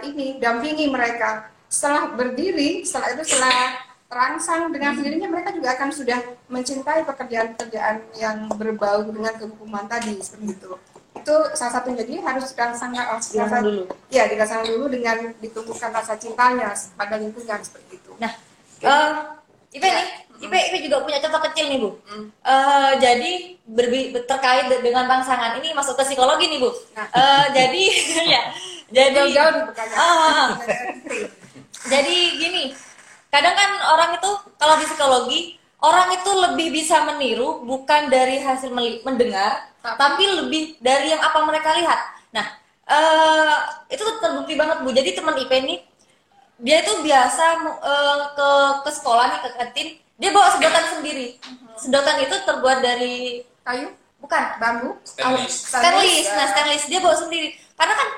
ini 0.07 0.39
dampingi 0.39 0.87
mereka. 0.87 1.51
Setelah 1.67 2.15
berdiri, 2.15 2.85
setelah 2.87 3.17
itu 3.17 3.23
setelah 3.27 3.91
terangsang 4.13 4.69
dengan 4.69 4.93
sendirinya 4.93 5.25
mereka 5.25 5.49
juga 5.57 5.73
akan 5.73 5.89
sudah 5.89 6.21
mencintai 6.45 7.01
pekerjaan-pekerjaan 7.01 8.13
yang 8.13 8.45
berbau 8.53 9.01
dengan 9.09 9.33
kehukuman 9.41 9.89
tadi 9.89 10.21
seperti 10.21 10.53
itu 10.53 10.71
itu 11.23 11.35
salah 11.55 11.73
satu 11.79 11.95
jadi 11.95 12.19
harus 12.19 12.51
dirasakan 12.51 12.91
rasa 13.31 13.57
dulu. 13.63 13.83
Ya 14.11 14.27
dirasakan 14.27 14.67
dulu 14.67 14.85
dengan 14.91 15.31
ditumbuhkan 15.39 15.95
rasa 15.95 16.19
cintanya 16.19 16.75
pada 16.99 17.15
lingkungan 17.15 17.63
seperti 17.63 18.03
itu. 18.03 18.11
Nah 18.19 18.31
uh, 18.83 19.39
Ipe 19.73 19.87
ya. 19.87 19.95
nih 20.03 20.07
Ipe, 20.43 20.57
Ipe 20.69 20.77
juga 20.83 21.07
punya 21.07 21.23
contoh 21.23 21.41
kecil 21.49 21.65
nih 21.71 21.79
Bu. 21.79 21.89
Hmm. 22.03 22.27
uh, 22.43 22.91
jadi 22.99 23.57
berbi 23.63 24.11
terkait 24.27 24.67
dengan 24.83 25.07
rangsangan 25.07 25.57
ini 25.63 25.71
masuk 25.71 25.95
ke 25.95 26.03
psikologi 26.03 26.51
nih 26.51 26.59
Bu. 26.59 26.69
Nah. 26.93 27.07
uh, 27.15 27.45
jadi 27.55 27.83
ya 28.35 28.41
jadi 28.93 29.21
jauh, 29.31 29.31
-jauh 29.31 29.97
uh, 29.97 30.47
jadi 31.89 32.15
gini 32.37 32.75
kadang 33.33 33.55
kan 33.57 33.71
orang 33.97 34.11
itu 34.21 34.31
kalau 34.61 34.75
di 34.77 34.85
psikologi 34.85 35.41
orang 35.81 36.15
itu 36.15 36.31
lebih 36.31 36.67
bisa 36.69 37.01
meniru 37.03 37.65
bukan 37.65 38.07
dari 38.13 38.39
hasil 38.39 38.69
mendengar 39.01 39.72
tapi 39.83 40.23
lebih 40.39 40.79
dari 40.79 41.11
yang 41.11 41.19
apa 41.19 41.43
mereka 41.43 41.75
lihat. 41.75 41.99
Nah, 42.31 42.47
uh, 42.87 43.83
itu 43.91 43.99
terbukti 44.23 44.55
banget 44.55 44.79
Bu. 44.79 44.95
Jadi 44.95 45.11
teman 45.11 45.35
IP 45.35 45.51
ini 45.51 45.83
dia 46.63 46.79
itu 46.79 47.03
biasa 47.03 47.59
uh, 47.67 48.19
ke 48.31 48.49
ke 48.87 48.89
sekolah 48.95 49.25
nih 49.35 49.39
ke 49.43 49.49
kantin, 49.59 49.87
dia 50.15 50.29
bawa 50.31 50.47
sedotan 50.55 50.85
sendiri. 50.95 51.27
Sedotan 51.75 52.17
itu 52.23 52.35
terbuat 52.47 52.79
dari 52.79 53.43
kayu, 53.67 53.91
bukan 54.23 54.43
bambu, 54.63 54.95
stainless. 55.03 55.67
stainless. 55.67 56.31
Nah, 56.31 56.47
stainless 56.55 56.87
dia 56.87 57.03
bawa 57.03 57.19
sendiri. 57.19 57.59
Karena 57.75 57.93
kan 57.99 58.09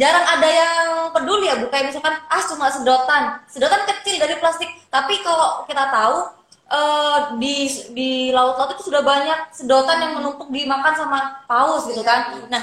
jarang 0.00 0.24
ada 0.24 0.48
yang 0.48 0.88
peduli 1.12 1.52
ya, 1.52 1.60
Bu. 1.60 1.68
Kayak 1.68 1.92
misalkan 1.92 2.16
ah 2.16 2.42
cuma 2.48 2.72
sedotan. 2.72 3.44
Sedotan 3.52 3.84
kecil 3.84 4.16
dari 4.16 4.40
plastik. 4.40 4.72
Tapi 4.88 5.20
kalau 5.20 5.68
kita 5.68 5.84
tahu 5.92 6.39
uh, 6.70 7.18
di 7.36 7.66
di 7.92 8.10
laut-laut 8.30 8.78
itu 8.78 8.88
sudah 8.88 9.02
banyak 9.02 9.50
sedotan 9.52 9.98
yang 10.00 10.12
menumpuk 10.16 10.48
dimakan 10.48 10.94
sama 10.94 11.18
paus 11.44 11.90
gitu 11.90 12.00
kan. 12.06 12.38
Nah, 12.46 12.62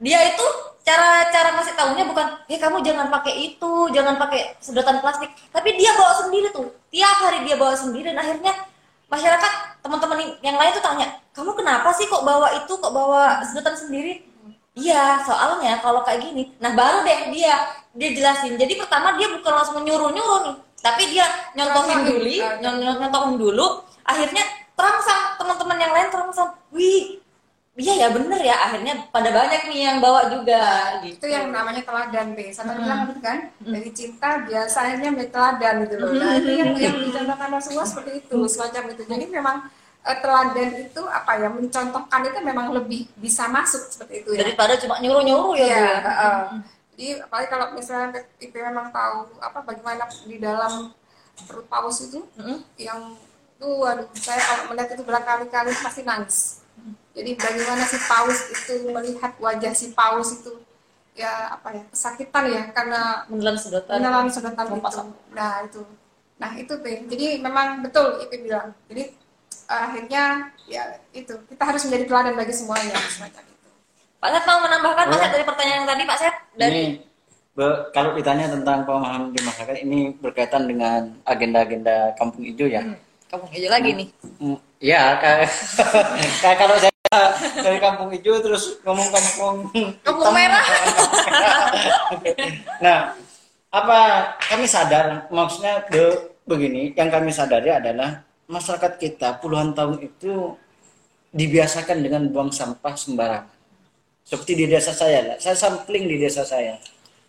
dia 0.00 0.18
itu 0.32 0.44
cara 0.82 1.30
cara 1.30 1.54
masih 1.54 1.76
tahunya 1.78 2.04
bukan, 2.10 2.26
"Eh, 2.50 2.58
kamu 2.58 2.82
jangan 2.82 3.06
pakai 3.12 3.54
itu, 3.54 3.72
jangan 3.94 4.18
pakai 4.18 4.58
sedotan 4.58 4.98
plastik." 4.98 5.30
Tapi 5.52 5.78
dia 5.78 5.94
bawa 5.94 6.26
sendiri 6.26 6.50
tuh. 6.50 6.72
Tiap 6.90 7.16
hari 7.22 7.46
dia 7.46 7.54
bawa 7.60 7.76
sendiri 7.76 8.10
dan 8.10 8.18
akhirnya 8.18 8.52
masyarakat 9.06 9.52
teman-teman 9.84 10.18
yang 10.42 10.56
lain 10.56 10.72
tuh 10.74 10.82
tanya, 10.82 11.06
"Kamu 11.36 11.54
kenapa 11.54 11.92
sih 11.94 12.08
kok 12.08 12.24
bawa 12.24 12.50
itu, 12.58 12.72
kok 12.74 12.92
bawa 12.92 13.44
sedotan 13.46 13.76
sendiri?" 13.76 14.32
Iya, 14.72 15.20
soalnya 15.28 15.84
kalau 15.84 16.00
kayak 16.00 16.32
gini, 16.32 16.56
nah 16.56 16.72
baru 16.72 17.04
deh 17.04 17.28
dia 17.28 17.60
dia 17.92 18.08
jelasin. 18.16 18.56
Jadi 18.56 18.80
pertama 18.80 19.12
dia 19.20 19.28
bukan 19.28 19.52
langsung 19.52 19.76
nyuruh-nyuruh 19.84 20.48
nih, 20.48 20.54
tapi 20.82 21.02
dia 21.14 21.26
nyontohin 21.54 22.02
dulu 22.02 22.26
nyontohin 22.60 23.34
dulu. 23.38 23.66
Akhirnya 24.02 24.42
terangsang 24.74 25.38
teman-teman 25.38 25.78
yang 25.78 25.92
lain 25.94 26.08
terangsang 26.10 26.50
wih 26.74 27.22
iya 27.78 28.04
ya 28.04 28.08
bener 28.10 28.42
ya. 28.42 28.56
Akhirnya 28.66 29.06
pada 29.14 29.30
banyak 29.30 29.70
nih 29.70 29.80
yang 29.86 29.98
bawa 30.02 30.26
juga 30.28 30.98
gitu. 31.06 31.22
itu 31.22 31.26
yang 31.30 31.54
namanya 31.54 31.86
teladan 31.86 32.34
be. 32.34 32.50
Sama 32.50 32.74
hmm. 32.74 32.80
bilang 32.82 33.00
kan 33.22 33.38
dari 33.62 33.90
cinta 33.94 34.42
biasanya 34.42 35.08
menjadi 35.14 35.30
teladan 35.30 35.74
gitu 35.86 35.94
loh. 36.02 36.10
Nah 36.18 36.32
itu 36.36 36.50
yang 36.50 36.70
yang 36.74 36.96
dicontohkan 36.98 37.48
Rasulullah 37.54 37.88
seperti 37.88 38.10
itu 38.26 38.38
semacam 38.50 38.82
itu. 38.90 39.02
Jadi 39.06 39.24
memang 39.30 39.56
uh, 40.02 40.18
teladan 40.18 40.70
itu 40.82 41.02
apa 41.06 41.32
ya 41.38 41.48
mencontohkan 41.48 42.20
itu 42.26 42.38
memang 42.42 42.66
lebih 42.74 43.06
bisa 43.22 43.46
masuk 43.46 43.86
seperti 43.86 44.26
itu 44.26 44.30
ya. 44.34 44.42
Daripada 44.44 44.74
cuma 44.82 44.98
nyuruh 44.98 45.22
nyuruh 45.22 45.54
ya, 45.54 45.66
ya, 45.70 45.86
uh, 46.02 46.44
jadi 46.92 47.24
apalagi 47.24 47.48
kalau 47.48 47.66
misalnya 47.72 48.20
IP 48.36 48.52
memang 48.52 48.92
tahu 48.92 49.40
apa 49.40 49.58
bagaimana 49.64 50.04
di 50.28 50.36
dalam 50.36 50.92
perut 51.48 51.64
paus 51.64 52.04
itu 52.04 52.20
mm-hmm. 52.36 52.58
yang 52.76 53.16
tuh 53.56 53.80
waduh 53.80 54.04
saya 54.12 54.40
kalau 54.42 54.62
melihat 54.72 54.92
itu 54.92 55.02
berkali-kali 55.06 55.72
pasti 55.80 56.02
nangis. 56.04 56.60
Jadi 57.12 57.36
bagaimana 57.36 57.84
si 57.84 57.96
paus 58.08 58.38
itu 58.48 58.74
melihat 58.92 59.32
wajah 59.40 59.72
si 59.72 59.92
paus 59.96 60.36
itu 60.36 60.52
ya 61.12 61.52
apa 61.52 61.76
ya 61.76 61.82
kesakitan 61.92 62.44
ya 62.48 62.62
karena 62.72 63.24
menelan 63.28 63.56
sedotan. 63.60 64.00
menelan 64.00 64.28
sedotan 64.32 64.66
itu. 64.68 65.02
nah 65.32 65.64
itu. 65.64 65.82
Nah 66.40 66.50
itu 66.56 66.72
tuh 66.76 66.92
jadi 67.08 67.40
memang 67.40 67.80
betul 67.80 68.20
IP 68.20 68.44
bilang. 68.44 68.76
Jadi 68.88 69.16
akhirnya 69.68 70.52
ya 70.68 71.00
itu 71.16 71.32
kita 71.48 71.62
harus 71.64 71.88
menjadi 71.88 72.04
teladan 72.04 72.34
bagi 72.36 72.52
semuanya 72.52 72.96
semacam 73.08 73.51
Pak 74.22 74.30
Set 74.30 74.44
mau 74.46 74.62
menambahkan 74.62 75.04
Pak 75.10 75.18
Set 75.18 75.30
dari 75.34 75.42
pertanyaan 75.42 75.78
yang 75.82 75.88
tadi 75.90 76.02
Pak 76.06 76.18
Set 76.22 76.34
dari 76.54 76.70
ini, 76.70 77.02
be, 77.58 77.66
kalau 77.90 78.14
ditanya 78.14 78.46
tentang 78.54 78.86
pemahaman 78.86 79.34
di 79.34 79.42
masyarakat 79.42 79.76
ini 79.82 80.14
berkaitan 80.14 80.62
dengan 80.70 81.10
agenda-agenda 81.26 82.14
kampung 82.14 82.46
hijau 82.46 82.70
ya. 82.70 82.86
Hmm. 82.86 82.94
Kampung 83.26 83.50
hijau 83.50 83.66
lagi 83.74 83.90
nih. 83.98 84.08
Hmm, 84.38 84.58
ya 84.78 85.18
kayak, 85.18 85.50
kayak 86.46 86.54
kalau 86.62 86.78
saya 86.78 87.18
dari 87.66 87.78
kampung 87.82 88.14
hijau 88.14 88.38
terus 88.38 88.78
ngomong 88.86 89.10
kampung 89.10 89.56
kampung 90.06 90.30
merah. 90.30 90.64
nah, 92.86 93.18
apa 93.74 93.98
kami 94.38 94.70
sadar 94.70 95.26
maksudnya 95.34 95.82
be, 95.90 96.30
begini, 96.46 96.94
yang 96.94 97.10
kami 97.10 97.34
sadari 97.34 97.74
adalah 97.74 98.22
masyarakat 98.46 99.02
kita 99.02 99.42
puluhan 99.42 99.74
tahun 99.74 99.98
itu 99.98 100.54
dibiasakan 101.34 102.06
dengan 102.06 102.30
buang 102.30 102.54
sampah 102.54 102.94
sembarangan 102.94 103.51
seperti 104.26 104.52
di 104.54 104.64
desa 104.70 104.94
saya 104.94 105.34
lah. 105.34 105.36
Saya 105.38 105.56
sampling 105.58 106.06
di 106.08 106.16
desa 106.18 106.46
saya. 106.46 106.78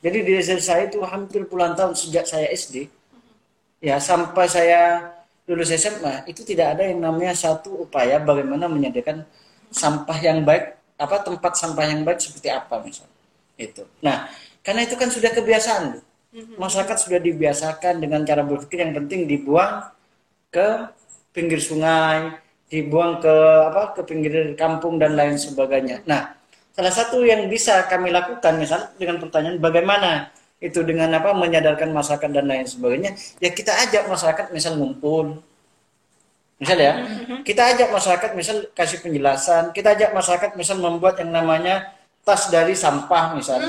Jadi 0.04 0.18
di 0.24 0.32
desa 0.36 0.60
saya 0.60 0.88
itu 0.88 1.00
hampir 1.04 1.48
puluhan 1.48 1.74
tahun 1.74 1.96
sejak 1.96 2.28
saya 2.28 2.48
SD. 2.52 2.92
Ya, 3.84 4.00
sampai 4.00 4.48
saya 4.48 5.12
lulus 5.44 5.76
SMA 5.76 6.24
itu 6.32 6.48
tidak 6.48 6.80
ada 6.80 6.88
yang 6.88 7.04
namanya 7.04 7.36
satu 7.36 7.84
upaya 7.84 8.16
bagaimana 8.24 8.72
menyediakan 8.72 9.28
sampah 9.68 10.18
yang 10.24 10.48
baik, 10.48 10.80
apa 10.96 11.16
tempat 11.20 11.60
sampah 11.60 11.84
yang 11.84 12.08
baik 12.08 12.24
seperti 12.24 12.48
apa 12.48 12.80
misalnya. 12.80 13.12
Itu. 13.60 13.84
Nah, 14.00 14.32
karena 14.64 14.88
itu 14.88 14.96
kan 14.96 15.12
sudah 15.12 15.32
kebiasaan. 15.36 16.00
Mhm. 16.34 16.58
Masyarakat 16.58 16.98
sudah 16.98 17.20
dibiasakan 17.22 18.02
dengan 18.02 18.26
cara 18.26 18.42
berpikir 18.42 18.82
yang 18.82 18.96
penting 18.96 19.30
dibuang 19.30 19.86
ke 20.50 20.90
pinggir 21.36 21.62
sungai, 21.62 22.40
dibuang 22.72 23.22
ke 23.22 23.36
apa 23.70 23.94
ke 23.94 24.02
pinggir 24.08 24.58
kampung 24.58 24.98
dan 24.98 25.14
lain 25.14 25.38
sebagainya. 25.38 26.02
Nah, 26.10 26.34
salah 26.74 26.94
satu 26.94 27.22
yang 27.22 27.46
bisa 27.48 27.86
kami 27.86 28.10
lakukan 28.10 28.58
misalnya 28.58 28.90
dengan 28.98 29.22
pertanyaan 29.22 29.62
bagaimana 29.62 30.12
itu 30.58 30.82
dengan 30.82 31.12
apa 31.14 31.36
menyadarkan 31.38 31.94
masyarakat 31.94 32.30
dan 32.34 32.46
lain 32.50 32.66
sebagainya 32.66 33.14
ya 33.38 33.54
kita 33.54 33.72
ajak 33.88 34.10
masyarakat 34.10 34.46
misal 34.50 34.80
ngumpul. 34.80 35.38
Misal 36.58 36.78
ya 36.80 36.94
kita 37.44 37.76
ajak 37.76 37.92
masyarakat 37.92 38.32
misal 38.40 38.56
kasih 38.72 39.04
penjelasan 39.04 39.76
kita 39.76 39.94
ajak 39.94 40.16
masyarakat 40.16 40.56
misal 40.56 40.80
membuat 40.80 41.20
yang 41.20 41.36
namanya 41.36 41.92
tas 42.24 42.48
dari 42.48 42.74
sampah 42.74 43.36
misal. 43.36 43.60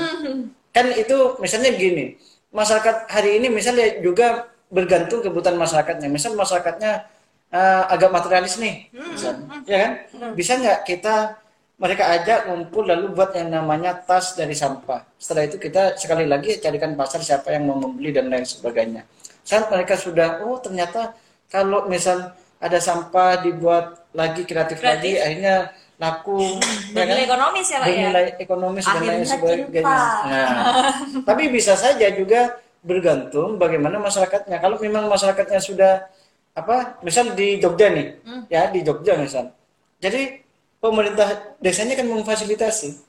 Kan 0.71 0.95
itu 0.95 1.35
misalnya 1.43 1.75
gini 1.75 2.15
masyarakat 2.55 3.11
hari 3.11 3.43
ini 3.43 3.51
misalnya 3.51 3.99
juga 3.99 4.47
bergantung 4.71 5.19
kebutuhan 5.21 5.59
masyarakatnya. 5.59 6.07
Misal 6.07 6.39
masyarakatnya 6.39 7.05
eh, 7.51 7.83
agak 7.91 8.09
materialis 8.15 8.55
nih 8.57 8.89
misal. 8.95 9.45
Ya 9.67 9.77
kan? 9.83 9.91
Bisa 10.33 10.55
nggak 10.57 10.87
kita 10.87 11.44
mereka 11.75 12.07
ajak 12.15 12.47
ngumpul 12.47 12.87
lalu 12.87 13.11
buat 13.11 13.35
yang 13.35 13.51
namanya 13.51 13.99
tas 13.99 14.31
dari 14.39 14.55
sampah. 14.55 15.03
Setelah 15.19 15.43
itu 15.47 15.59
kita 15.59 15.99
sekali 15.99 16.23
lagi 16.23 16.55
carikan 16.57 16.95
pasar 16.95 17.19
siapa 17.19 17.51
yang 17.51 17.67
mau 17.67 17.75
membeli 17.75 18.15
dan 18.15 18.31
lain 18.31 18.47
sebagainya. 18.47 19.03
Saat 19.43 19.67
mereka 19.67 19.99
sudah, 19.99 20.39
oh 20.47 20.55
ternyata 20.63 21.11
kalau 21.51 21.85
misal 21.85 22.31
ada 22.63 22.79
sampah 22.79 23.43
dibuat 23.43 24.07
lagi 24.15 24.47
kreatif, 24.47 24.79
lagi, 24.79 25.19
Kreatif. 25.19 25.25
akhirnya 25.27 25.55
laku, 25.99 26.39
ya 26.95 27.03
Bernilai 27.03 27.23
ekonomis 27.27 27.67
ya 27.67 27.77
Pak 27.79 27.87
ya. 27.87 27.91
bernilai 27.91 28.25
ekonomis 28.39 28.83
dan 28.87 28.95
lain 28.95 29.03
Akhirnya 29.03 29.27
sebagainya. 29.35 29.83
Nah, 29.83 30.83
tapi 31.27 31.43
bisa 31.51 31.73
saja 31.75 32.07
juga 32.15 32.55
bergantung 32.79 33.59
bagaimana 33.59 33.99
masyarakatnya. 33.99 34.63
Kalau 34.63 34.79
memang 34.79 35.11
masyarakatnya 35.11 35.59
sudah 35.59 36.07
apa, 36.55 36.99
misal 37.03 37.35
di 37.35 37.59
Jogja 37.59 37.91
nih, 37.91 38.07
Hmm. 38.23 38.43
ya 38.47 38.71
di 38.71 38.79
Jogja 38.79 39.19
misal. 39.19 39.51
Jadi 39.99 40.44
pemerintah 40.85 41.57
desanya 41.57 41.97
kan 41.97 42.05
memfasilitasi, 42.05 43.01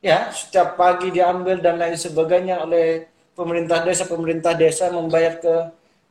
ya 0.00 0.32
setiap 0.32 0.80
pagi 0.80 1.12
diambil 1.12 1.60
dan 1.60 1.76
lain 1.76 2.00
sebagainya 2.00 2.64
oleh 2.64 3.04
pemerintah 3.36 3.84
desa, 3.84 4.08
pemerintah 4.08 4.56
desa 4.56 4.88
membayar 4.88 5.36
ke 5.36 5.54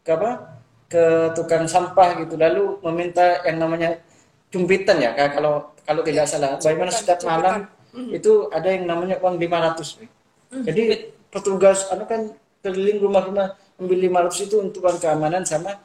ke 0.05 0.11
apa? 0.13 0.53
ke 0.87 1.35
tukang 1.35 1.67
sampah 1.67 2.15
gitu, 2.23 2.39
lalu 2.39 2.79
meminta 2.79 3.43
yang 3.43 3.59
namanya 3.59 3.99
cumpitan 4.47 5.03
ya, 5.03 5.11
kalau 5.35 5.75
kalau 5.83 5.99
tidak 5.99 6.31
salah. 6.31 6.55
Bagaimana 6.55 6.91
setiap 6.95 7.19
malam 7.27 7.67
itu 8.07 8.47
ada 8.55 8.71
yang 8.71 8.87
namanya 8.87 9.19
uang 9.19 9.35
500. 9.35 10.63
Jadi 10.63 11.11
petugas 11.27 11.91
anu 11.91 12.07
kan 12.07 12.31
keliling 12.63 13.03
rumah-rumah 13.03 13.59
ambil 13.75 13.99
500 14.31 14.47
itu 14.47 14.55
untuk 14.63 14.87
uang 14.87 14.95
keamanan 15.03 15.43
sama 15.43 15.75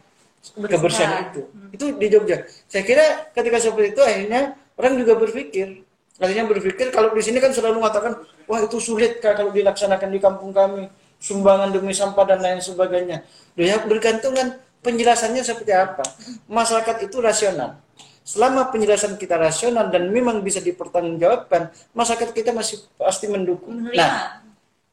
kebersihan 0.55 1.35
itu. 1.35 1.51
Itu 1.74 1.85
di 1.99 2.07
Jogja. 2.07 2.47
Saya 2.70 2.87
kira 2.87 3.07
ketika 3.35 3.59
seperti 3.59 3.99
itu 3.99 4.03
akhirnya 4.07 4.55
orang 4.79 4.95
juga 5.01 5.18
berpikir. 5.18 5.85
Artinya 6.23 6.45
berpikir 6.47 6.95
kalau 6.95 7.11
di 7.11 7.23
sini 7.25 7.43
kan 7.43 7.51
selalu 7.51 7.83
mengatakan, 7.83 8.20
wah 8.47 8.61
itu 8.62 8.79
sulit 8.79 9.18
Kak, 9.18 9.43
kalau 9.43 9.51
dilaksanakan 9.51 10.09
di 10.12 10.20
kampung 10.23 10.53
kami. 10.55 10.87
Sumbangan 11.23 11.70
demi 11.70 11.95
sampah 11.95 12.27
dan 12.27 12.43
lain 12.43 12.59
sebagainya. 12.59 13.23
Ya 13.55 13.79
bergantung 13.83 14.35
kan 14.35 14.59
penjelasannya 14.83 15.43
seperti 15.47 15.70
apa. 15.70 16.03
Masyarakat 16.51 17.07
itu 17.07 17.23
rasional. 17.23 17.79
Selama 18.23 18.70
penjelasan 18.70 19.18
kita 19.18 19.35
rasional 19.39 19.91
dan 19.91 20.11
memang 20.11 20.43
bisa 20.43 20.62
dipertanggungjawabkan, 20.62 21.75
masyarakat 21.95 22.31
kita 22.35 22.51
masih 22.55 22.87
pasti 22.95 23.27
mendukung. 23.27 23.91
Nah, 23.95 24.43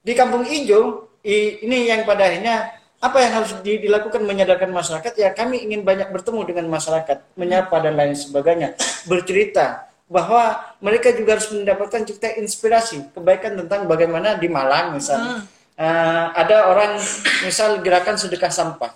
di 0.01 0.13
Kampung 0.17 0.45
i- 0.49 1.61
ini 1.61 1.77
yang 1.89 2.05
pada 2.09 2.25
akhirnya 2.25 2.78
apa 2.99 3.17
yang 3.23 3.31
harus 3.39 3.51
di- 3.63 3.79
dilakukan 3.79 4.21
menyadarkan 4.27 4.69
masyarakat? 4.69 5.15
Ya 5.15 5.31
kami 5.31 5.63
ingin 5.63 5.87
banyak 5.87 6.11
bertemu 6.11 6.43
dengan 6.43 6.65
masyarakat 6.67 7.17
menyapa 7.39 7.75
dan 7.79 7.95
lain 7.95 8.15
sebagainya 8.15 8.75
bercerita 9.07 9.87
bahwa 10.09 10.59
mereka 10.83 11.13
juga 11.15 11.37
harus 11.37 11.47
mendapatkan 11.53 12.01
cerita 12.03 12.27
inspirasi 12.35 13.13
kebaikan 13.13 13.55
tentang 13.55 13.85
bagaimana 13.87 14.35
di 14.35 14.47
Malang 14.51 14.95
misalnya 14.97 15.45
Eh, 15.79 16.25
ada 16.35 16.67
orang 16.67 16.99
misal 17.47 17.79
gerakan 17.79 18.19
sedekah 18.19 18.51
sampah. 18.51 18.91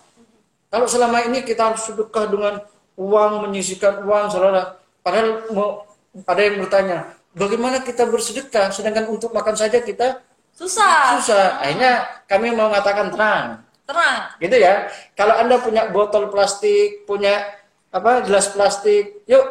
Kalau 0.68 0.84
selama 0.84 1.24
ini 1.24 1.40
kita 1.40 1.72
harus 1.72 1.88
sedekah 1.88 2.28
dengan 2.28 2.60
uang 3.00 3.48
menyisihkan 3.48 4.04
uang 4.04 4.28
saudara. 4.28 4.76
Padahal 5.00 5.48
mau 5.56 5.88
ada 6.28 6.42
yang 6.44 6.60
bertanya 6.60 7.08
bagaimana 7.32 7.80
kita 7.88 8.04
bersedekah? 8.04 8.68
Sedangkan 8.76 9.08
untuk 9.08 9.32
makan 9.32 9.56
saja 9.56 9.80
kita 9.80 10.20
Susah. 10.52 11.24
susah. 11.24 11.64
Akhirnya 11.64 12.04
kami 12.28 12.52
mau 12.52 12.68
mengatakan 12.68 13.08
tenang, 13.16 13.64
Tenang. 13.84 14.20
gitu 14.40 14.56
ya. 14.56 14.88
Kalau 15.12 15.36
anda 15.36 15.60
punya 15.60 15.88
botol 15.88 16.28
plastik, 16.28 17.04
punya 17.04 17.44
apa 17.90 18.24
gelas 18.24 18.48
plastik, 18.48 19.22
yuk 19.26 19.44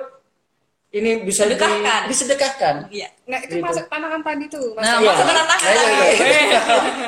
ini 0.91 1.21
bisa 1.21 1.45
di- 1.45 1.53
Sedekahkan. 1.53 2.01
disedekahkan. 2.05 2.75
Iya. 2.89 3.09
Nah 3.25 3.39
itu 3.41 3.55
Gitu. 3.55 3.65
masuk 3.65 3.85
tantangan 3.87 4.21
tadi 4.21 4.45
tuh. 4.47 4.73
Mas. 4.73 4.83
Nah, 4.83 4.95
Iya. 4.95 5.09
masuk 5.09 5.25
ke 5.25 5.35
tantangan. 5.35 5.61
Nah, 5.63 5.73
iya, 5.73 6.21
iya. 6.43 6.61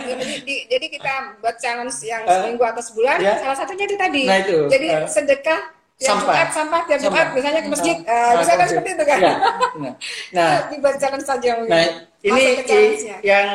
jadi, 0.06 0.34
di- 0.40 0.64
jadi 0.66 0.86
kita 0.90 1.12
buat 1.38 1.56
challenge 1.58 1.96
yang 2.02 2.22
Eh, 2.22 2.32
seminggu 2.34 2.62
atau 2.62 2.82
sebulan, 2.82 3.16
ya. 3.18 3.34
salah 3.36 3.56
satunya 3.56 3.84
itu 3.84 3.96
tadi. 3.96 4.22
Nah, 4.24 4.36
itu, 4.40 4.58
Jadi 4.68 4.88
eh, 4.90 5.04
sedekah 5.06 5.60
tiap 5.94 6.08
sampah. 6.10 6.34
Jumat, 6.34 6.48
sampah 6.50 6.80
tiap 6.84 6.98
Jumat, 6.98 7.16
Sampah. 7.16 7.34
misalnya 7.34 7.60
ke 7.60 7.70
masjid. 7.70 7.96
Nah, 7.98 8.32
bisa 8.34 8.50
kan 8.50 8.58
gitu. 8.58 8.70
seperti 8.70 8.90
itu 8.90 9.04
kan? 9.04 9.18
Iya. 9.18 9.32
Nah, 9.74 9.92
nah, 10.36 10.50
dibuat 10.66 10.96
challenge 10.98 11.22
saja 11.24 11.50
mungkin. 11.54 11.70
Nah, 11.70 11.86
ini 12.20 12.40
i- 12.58 13.04
yang 13.22 13.48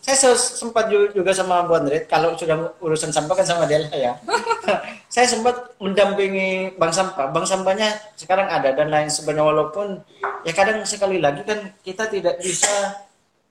saya 0.00 0.16
se- 0.16 0.54
sempat 0.56 0.88
ju- 0.88 1.12
juga 1.12 1.30
sama 1.30 1.62
Bu 1.62 1.76
Andret, 1.76 2.04
kalau 2.06 2.34
sudah 2.34 2.56
urusan 2.78 3.08
sampah 3.08 3.34
kan 3.34 3.46
sama 3.46 3.64
dia 3.64 3.78
lah 3.78 3.92
ya. 3.92 4.12
saya 5.14 5.26
sempat 5.26 5.54
mendampingi 5.78 6.74
Bank 6.74 6.90
Sampah. 6.90 7.30
Bank 7.30 7.46
Sampahnya 7.46 7.86
sekarang 8.14 8.48
ada 8.48 8.72
dan 8.72 8.88
lain 8.88 9.06
sebagainya 9.06 9.44
walaupun 9.44 10.02
ya 10.42 10.50
kadang 10.50 10.82
sekali 10.82 11.20
lagi 11.20 11.44
kan 11.44 11.70
kita 11.80 12.08
tidak 12.08 12.40
bisa 12.40 12.98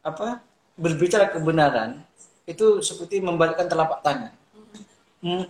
apa 0.02 0.44
berbicara 0.76 1.30
kebenaran 1.30 2.02
itu 2.44 2.84
seperti 2.84 3.24
membalikkan 3.24 3.70
telapak 3.70 4.04
tangan. 4.04 4.34
Hmm, 5.24 5.48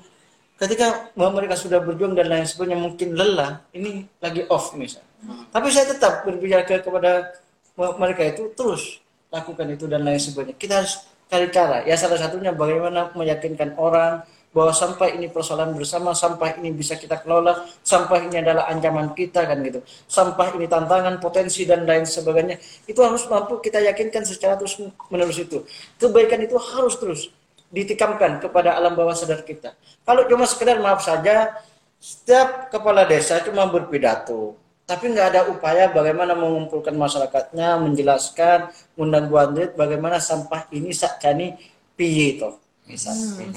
ketika 0.60 1.12
mereka 1.16 1.56
sudah 1.58 1.80
berjuang 1.82 2.14
dan 2.14 2.30
lain 2.30 2.46
sebagainya 2.46 2.80
mungkin 2.80 3.18
lelah, 3.18 3.64
ini 3.74 4.06
lagi 4.22 4.46
off 4.48 4.74
misalnya. 4.78 5.10
Tapi 5.50 5.68
saya 5.72 5.92
tetap 5.96 6.28
berbicara 6.28 6.64
ke- 6.68 6.84
kepada 6.84 7.34
me- 7.80 7.96
mereka 8.00 8.28
itu 8.28 8.52
terus 8.54 9.00
lakukan 9.32 9.68
itu 9.72 9.88
dan 9.90 10.04
lain 10.04 10.20
sebagainya. 10.20 10.60
Kita 10.60 10.74
harus 10.84 11.00
cari 11.32 11.48
cara. 11.50 11.82
Ya 11.88 11.96
salah 11.98 12.20
satunya 12.20 12.54
bagaimana 12.54 13.10
meyakinkan 13.16 13.74
orang 13.80 14.22
bahwa 14.54 14.70
sampah 14.70 15.10
ini 15.10 15.34
persoalan 15.34 15.74
bersama, 15.74 16.14
sampah 16.14 16.62
ini 16.62 16.70
bisa 16.70 16.94
kita 16.94 17.18
kelola, 17.26 17.66
sampah 17.82 18.22
ini 18.22 18.38
adalah 18.38 18.70
ancaman 18.70 19.18
kita 19.18 19.50
kan 19.50 19.58
gitu. 19.66 19.82
Sampah 20.06 20.54
ini 20.54 20.70
tantangan, 20.70 21.18
potensi 21.18 21.66
dan 21.66 21.90
lain 21.90 22.06
sebagainya. 22.06 22.62
Itu 22.86 23.02
harus 23.02 23.26
mampu 23.26 23.58
kita 23.66 23.82
yakinkan 23.82 24.22
secara 24.22 24.54
terus 24.54 24.78
menerus 25.10 25.42
itu. 25.42 25.66
Kebaikan 25.98 26.46
itu 26.46 26.54
harus 26.62 26.94
terus 27.02 27.34
ditikamkan 27.74 28.38
kepada 28.38 28.78
alam 28.78 28.94
bawah 28.94 29.18
sadar 29.18 29.42
kita. 29.42 29.74
Kalau 30.06 30.30
cuma 30.30 30.46
sekedar 30.46 30.78
maaf 30.78 31.02
saja, 31.02 31.58
setiap 31.98 32.70
kepala 32.70 33.04
desa 33.10 33.42
cuma 33.42 33.66
berpidato, 33.66 34.56
tapi 34.86 35.10
nggak 35.12 35.28
ada 35.34 35.42
upaya 35.50 35.90
bagaimana 35.90 36.38
mengumpulkan 36.38 36.94
masyarakatnya, 36.94 37.82
menjelaskan, 37.82 38.70
undang 38.96 39.28
Bu 39.28 39.42
Andrit 39.42 39.74
bagaimana 39.74 40.22
sampah 40.22 40.70
ini 40.70 40.94
sakjane 40.94 41.58
piye 41.98 42.38
toh. 42.38 42.63
Misalnya. 42.84 43.48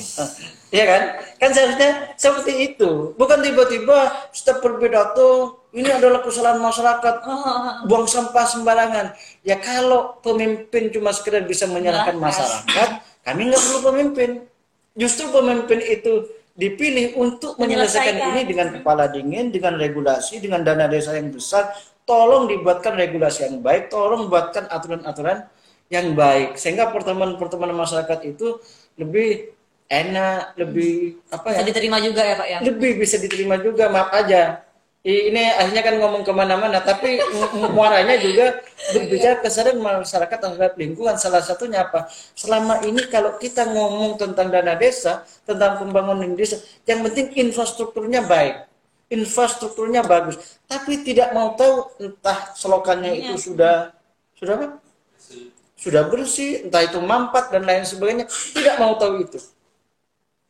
Iya 0.71 0.85
kan? 0.87 1.03
Kan 1.43 1.51
seharusnya 1.51 1.91
seperti 2.15 2.53
itu. 2.73 3.13
Bukan 3.19 3.43
tiba-tiba 3.43 4.31
setiap 4.31 4.63
berpidato 4.63 5.61
ini 5.75 5.91
adalah 5.91 6.23
kesalahan 6.23 6.63
masyarakat 6.63 7.15
buang 7.91 8.07
sampah 8.07 8.47
sembarangan. 8.47 9.07
Ya 9.43 9.59
kalau 9.59 10.23
pemimpin 10.23 10.95
cuma 10.95 11.11
sekedar 11.11 11.43
bisa 11.43 11.67
menyalahkan 11.67 12.15
masyarakat, 12.15 12.89
kami 13.27 13.51
nggak 13.51 13.63
perlu 13.67 13.81
pemimpin. 13.93 14.31
Justru 14.97 15.29
pemimpin 15.35 15.83
itu 15.83 16.31
dipilih 16.57 17.21
untuk 17.21 17.61
menyelesaikan 17.61 18.17
Menyelesaikan. 18.17 18.33
ini 18.33 18.43
dengan 18.49 18.69
kepala 18.81 19.05
dingin, 19.13 19.53
dengan 19.53 19.77
regulasi, 19.77 20.41
dengan 20.41 20.65
dana 20.65 20.89
desa 20.89 21.13
yang 21.19 21.29
besar. 21.29 21.75
Tolong 22.07 22.47
dibuatkan 22.47 22.95
regulasi 22.95 23.51
yang 23.51 23.59
baik, 23.61 23.91
tolong 23.91 24.31
buatkan 24.31 24.71
aturan-aturan 24.71 25.51
yang 25.91 26.19
baik 26.19 26.59
sehingga 26.59 26.91
pertemuan-pertemuan 26.91 27.71
masyarakat 27.75 28.19
itu 28.27 28.59
lebih 28.97 29.53
enak, 29.87 30.57
lebih 30.59 31.21
apa 31.31 31.49
ya? 31.55 31.59
Bisa 31.63 31.67
diterima 31.71 31.97
juga 32.03 32.23
ya 32.27 32.35
Pak 32.41 32.49
ya. 32.51 32.59
lebih 32.67 32.91
bisa 32.99 33.17
diterima 33.23 33.57
juga 33.61 33.85
maaf 33.93 34.11
aja. 34.13 34.43
Ini 35.07 35.55
akhirnya 35.55 35.87
kan 35.87 35.95
ngomong 36.03 36.27
ke 36.27 36.33
mana-mana 36.35 36.83
tapi 36.83 37.23
mu- 37.31 37.53
mu- 37.63 37.73
muaranya 37.79 38.19
juga 38.19 38.59
berbicara 38.91 39.39
kesadaran 39.39 39.79
masyarakat 39.79 40.39
terhadap 40.43 40.75
lingkungan. 40.75 41.15
Salah 41.15 41.47
satunya 41.47 41.87
apa? 41.87 42.11
Selama 42.35 42.83
ini 42.83 43.07
kalau 43.07 43.39
kita 43.39 43.71
ngomong 43.71 44.19
tentang 44.19 44.51
dana 44.51 44.75
desa 44.75 45.23
tentang 45.47 45.79
pembangunan 45.79 46.35
desa 46.35 46.59
yang 46.91 47.07
penting 47.07 47.31
infrastrukturnya 47.39 48.27
baik 48.27 48.67
infrastrukturnya 49.07 50.03
bagus. 50.03 50.59
Tapi 50.67 51.07
tidak 51.07 51.31
mau 51.31 51.55
tahu 51.55 51.87
entah 52.03 52.51
selokannya 52.59 53.15
itu 53.23 53.39
sudah 53.39 53.95
sudah 54.35 54.59
apa 54.59 54.67
sudah 55.87 56.03
bersih 56.11 56.67
entah 56.67 56.83
itu 56.83 56.99
mampat 56.99 57.55
dan 57.55 57.63
lain 57.63 57.87
sebagainya 57.87 58.27
tidak 58.57 58.75
mau 58.83 58.99
tahu 58.99 59.23
itu 59.23 59.39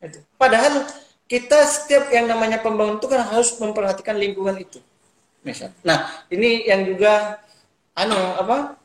itu. 0.01 0.19
Padahal 0.37 0.85
kita 1.27 1.59
setiap 1.67 2.07
yang 2.13 2.29
namanya 2.29 2.61
pembangun 2.61 3.01
itu 3.01 3.07
kan 3.09 3.21
harus 3.27 3.53
memperhatikan 3.59 4.15
lingkungan 4.15 4.55
itu. 4.61 4.79
Misal. 5.43 5.71
Nah, 5.83 6.25
ini 6.31 6.67
yang 6.67 6.85
juga 6.87 7.41
anu 7.97 8.17
apa? 8.37 8.77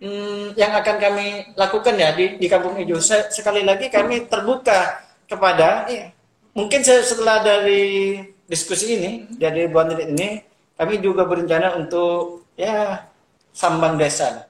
hmm, 0.00 0.56
yang 0.60 0.72
akan 0.76 0.96
kami 1.00 1.26
lakukan 1.56 1.94
ya 1.96 2.12
di, 2.12 2.36
di 2.36 2.46
Kampung 2.52 2.76
Hijau. 2.76 3.00
Se- 3.00 3.32
Sekali 3.32 3.64
lagi 3.64 3.88
kami 3.88 4.28
terbuka 4.28 5.00
kepada 5.28 5.88
Iya. 5.90 6.12
mungkin 6.56 6.80
se- 6.84 7.04
setelah 7.06 7.42
dari 7.42 8.20
diskusi 8.46 8.96
ini 8.98 9.10
dari 9.40 9.66
Bu 9.72 9.78
Andri 9.82 10.06
ini 10.08 10.28
kami 10.76 11.00
juga 11.00 11.24
berencana 11.26 11.76
untuk 11.80 12.44
ya 12.60 13.08
sambang 13.56 13.96
desa. 13.96 14.48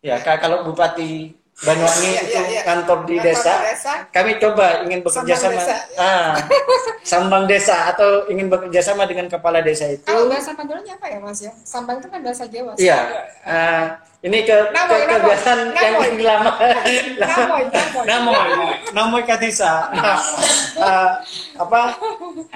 Ya 0.00 0.16
ka- 0.18 0.40
kalau 0.40 0.64
Bupati 0.64 1.36
Banyuwangi 1.60 2.08
Iya, 2.08 2.20
itu 2.24 2.32
iya, 2.32 2.40
iya. 2.48 2.62
kantor 2.64 3.04
di 3.04 3.20
Kantor 3.20 3.36
desa, 3.36 3.52
desa. 3.60 3.92
kami 4.08 4.40
coba 4.40 4.80
ingin 4.80 5.04
bekerja 5.04 5.36
Sambang 5.36 5.40
sama 5.44 5.60
desa. 5.60 5.76
ah, 6.00 6.32
sambang 7.04 7.44
desa 7.44 7.76
atau 7.92 8.10
ingin 8.26 8.48
bekerja 8.48 8.80
sama 8.80 9.04
dengan 9.04 9.28
kepala 9.28 9.60
desa 9.60 9.84
itu. 9.84 10.00
Kalau 10.02 10.24
bahasa 10.24 10.56
Maduranya 10.56 10.96
apa 10.96 11.06
ya 11.06 11.20
Mas 11.20 11.44
ya? 11.44 11.52
Sambang 11.60 12.00
itu 12.00 12.08
kan 12.08 12.24
bahasa 12.24 12.48
Jawa. 12.48 12.72
Iya. 12.80 12.98
Ah, 13.44 13.84
ini 14.24 14.40
ke, 14.40 14.56
ke 14.56 14.72
Namoy, 14.72 15.00
namoy. 15.04 15.12
kebiasaan 15.12 15.60
yang 15.68 15.76
Namoy. 15.92 16.10
lama. 16.24 16.52
Namoy, 17.20 17.62
namoy. 17.68 18.04
Namoy, 18.08 18.48
Namoy 18.96 19.22
Katisa. 19.28 19.92
Ah, 20.80 21.20
apa? 21.60 21.82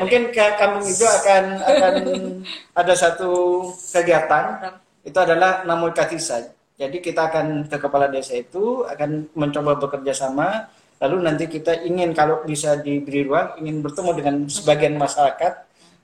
Mungkin 0.00 0.32
ke 0.32 0.44
kampung 0.56 0.80
itu 0.82 1.04
akan 1.04 1.44
akan 1.60 1.94
ada 2.72 2.94
satu 2.96 3.28
kegiatan 3.84 4.64
itu 5.04 5.18
adalah 5.20 5.60
Namoy 5.60 5.92
Katisa. 5.92 6.53
Jadi 6.74 6.98
kita 6.98 7.30
akan 7.30 7.70
ke 7.70 7.76
kepala 7.78 8.10
desa 8.10 8.34
itu 8.34 8.82
akan 8.82 9.30
mencoba 9.38 9.78
bekerja 9.78 10.10
sama 10.10 10.66
lalu 11.02 11.26
nanti 11.26 11.50
kita 11.50 11.84
ingin 11.84 12.14
kalau 12.14 12.46
bisa 12.46 12.80
diberi 12.80 13.26
ruang 13.26 13.58
ingin 13.60 13.82
bertemu 13.82 14.10
dengan 14.14 14.34
sebagian 14.46 14.94
masyarakat 14.94 15.52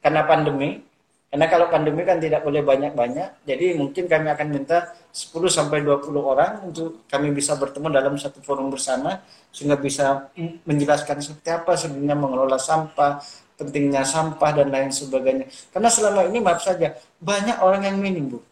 karena 0.02 0.22
pandemi 0.26 0.82
karena 1.30 1.46
kalau 1.46 1.70
pandemi 1.70 2.02
kan 2.02 2.18
tidak 2.18 2.42
boleh 2.42 2.58
banyak-banyak, 2.58 3.46
jadi 3.46 3.78
mungkin 3.78 4.10
kami 4.10 4.34
akan 4.34 4.50
minta 4.50 4.90
10 5.14 5.30
sampai 5.46 5.86
20 5.86 6.10
orang 6.18 6.66
untuk 6.66 7.06
kami 7.06 7.30
bisa 7.30 7.54
bertemu 7.54 7.86
dalam 7.86 8.18
satu 8.18 8.42
forum 8.42 8.66
bersama 8.66 9.22
sehingga 9.54 9.78
bisa 9.78 10.26
menjelaskan 10.66 11.22
seperti 11.22 11.54
apa 11.54 11.78
sebenarnya 11.78 12.18
mengelola 12.18 12.58
sampah, 12.58 13.22
pentingnya 13.54 14.02
sampah 14.02 14.50
dan 14.58 14.74
lain 14.74 14.90
sebagainya. 14.90 15.46
Karena 15.70 15.86
selama 15.86 16.26
ini 16.26 16.42
maaf 16.42 16.66
saja 16.66 16.98
banyak 17.22 17.62
orang 17.62 17.86
yang 17.86 18.02
minim, 18.02 18.34
Bu. 18.34 18.49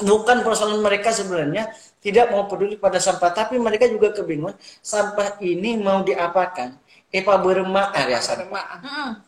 Bukan 0.00 0.42
persoalan 0.44 0.80
mereka 0.80 1.12
sebenarnya 1.12 1.70
tidak 2.00 2.32
mau 2.32 2.48
peduli 2.48 2.80
pada 2.80 2.96
sampah, 2.96 3.30
tapi 3.32 3.60
mereka 3.60 3.84
juga 3.86 4.12
kebingungan 4.16 4.56
sampah 4.80 5.36
ini 5.44 5.76
mau 5.76 6.00
diapakan? 6.00 6.80
Epa 7.10 7.42
berema 7.42 7.90
area 7.92 8.22
sampah. 8.22 8.44
Berema. 8.46 8.62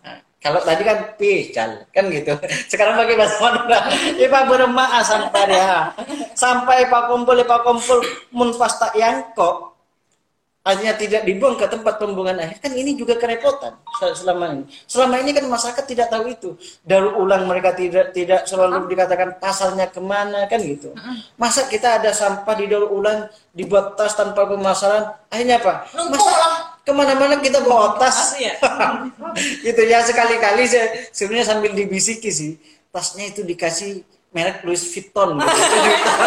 Nah, 0.00 0.18
kalau 0.42 0.58
tadi 0.66 0.82
kan 0.82 0.98
pical, 1.14 1.70
kan 1.94 2.04
gitu. 2.10 2.34
Sekarang 2.70 2.98
pakai 2.98 3.14
bahasa 3.14 3.36
Madura. 3.38 3.80
Ipa 4.18 4.40
berema 4.50 4.84
sampah 5.06 5.46
ya. 5.46 5.74
Sampai 6.34 6.90
Pak 6.90 7.12
kumpul, 7.12 7.38
Pak 7.46 7.60
kumpul 7.62 8.00
mun 8.34 8.50
pasta 8.58 8.90
yang 8.98 9.30
kok 9.38 9.71
artinya 10.62 10.94
tidak 10.94 11.22
dibuang 11.26 11.58
ke 11.58 11.66
tempat 11.66 11.98
pembuangan 11.98 12.38
akhir. 12.38 12.62
Kan 12.62 12.72
ini 12.78 12.94
juga 12.94 13.18
kerepotan 13.18 13.74
sel- 13.98 14.14
selama 14.14 14.44
ini. 14.54 14.64
Selama 14.86 15.18
ini 15.18 15.30
kan 15.34 15.44
masyarakat 15.50 15.84
tidak 15.84 16.06
tahu 16.08 16.24
itu. 16.30 16.50
Daur 16.86 17.18
ulang 17.18 17.50
mereka 17.50 17.74
tidak 17.74 18.14
tidak 18.14 18.46
selalu 18.46 18.86
dikatakan 18.86 19.42
pasalnya 19.42 19.90
ke 19.90 19.98
mana 19.98 20.46
kan 20.46 20.62
gitu. 20.62 20.94
Masa 21.34 21.66
kita 21.66 21.98
ada 21.98 22.14
sampah 22.14 22.54
di 22.54 22.70
daur 22.70 22.94
ulang 22.94 23.26
dibuat 23.50 23.98
tas 23.98 24.14
tanpa 24.14 24.46
pemasaran 24.46 25.18
akhirnya 25.28 25.58
apa? 25.58 25.86
Lah. 25.92 26.54
ke 26.82 26.90
mana-mana 26.90 27.38
kita 27.38 27.62
bawa 27.62 27.94
tas. 27.98 28.34
Iya. 28.38 28.58
gitu 29.66 29.82
ya 29.86 30.02
sekali-kali 30.02 30.66
saya 30.66 31.10
sebenarnya 31.10 31.46
sambil 31.46 31.70
dibisiki 31.74 32.30
sih 32.30 32.58
tasnya 32.92 33.32
itu 33.32 33.40
dikasih 33.42 34.04
merek 34.32 34.64
Louis 34.64 34.80
Vuitton 34.80 35.36
gitu, 35.36 35.76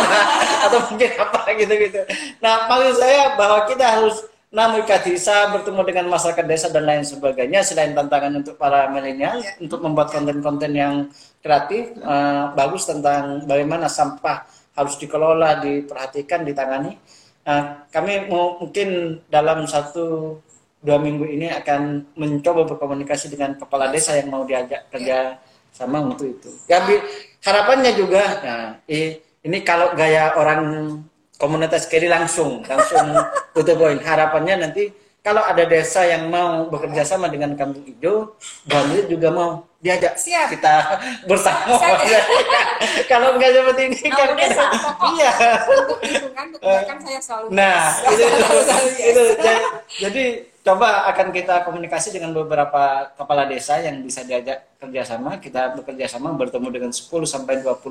atau 0.66 0.80
mungkin 0.89 1.10
apa 1.18 1.41
gitu 1.58 1.74
gitu. 1.74 2.01
Nah 2.39 2.70
maksud 2.70 3.01
saya 3.01 3.34
bahwa 3.34 3.66
kita 3.66 3.86
harus 3.86 4.26
namun 4.56 4.88
desa 4.88 5.51
bertemu 5.51 5.82
dengan 5.84 6.06
masyarakat 6.16 6.45
desa 6.47 6.68
dan 6.72 6.88
lain 6.88 7.03
sebagainya 7.03 7.60
selain 7.60 7.91
tantangan 7.91 8.39
untuk 8.39 8.56
para 8.56 8.88
milenial 8.88 9.43
untuk 9.60 9.84
membuat 9.84 10.16
konten-konten 10.16 10.72
yang 10.72 11.12
kreatif 11.43 11.91
eh, 11.99 12.43
bagus 12.56 12.88
tentang 12.88 13.43
bagaimana 13.43 13.91
sampah 13.91 14.47
harus 14.80 14.95
dikelola 14.95 15.60
diperhatikan 15.60 16.47
ditangani. 16.47 16.95
Nah, 17.45 17.88
kami 17.91 18.32
mau 18.32 18.58
mungkin 18.60 19.20
dalam 19.28 19.68
satu 19.68 20.39
dua 20.82 20.97
minggu 21.01 21.26
ini 21.26 21.49
akan 21.51 22.14
mencoba 22.16 22.64
berkomunikasi 22.70 23.34
dengan 23.34 23.58
kepala 23.58 23.89
desa 23.89 24.16
yang 24.16 24.30
mau 24.30 24.47
diajak 24.47 24.88
kerja 24.88 25.36
sama 25.76 25.99
untuk 25.99 26.32
itu. 26.32 26.49
Ya, 26.72 26.80
harapannya 27.46 27.91
juga, 27.93 28.24
nah, 28.41 28.68
ini 29.46 29.58
kalau 29.62 29.93
gaya 29.93 30.34
orang 30.34 30.62
komunitas 31.38 31.86
kiri 31.86 32.10
langsung, 32.10 32.66
langsung 32.66 33.14
to 33.54 33.62
the 33.62 33.78
point. 33.78 34.02
Harapannya 34.02 34.66
nanti 34.66 34.89
kalau 35.26 35.42
ada 35.42 35.66
desa 35.66 36.06
yang 36.06 36.30
mau 36.30 36.70
bekerja 36.70 37.02
sama 37.02 37.26
dengan 37.34 37.58
Kampung 37.58 37.82
Hijau, 37.82 38.38
Bali 38.70 39.10
juga 39.10 39.34
mau 39.34 39.66
diajak 39.82 40.22
Siap. 40.22 40.54
kita 40.54 41.02
bersama. 41.26 41.82
kalau 43.12 43.34
enggak 43.34 43.58
seperti 43.58 43.82
ini 43.90 44.00
Mau 44.06 44.18
kan 44.22 44.30
desa, 44.38 44.64
iya. 45.18 45.32
Untuk 45.66 45.98
lingkungan, 46.06 46.46
untuk 46.54 46.62
kebaikan 46.62 46.98
saya 47.02 47.20
selalu. 47.26 47.46
Nah, 47.58 47.82
itu, 48.14 48.22
Selalu 48.70 48.90
yes. 48.94 49.02
itu. 49.10 49.24
Jadi, 49.42 49.62
jadi 49.98 50.24
coba 50.62 51.10
akan 51.10 51.28
kita 51.34 51.56
komunikasi 51.66 52.14
dengan 52.14 52.30
beberapa 52.30 53.10
kepala 53.18 53.50
desa 53.50 53.82
yang 53.82 54.06
bisa 54.06 54.22
diajak 54.22 54.78
kerjasama. 54.78 55.42
Kita 55.42 55.74
bekerja 55.74 56.06
sama 56.06 56.38
bertemu 56.38 56.70
dengan 56.70 56.92
10 56.94 57.02
sampai 57.26 57.66
20 57.66 57.82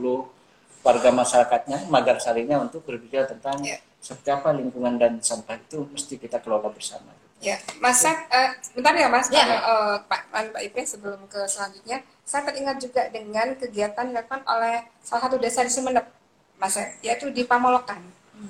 warga 0.87 1.11
masyarakatnya, 1.11 1.91
magar 1.91 2.23
sarinya 2.23 2.63
untuk 2.63 2.87
berbicara 2.87 3.27
tentang 3.27 3.59
Ya. 3.67 3.83
seperti 3.99 4.31
apa 4.31 4.55
lingkungan 4.55 5.01
dan 5.03 5.19
sampah 5.19 5.59
itu 5.59 5.83
mesti 5.91 6.15
kita 6.15 6.39
kelola 6.39 6.71
bersama. 6.71 7.24
Ya, 7.45 7.61
Mas 7.77 8.01
Seth, 8.01 8.17
eh, 8.33 8.57
bentar 8.73 8.97
ya 8.97 9.13
Mas, 9.13 9.29
Ya. 9.29 9.45
Eh, 9.45 9.97
Pak 10.09 10.33
Pak 10.33 10.63
Ipe 10.65 10.81
sebelum 10.89 11.29
ke 11.29 11.45
selanjutnya, 11.45 12.01
saya 12.25 12.49
teringat 12.49 12.81
juga 12.81 13.05
dengan 13.13 13.53
kegiatan 13.53 14.09
dilakukan 14.09 14.41
oleh 14.49 14.89
salah 15.05 15.29
satu 15.29 15.37
desa 15.37 15.61
di 15.61 15.69
Sumeneb, 15.69 16.09
Mas 16.57 16.73
Seth, 16.73 16.97
yaitu 17.05 17.29
di 17.29 17.45
Pamolokan. 17.45 18.01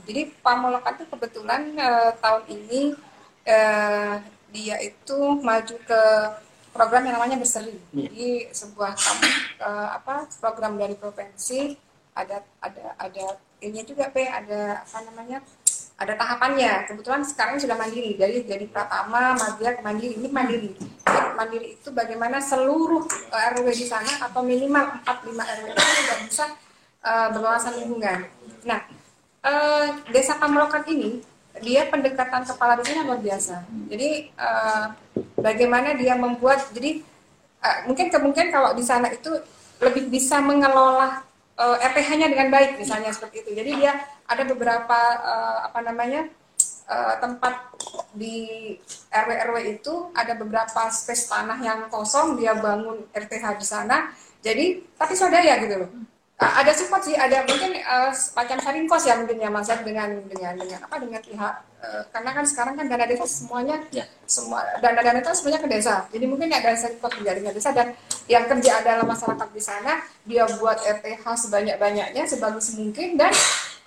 Jadi 0.07 0.31
Pamolokan 0.41 0.95
itu 0.95 1.07
kebetulan 1.11 1.75
eh, 1.75 2.11
tahun 2.23 2.43
ini 2.47 2.83
eh, 3.45 4.15
dia 4.55 4.77
itu 4.79 5.19
maju 5.43 5.77
ke 5.83 6.03
program 6.71 7.03
yang 7.07 7.19
namanya 7.19 7.37
Berseri. 7.39 7.75
Iya. 7.91 8.07
Jadi 8.09 8.31
sebuah 8.55 8.93
eh, 9.59 9.89
apa 9.91 10.31
program 10.39 10.79
dari 10.79 10.95
provinsi 10.95 11.75
ada 12.15 12.47
ada 12.63 12.95
ada 12.95 13.27
ini 13.59 13.83
juga 13.83 14.07
P 14.15 14.23
ada 14.23 14.87
apa 14.87 14.99
namanya 15.03 15.43
ada 15.95 16.15
tahapannya. 16.19 16.91
Kebetulan 16.91 17.23
sekarang 17.23 17.57
sudah 17.63 17.79
mandiri 17.79 18.19
dari 18.19 18.43
jadi 18.43 18.67
Pratama, 18.67 19.39
Madya 19.39 19.79
Mandiri. 19.81 20.19
Ini 20.19 20.29
mandiri. 20.31 20.71
Mandiri 21.39 21.79
itu 21.79 21.89
bagaimana 21.95 22.43
seluruh 22.43 23.07
eh, 23.31 23.51
RW 23.55 23.67
di 23.71 23.87
sana 23.87 24.27
atau 24.27 24.43
minimal 24.43 25.03
4 25.07 25.31
5 25.31 25.35
RW 25.35 25.67
itu 25.71 25.83
sudah 25.83 26.19
bisa 26.27 26.45
eh, 27.03 27.29
berwawasan 27.31 27.75
lingkungan. 27.79 28.27
Nah, 28.67 28.81
eh, 29.47 29.87
Desa 30.11 30.35
Pamelokan 30.39 30.83
ini 30.91 31.23
dia 31.63 31.87
pendekatan 31.87 32.43
kepala 32.43 32.75
desanya 32.75 33.07
luar 33.07 33.23
biasa. 33.23 33.63
Jadi 33.87 34.35
eh, 34.35 34.85
bagaimana 35.39 35.95
dia 35.95 36.19
membuat 36.19 36.75
jadi 36.75 36.99
eh, 37.63 37.79
mungkin 37.87 38.11
kemungkinan 38.11 38.51
kalau 38.51 38.75
di 38.75 38.83
sana 38.83 39.15
itu 39.15 39.31
lebih 39.79 40.11
bisa 40.11 40.43
mengelola 40.43 41.23
eh, 41.59 41.77
RPH-nya 41.91 42.27
dengan 42.31 42.49
baik 42.51 42.79
misalnya 42.79 43.11
seperti 43.11 43.47
itu. 43.47 43.51
Jadi 43.55 43.71
dia 43.83 43.93
ada 44.27 44.43
beberapa 44.47 44.99
eh, 45.23 45.59
apa 45.71 45.81
namanya 45.83 46.29
eh, 46.89 47.15
tempat 47.19 47.55
di 48.15 48.73
RW-RW 49.11 49.57
itu 49.79 49.95
ada 50.15 50.35
beberapa 50.39 50.91
space 50.91 51.31
tanah 51.31 51.59
yang 51.63 51.81
kosong 51.91 52.39
dia 52.39 52.55
bangun 52.55 53.07
RTH 53.11 53.45
di 53.59 53.67
sana. 53.67 54.11
Jadi 54.45 54.85
tapi 54.99 55.15
swadaya 55.17 55.57
gitu 55.63 55.75
loh. 55.81 55.91
Ada 56.35 56.75
support 56.75 57.07
sih, 57.07 57.15
ada 57.15 57.47
mungkin 57.47 57.79
eh, 57.79 58.11
semacam 58.11 58.59
sharing 58.59 58.87
cost 58.91 59.07
ya 59.07 59.15
mungkin 59.15 59.39
ya 59.39 59.47
Mas 59.55 59.71
Zak, 59.71 59.87
dengan 59.87 60.19
dengan 60.27 60.59
dengan 60.59 60.83
apa 60.83 60.99
dengan 60.99 61.23
pihak 61.23 61.55
eh, 61.79 62.03
karena 62.11 62.31
kan 62.35 62.43
sekarang 62.43 62.75
kan 62.75 62.91
dana 62.91 63.07
desa 63.07 63.23
semuanya 63.23 63.79
Ya. 63.95 64.03
semua 64.27 64.67
dana-dana 64.83 65.23
itu 65.23 65.31
semuanya 65.31 65.63
ke 65.63 65.69
desa. 65.71 66.11
Jadi 66.11 66.27
mungkin 66.27 66.51
ada 66.51 66.75
sharing 66.75 66.99
cost 66.99 67.23
dengan 67.23 67.55
desa 67.55 67.71
dan 67.71 67.95
yang 68.27 68.51
kerja 68.51 68.83
adalah 68.83 69.07
masyarakat 69.07 69.49
di 69.55 69.63
sana, 69.63 70.03
dia 70.27 70.43
buat 70.59 70.83
RTH 70.83 71.23
sebanyak-banyaknya 71.23 72.27
sebagus 72.27 72.75
mungkin 72.75 73.15
dan 73.15 73.31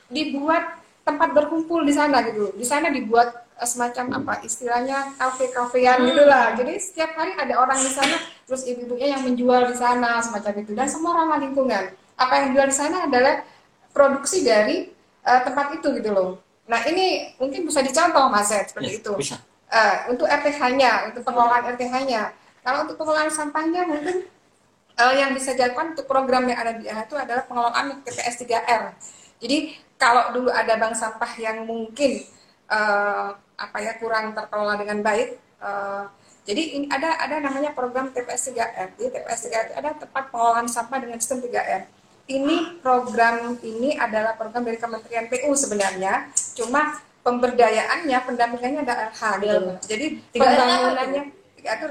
dibuat 0.08 0.80
tempat 1.04 1.36
berkumpul 1.36 1.84
di 1.84 1.92
sana 1.92 2.24
gitu. 2.32 2.56
Di 2.56 2.64
sana 2.64 2.88
dibuat 2.88 3.44
eh, 3.60 3.68
semacam 3.68 4.24
apa 4.24 4.34
istilahnya 4.48 5.20
kafe-kafean 5.20 6.00
gitu 6.00 6.24
lah. 6.24 6.56
Jadi 6.56 6.80
setiap 6.80 7.12
hari 7.12 7.36
ada 7.36 7.60
orang 7.60 7.76
di 7.76 7.92
sana, 7.92 8.16
terus 8.48 8.64
ibu-ibunya 8.64 9.20
yang 9.20 9.28
menjual 9.28 9.68
di 9.68 9.76
sana 9.76 10.24
semacam 10.24 10.64
itu 10.64 10.72
dan 10.72 10.88
semua 10.88 11.12
ramah 11.12 11.44
lingkungan. 11.44 11.92
Apa 12.18 12.34
yang 12.42 12.46
dijual 12.52 12.68
di 12.70 12.76
sana 12.76 13.06
adalah 13.06 13.46
produksi 13.94 14.42
dari 14.42 14.90
eh, 15.24 15.42
tempat 15.46 15.78
itu 15.78 15.88
gitu 16.02 16.10
loh. 16.12 16.42
Nah 16.68 16.84
ini 16.90 17.38
mungkin 17.40 17.64
bisa 17.70 17.80
dicontoh 17.80 18.28
Mas 18.28 18.52
Ed, 18.52 18.74
seperti 18.74 18.90
Ya, 18.90 19.00
itu. 19.00 19.12
bisa. 19.16 19.38
Eh, 19.68 19.96
untuk 20.12 20.28
RTH-nya, 20.28 21.12
untuk 21.12 21.22
pengelolaan 21.24 21.64
RTH-nya. 21.76 22.32
Kalau 22.64 22.84
untuk 22.84 22.96
pengelolaan 23.00 23.32
sampahnya 23.32 23.88
mungkin 23.88 24.28
eh, 24.98 25.14
yang 25.16 25.32
bisa 25.38 25.54
dilakukan 25.54 25.94
untuk 25.96 26.10
program 26.10 26.44
yang 26.50 26.60
ada 26.60 26.74
di 26.76 26.90
AHA 26.90 27.06
itu 27.08 27.16
adalah 27.16 27.44
pengelolaan 27.46 28.02
TPS 28.04 28.36
3R. 28.44 28.84
Jadi 29.38 29.58
kalau 29.98 30.34
dulu 30.34 30.50
ada 30.50 30.74
bank 30.78 30.94
sampah 30.98 31.32
yang 31.38 31.66
mungkin 31.66 32.22
uh, 32.70 33.34
apa 33.58 33.78
ya 33.82 33.98
kurang 33.98 34.34
terkelola 34.38 34.78
dengan 34.78 35.02
baik, 35.02 35.38
uh, 35.62 36.06
jadi 36.46 36.62
ini 36.78 36.86
ada 36.90 37.18
ada 37.18 37.42
namanya 37.42 37.74
program 37.74 38.14
TPS 38.14 38.54
3R. 38.54 38.94
Jadi 38.98 39.10
TPS 39.10 39.42
3R 39.50 39.66
itu 39.70 39.74
ada 39.78 39.90
tempat 39.98 40.30
pengolahan 40.30 40.70
sampah 40.70 40.98
dengan 41.02 41.18
sistem 41.18 41.42
3R. 41.50 41.90
Ini 42.28 42.84
program 42.84 43.56
ini 43.64 43.96
adalah 43.96 44.36
program 44.36 44.68
dari 44.68 44.76
Kementerian 44.76 45.32
PU 45.32 45.56
sebenarnya, 45.56 46.28
cuma 46.60 47.00
pemberdayaannya, 47.24 48.18
pendampingannya 48.24 48.82
ada 48.84 49.12
LH 49.12 49.22
gitu. 49.40 49.60
Jadi 49.88 50.06
pembangunannya 50.36 51.24
itu 51.68 51.86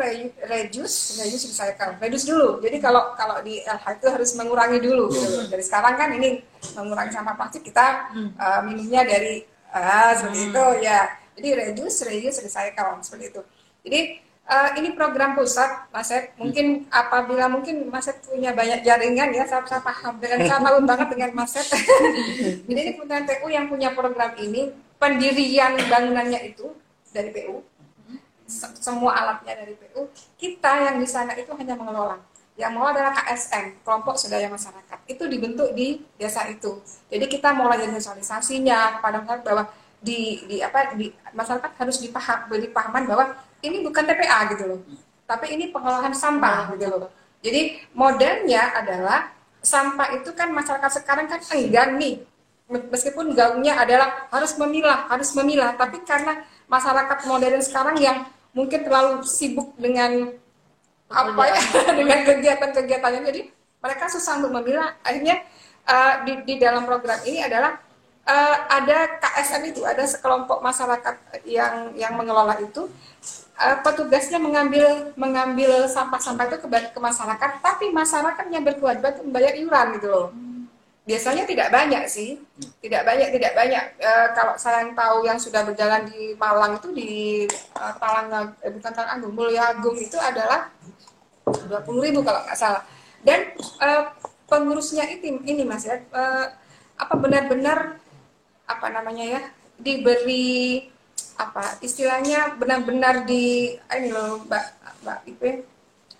reduce, 0.48 1.20
reduce 1.20 1.44
recycle, 1.52 2.00
reduce 2.00 2.24
dulu. 2.24 2.60
Jadi 2.64 2.76
kalau 2.80 3.12
kalau 3.16 3.40
di 3.44 3.60
LH 3.60 4.00
itu 4.00 4.06
harus 4.08 4.30
mengurangi 4.36 4.80
dulu. 4.80 5.12
Gitu. 5.12 5.52
Dari 5.52 5.64
sekarang 5.64 6.00
kan 6.00 6.08
ini 6.16 6.40
mengurangi 6.72 7.12
sampah 7.12 7.36
plastik 7.36 7.64
kita 7.64 8.12
uh, 8.36 8.60
minumnya 8.64 9.04
dari 9.04 9.44
uh, 9.72 10.12
seperti 10.16 10.52
itu 10.52 10.64
ya. 10.80 11.00
Jadi 11.36 11.48
reduce, 11.52 11.96
reduce, 12.08 12.40
recycle 12.40 12.96
seperti 13.04 13.24
itu. 13.32 13.40
Jadi 13.84 14.00
uh, 14.46 14.70
ini 14.78 14.94
program 14.94 15.34
pusat, 15.34 15.90
Mas 15.90 16.10
Ed. 16.14 16.32
Mungkin 16.38 16.86
apabila 16.88 17.50
mungkin 17.50 17.86
Mas 17.90 18.06
Ed 18.06 18.22
punya 18.22 18.54
banyak 18.54 18.86
jaringan 18.86 19.34
ya, 19.34 19.44
saya, 19.44 19.66
saya 19.66 19.82
paham 19.82 20.16
dengan 20.22 20.42
saya 20.48 20.58
malu 20.62 20.82
banget 20.86 21.08
dengan 21.12 21.30
Mas 21.34 21.54
Ed. 21.58 21.66
Jadi 22.66 22.80
ini 22.80 22.92
Kementerian 22.94 23.26
PU 23.26 23.46
yang 23.50 23.66
punya 23.66 23.90
program 23.92 24.32
ini, 24.38 24.72
pendirian 24.96 25.76
bangunannya 25.90 26.54
itu 26.54 26.70
dari 27.10 27.30
PU 27.34 27.62
semua 28.46 29.12
alatnya 29.18 29.58
dari 29.58 29.74
PU, 29.74 30.06
kita 30.38 30.86
yang 30.86 30.96
di 31.02 31.08
sana 31.10 31.34
itu 31.34 31.50
hanya 31.58 31.74
mengelola. 31.74 32.22
Yang 32.56 32.72
mau 32.72 32.88
adalah 32.88 33.12
KSM, 33.12 33.84
kelompok 33.84 34.16
swadaya 34.16 34.48
masyarakat. 34.48 34.98
Itu 35.04 35.28
dibentuk 35.28 35.76
di 35.76 36.00
desa 36.16 36.48
itu. 36.48 36.80
Jadi 37.12 37.26
kita 37.28 37.52
mulai 37.52 37.84
dari 37.84 37.92
sosialisasinya 38.00 38.96
kepada 38.96 39.20
masyarakat 39.20 39.44
bahwa 39.44 39.68
di, 40.00 40.46
di 40.46 40.56
apa 40.62 40.94
di 40.94 41.12
masyarakat 41.34 41.72
harus 41.76 41.96
dipaham 42.00 42.48
beri 42.48 42.70
pahaman 42.70 43.04
bahwa 43.04 43.24
ini 43.62 43.84
bukan 43.84 44.02
TPA 44.04 44.38
gitu 44.56 44.64
loh. 44.66 44.80
Tapi 45.26 45.56
ini 45.56 45.70
pengolahan 45.70 46.12
sampah 46.12 46.74
gitu 46.76 46.86
loh. 46.90 47.10
Jadi 47.40 47.78
modelnya 47.94 48.74
adalah 48.74 49.30
sampah 49.62 50.14
itu 50.18 50.30
kan 50.34 50.50
masyarakat 50.50 51.02
sekarang 51.02 51.26
kan 51.26 51.42
enggan 51.54 51.98
nih 51.98 52.22
meskipun 52.66 53.30
gaungnya 53.34 53.78
adalah 53.78 54.26
harus 54.30 54.58
memilah, 54.58 55.06
harus 55.06 55.30
memilah, 55.38 55.78
tapi 55.78 56.02
karena 56.02 56.42
masyarakat 56.66 57.18
modern 57.30 57.62
sekarang 57.62 57.96
yang 58.02 58.26
mungkin 58.50 58.82
terlalu 58.82 59.22
sibuk 59.22 59.70
dengan 59.78 60.34
apa 61.06 61.42
ya 61.46 61.60
dengan 61.98 62.18
kegiatan-kegiatannya 62.26 63.22
jadi 63.30 63.40
mereka 63.78 64.10
susah 64.10 64.42
untuk 64.42 64.50
memilah 64.58 64.98
akhirnya 65.06 65.46
uh, 65.86 66.26
di, 66.26 66.42
di 66.42 66.54
dalam 66.58 66.82
program 66.82 67.22
ini 67.22 67.46
adalah 67.46 67.78
uh, 68.26 68.56
ada 68.66 69.22
KSM 69.22 69.62
itu 69.70 69.86
ada 69.86 70.02
sekelompok 70.02 70.58
masyarakat 70.58 71.14
yang 71.46 71.94
yang 71.94 72.18
mengelola 72.18 72.58
itu 72.58 72.90
uh, 73.60 73.76
petugasnya 73.82 74.38
mengambil 74.40 75.12
mengambil 75.16 75.88
sampah-sampah 75.88 76.48
itu 76.48 76.58
ke, 76.62 76.68
ke 76.68 77.00
masyarakat 77.00 77.50
tapi 77.64 77.90
masyarakatnya 77.92 78.60
berkewajiban 78.64 79.12
untuk 79.16 79.26
membayar 79.28 79.52
iuran 79.56 79.86
gitu 79.96 80.08
loh. 80.08 80.28
Biasanya 81.06 81.46
tidak 81.46 81.70
banyak 81.70 82.02
sih. 82.10 82.34
Tidak 82.82 83.06
banyak 83.06 83.30
tidak 83.30 83.54
banyak. 83.54 83.94
E, 83.94 84.10
kalau 84.34 84.58
saya 84.58 84.82
yang 84.82 84.90
tahu 84.90 85.22
yang 85.22 85.38
sudah 85.38 85.62
berjalan 85.62 86.02
di 86.10 86.34
Malang 86.34 86.82
itu 86.82 86.90
di 86.90 87.46
e, 87.46 87.82
Talang 88.02 88.26
eh, 88.58 88.74
bukan 88.74 88.90
Talang 88.90 89.14
Agung 89.14 89.38
Mulia 89.38 89.70
Agung 89.70 89.94
itu 89.94 90.18
adalah 90.18 90.66
dua 91.46 91.78
puluh 91.86 92.10
ribu 92.10 92.26
kalau 92.26 92.42
nggak 92.42 92.58
salah. 92.58 92.82
Dan 93.22 93.54
e, 93.54 93.88
pengurusnya 94.50 95.06
itu 95.14 95.30
ini 95.46 95.62
mas 95.62 95.86
ya 95.86 95.94
e, 95.94 96.22
apa 96.98 97.14
benar-benar 97.14 98.02
apa 98.66 98.86
namanya 98.90 99.38
ya 99.38 99.40
diberi 99.78 100.90
apa 101.36 101.78
istilahnya 101.84 102.56
benar-benar 102.56 103.28
di 103.28 103.76
ini 103.76 104.08
loh 104.10 104.44
mbak 104.44 104.64
mbak 105.04 105.18
Ipe. 105.28 105.50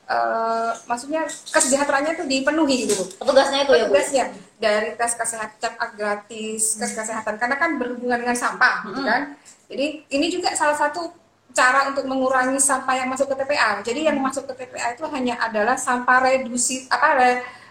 Uh, 0.07 0.71
maksudnya 0.87 1.27
kesejahteraannya 1.27 2.15
itu 2.15 2.25
dipenuhi 2.31 2.87
gitu. 2.87 3.03
Petugasnya 3.19 3.67
itu 3.67 3.75
petugasnya 3.75 4.23
ya, 4.23 4.27
Bu? 4.31 4.39
dari 4.63 4.95
tes 4.95 5.13
kesehatan 5.19 5.73
gratis 5.99 6.79
tes 6.79 6.93
kesehatan. 6.95 7.35
Karena 7.43 7.59
kan 7.59 7.75
berhubungan 7.75 8.23
dengan 8.23 8.39
sampah 8.39 8.87
gitu 8.87 9.03
kan. 9.03 9.35
Jadi 9.67 10.07
ini 10.07 10.27
juga 10.31 10.55
salah 10.55 10.79
satu 10.79 11.11
cara 11.57 11.89
untuk 11.89 12.05
mengurangi 12.05 12.61
sampah 12.61 12.95
yang 13.01 13.09
masuk 13.09 13.33
ke 13.33 13.37
TPA 13.41 13.81
jadi 13.81 14.13
yang 14.13 14.21
masuk 14.21 14.45
ke 14.45 14.53
TPA 14.61 14.93
itu 14.93 15.09
hanya 15.09 15.41
adalah 15.41 15.81
sampah 15.81 16.29
reduksi 16.29 16.85
apa 16.93 17.09
re, 17.17 17.31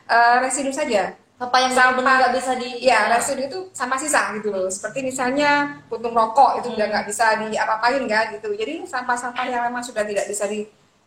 uh, 0.10 0.42
residu 0.42 0.74
saja 0.74 1.14
sampah 1.36 1.60
yang 1.60 1.74
sampah. 1.76 2.16
nggak 2.24 2.34
bisa 2.40 2.52
di 2.56 2.70
ya 2.80 3.12
residu 3.12 3.42
itu 3.48 3.60
sampah 3.76 4.00
sisa 4.00 4.32
gitu 4.40 4.50
loh. 4.52 4.72
Seperti 4.72 5.04
misalnya 5.04 5.84
puntung 5.92 6.16
rokok 6.16 6.64
itu 6.64 6.72
udah 6.76 6.88
nggak 6.88 7.06
bisa 7.08 7.36
diapa-apain 7.40 8.04
kan 8.08 8.32
gitu. 8.36 8.56
Jadi 8.56 8.88
sampah-sampah 8.88 9.44
yang 9.48 9.68
memang 9.68 9.84
sudah 9.84 10.08
tidak 10.08 10.26
bisa 10.32 10.48
di 10.48 10.64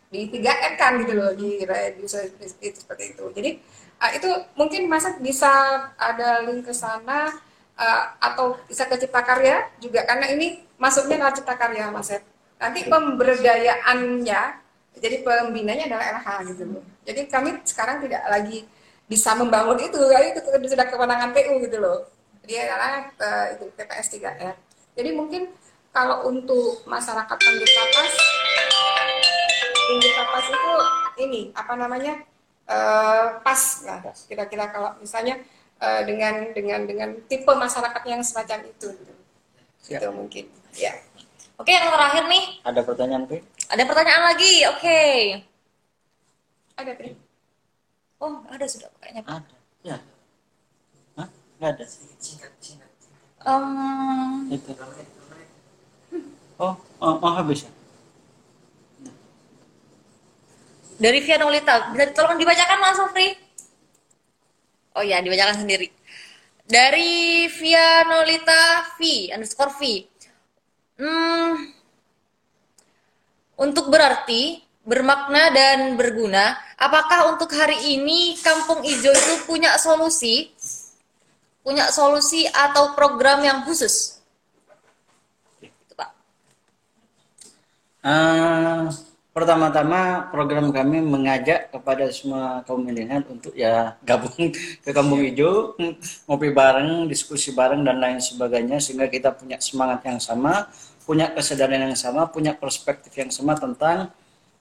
di 0.08 0.24
3 0.32 0.72
M 0.72 0.74
kan 0.80 0.92
gitu 1.04 1.12
loh 1.16 1.32
di 1.36 1.64
reduce 1.64 2.32
itu 2.60 2.78
seperti 2.80 3.16
itu. 3.16 3.24
Jadi 3.32 3.50
uh, 4.00 4.10
itu 4.12 4.28
mungkin 4.56 4.88
masa 4.88 5.16
bisa 5.20 5.48
ada 5.96 6.44
link 6.44 6.64
ke 6.64 6.72
sana 6.72 7.32
uh, 7.76 8.02
atau 8.20 8.56
bisa 8.68 8.84
ke 8.88 8.96
Cipta 9.00 9.20
Karya 9.24 9.68
juga 9.80 10.04
karena 10.04 10.28
ini 10.32 10.64
masuknya 10.76 11.28
ke 11.28 11.40
Cipta 11.40 11.56
Karya 11.56 11.88
Mas 11.92 12.12
nanti 12.58 12.90
pemberdayaannya 12.90 14.42
jadi 14.98 15.22
pembinanya 15.22 15.86
adalah 15.86 16.04
LH 16.18 16.28
gitu 16.50 16.62
loh. 16.66 16.84
Jadi 17.06 17.30
kami 17.30 17.62
sekarang 17.62 18.02
tidak 18.02 18.22
lagi 18.26 18.66
bisa 19.08 19.32
membangun 19.34 19.80
itu 19.80 19.96
itu 19.96 20.38
sudah 20.68 20.86
kewenangan 20.86 21.32
PU 21.32 21.58
gitu 21.64 21.80
loh 21.80 22.04
dia 22.44 22.68
adalah 22.68 23.08
uh, 23.20 23.46
itu 23.56 23.64
TPS 23.76 24.06
3R 24.20 24.54
jadi 24.96 25.10
mungkin 25.16 25.48
kalau 25.92 26.28
untuk 26.28 26.84
masyarakat 26.84 27.36
pendidik 27.36 27.72
atas 27.74 28.12
tinggi 29.88 30.10
kapas 30.12 30.46
itu 30.52 30.72
ini 31.24 31.40
apa 31.56 31.72
namanya 31.74 32.20
uh, 32.68 33.40
pas 33.40 33.62
lah 33.88 34.00
kira-kira 34.28 34.68
kalau 34.68 34.92
misalnya 35.00 35.40
uh, 35.80 36.04
dengan 36.04 36.52
dengan 36.52 36.84
dengan 36.84 37.10
tipe 37.26 37.48
masyarakat 37.48 38.02
yang 38.04 38.20
semacam 38.20 38.68
itu 38.68 38.92
gitu. 38.92 39.12
Ya. 39.88 40.04
itu 40.04 40.12
mungkin 40.12 40.44
ya 40.76 40.92
oke 41.56 41.72
yang 41.72 41.88
terakhir 41.88 42.24
nih 42.28 42.44
ada 42.60 42.80
pertanyaan 42.84 43.24
Pri? 43.24 43.40
ada 43.72 43.82
pertanyaan 43.88 44.24
lagi 44.28 44.52
oke 44.68 45.00
ada 46.76 46.92
Pri? 46.92 47.27
Oh 48.18 48.42
ada 48.50 48.66
sudah 48.66 48.90
kayaknya 49.02 49.22
ada. 49.26 49.56
Ya. 49.86 49.98
Hah? 51.16 51.28
nggak 51.58 51.70
ada 51.74 51.84
um, 53.46 54.48
itu. 54.50 54.70
Oh 56.58 56.74
oh, 56.98 57.14
oh 57.22 57.32
habis 57.34 57.66
ya? 57.66 57.70
Dari 60.98 61.22
Vianolita 61.22 61.94
bisa 61.94 62.10
tolong 62.10 62.34
dibacakan 62.34 62.78
Mas 62.82 62.98
Sofri 62.98 63.48
oh 64.98 65.04
ya 65.06 65.22
dibacakan 65.22 65.62
sendiri. 65.62 65.94
Dari 66.68 67.46
Vianolita 67.48 68.92
V 68.98 69.30
underscore 69.32 69.72
V. 69.78 69.82
Hmm, 70.98 71.70
untuk 73.56 73.88
berarti 73.88 74.60
bermakna 74.88 75.52
dan 75.52 76.00
berguna 76.00 76.56
apakah 76.80 77.36
untuk 77.36 77.52
hari 77.52 77.76
ini 77.98 78.40
Kampung 78.40 78.80
Ijo 78.80 79.12
itu 79.12 79.34
punya 79.44 79.76
solusi? 79.76 80.48
Punya 81.60 81.92
solusi 81.92 82.48
atau 82.48 82.96
program 82.96 83.44
yang 83.44 83.60
khusus? 83.68 84.24
Itu 85.60 85.92
Pak. 85.92 86.10
Uh, 88.00 88.88
pertama-tama 89.36 90.32
program 90.32 90.72
kami 90.72 91.04
mengajak 91.04 91.68
kepada 91.68 92.08
semua 92.08 92.64
kaum 92.64 92.80
milenial 92.80 93.20
untuk 93.28 93.52
ya 93.52 94.00
gabung 94.00 94.32
ke 94.84 94.90
Kampung 94.96 95.20
Hijau, 95.20 95.76
ngopi 96.24 96.48
bareng, 96.48 97.04
diskusi 97.04 97.52
bareng 97.52 97.84
dan 97.84 98.00
lain 98.00 98.24
sebagainya 98.24 98.80
sehingga 98.80 99.12
kita 99.12 99.36
punya 99.36 99.60
semangat 99.60 100.08
yang 100.08 100.16
sama, 100.16 100.72
punya 101.04 101.28
kesadaran 101.36 101.92
yang 101.92 101.98
sama, 102.00 102.24
punya 102.32 102.56
perspektif 102.56 103.12
yang 103.12 103.28
sama 103.28 103.52
tentang 103.60 104.08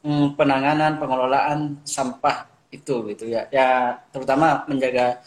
hmm, 0.04 0.36
penanganan 0.38 1.00
pengelolaan 1.02 1.80
sampah 1.88 2.50
itu 2.74 3.08
gitu 3.14 3.26
ya. 3.30 3.48
Ya 3.54 4.02
terutama 4.12 4.66
menjaga 4.68 5.22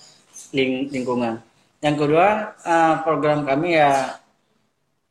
ling 0.52 0.90
lingkungan. 0.90 1.40
Yang 1.80 1.96
kedua, 2.04 2.52
uh, 2.60 2.94
program 3.00 3.48
kami 3.48 3.80
ya 3.80 4.20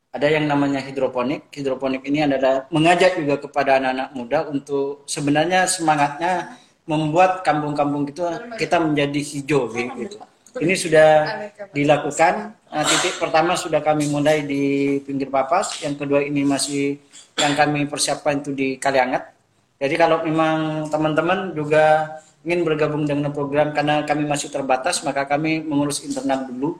ada 0.10 0.28
yang 0.30 0.46
namanya 0.46 0.82
hidroponik. 0.82 1.50
Hidroponik 1.50 2.06
ini 2.06 2.26
adalah 2.26 2.70
mengajak 2.70 3.18
juga 3.18 3.42
kepada 3.42 3.82
anak-anak 3.82 4.10
muda 4.14 4.40
untuk 4.50 5.06
sebenarnya 5.10 5.66
semangatnya 5.66 6.58
membuat 6.90 7.46
kampung-kampung 7.46 8.10
itu 8.10 8.26
kita 8.58 8.82
menjadi 8.82 9.22
hijau 9.22 9.70
gitu. 9.70 10.18
Ini 10.58 10.74
sudah 10.74 11.10
dilakukan. 11.70 12.58
Nah, 12.70 12.84
titik 12.86 13.22
pertama 13.22 13.54
sudah 13.54 13.86
kami 13.86 14.10
mulai 14.10 14.42
di 14.42 14.98
pinggir 15.06 15.30
Papas, 15.30 15.78
yang 15.86 15.94
kedua 15.94 16.26
ini 16.26 16.42
masih 16.42 16.98
yang 17.38 17.54
kami 17.54 17.86
persiapkan 17.86 18.42
itu 18.42 18.52
di 18.58 18.68
Kaliangat. 18.82 19.39
Jadi 19.80 19.96
kalau 19.96 20.22
memang 20.28 20.88
teman-teman 20.92 21.56
juga 21.56 22.16
ingin 22.44 22.64
bergabung 22.68 23.04
dengan 23.08 23.32
program 23.32 23.72
karena 23.76 24.04
kami 24.04 24.24
masih 24.28 24.52
terbatas, 24.52 25.04
maka 25.08 25.24
kami 25.28 25.64
mengurus 25.64 26.04
internal 26.04 26.46
dulu 26.48 26.80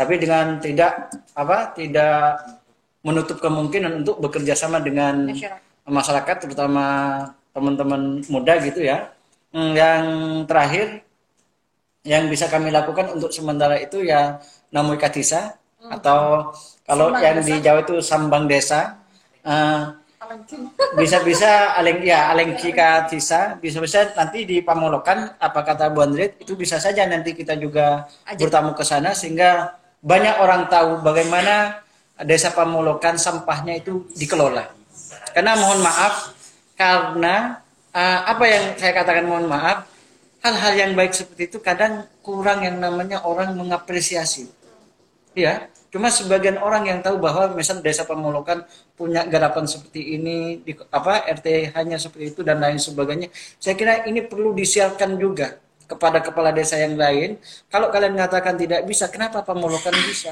tapi 0.00 0.16
dengan 0.16 0.56
tidak 0.64 1.12
apa 1.36 1.76
tidak 1.76 2.40
menutup 3.04 3.36
kemungkinan 3.40 4.00
untuk 4.00 4.16
bekerja 4.20 4.56
sama 4.56 4.80
dengan 4.80 5.28
Masyarakat. 5.28 6.36
terutama 6.46 6.84
teman-teman 7.52 8.22
muda 8.30 8.54
gitu 8.62 8.80
ya 8.84 9.10
Hmm, 9.50 9.74
yang 9.74 10.04
terakhir 10.46 11.02
yang 12.06 12.30
bisa 12.32 12.48
kami 12.48 12.72
lakukan 12.72 13.12
untuk 13.12 13.28
sementara 13.34 13.76
itu 13.76 14.00
ya 14.06 14.40
namui 14.72 14.96
katisa 14.96 15.60
atau 15.90 16.48
kalau 16.88 17.12
Sambang 17.12 17.24
yang 17.24 17.36
desa. 17.42 17.46
di 17.48 17.54
Jawa 17.60 17.80
itu 17.84 17.94
sambang 18.00 18.44
desa 18.48 18.80
Eh, 19.40 19.80
bisa-bisa 20.94 21.74
aleng 21.74 22.06
ya 22.06 22.30
alengki 22.30 22.70
katisa 22.70 23.58
bisa-bisa 23.58 24.14
nanti 24.14 24.46
di 24.46 24.62
Pamolokan 24.62 25.34
apa 25.42 25.60
kata 25.66 25.90
Bu 25.90 26.06
Andrit 26.06 26.38
itu 26.38 26.54
bisa 26.54 26.78
saja 26.78 27.02
nanti 27.10 27.34
kita 27.34 27.58
juga 27.58 28.06
Ajak. 28.22 28.46
bertamu 28.46 28.70
ke 28.78 28.86
sana 28.86 29.10
sehingga 29.10 29.74
banyak 30.00 30.38
orang 30.40 30.70
tahu 30.70 31.02
bagaimana 31.02 31.82
desa 32.24 32.52
Pamolokan 32.52 33.16
sampahnya 33.16 33.80
itu 33.80 34.08
dikelola. 34.16 34.68
Karena 35.32 35.56
mohon 35.56 35.80
maaf 35.80 36.32
karena 36.76 37.60
eh, 37.92 38.20
apa 38.28 38.44
yang 38.48 38.64
saya 38.76 38.92
katakan 38.96 39.24
mohon 39.28 39.46
maaf 39.48 39.88
hal-hal 40.40 40.72
yang 40.76 40.92
baik 40.96 41.12
seperti 41.12 41.52
itu 41.52 41.58
kadang 41.60 42.08
kurang 42.24 42.64
yang 42.64 42.80
namanya 42.80 43.24
orang 43.24 43.52
mengapresiasi. 43.56 44.48
Ya 45.36 45.70
cuma 45.90 46.08
sebagian 46.08 46.62
orang 46.62 46.86
yang 46.86 46.98
tahu 47.02 47.18
bahwa 47.18 47.50
misal 47.52 47.82
desa 47.82 48.06
Pamolokan 48.06 48.62
punya 48.94 49.26
garapan 49.26 49.66
seperti 49.66 50.16
ini 50.16 50.62
di 50.62 50.72
apa 50.94 51.26
RT 51.26 51.74
hanya 51.74 51.98
seperti 51.98 52.34
itu 52.34 52.40
dan 52.46 52.62
lain 52.62 52.78
sebagainya 52.78 53.28
saya 53.58 53.74
kira 53.74 54.06
ini 54.06 54.22
perlu 54.22 54.54
disiarkan 54.54 55.18
juga 55.18 55.58
kepada 55.90 56.22
kepala 56.22 56.54
desa 56.54 56.78
yang 56.78 56.94
lain. 56.94 57.42
Kalau 57.66 57.90
kalian 57.90 58.14
mengatakan 58.14 58.54
tidak 58.54 58.86
bisa 58.86 59.10
kenapa 59.10 59.42
Pamolokan 59.42 59.90
bisa? 60.06 60.30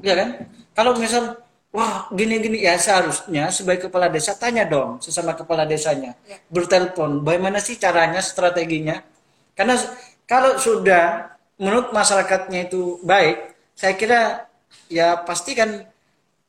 Ya 0.00 0.14
kan? 0.16 0.48
Kalau 0.72 0.96
misal 0.96 1.36
wah 1.68 2.08
gini-gini 2.08 2.64
ya 2.64 2.80
seharusnya 2.80 3.52
sebagai 3.52 3.92
kepala 3.92 4.08
desa 4.08 4.32
tanya 4.32 4.64
dong 4.64 5.04
sesama 5.04 5.36
kepala 5.36 5.68
desanya. 5.68 6.16
Bertelepon 6.48 7.20
bagaimana 7.20 7.60
sih 7.60 7.76
caranya 7.76 8.24
strateginya? 8.24 9.04
Karena 9.52 9.76
kalau 10.24 10.56
sudah 10.56 11.36
menurut 11.60 11.92
masyarakatnya 11.92 12.72
itu 12.72 12.98
baik 13.04 13.52
saya 13.76 13.94
kira 13.94 14.48
ya 14.94 15.18
pasti 15.26 15.58
kan 15.58 15.82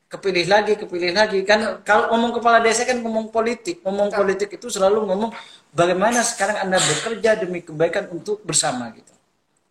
kepilih 0.06 0.46
lagi 0.46 0.78
kepilih 0.78 1.10
lagi 1.10 1.42
kan 1.42 1.82
kalau 1.82 2.14
ngomong 2.14 2.38
kepala 2.38 2.62
desa 2.62 2.86
kan 2.86 3.02
ngomong 3.02 3.34
politik 3.34 3.82
ngomong 3.82 4.14
politik 4.14 4.54
itu 4.54 4.70
selalu 4.70 5.02
ngomong 5.02 5.34
bagaimana 5.74 6.22
sekarang 6.22 6.62
anda 6.62 6.78
bekerja 6.78 7.34
demi 7.42 7.66
kebaikan 7.66 8.06
untuk 8.14 8.38
bersama 8.46 8.94
gitu 8.94 9.16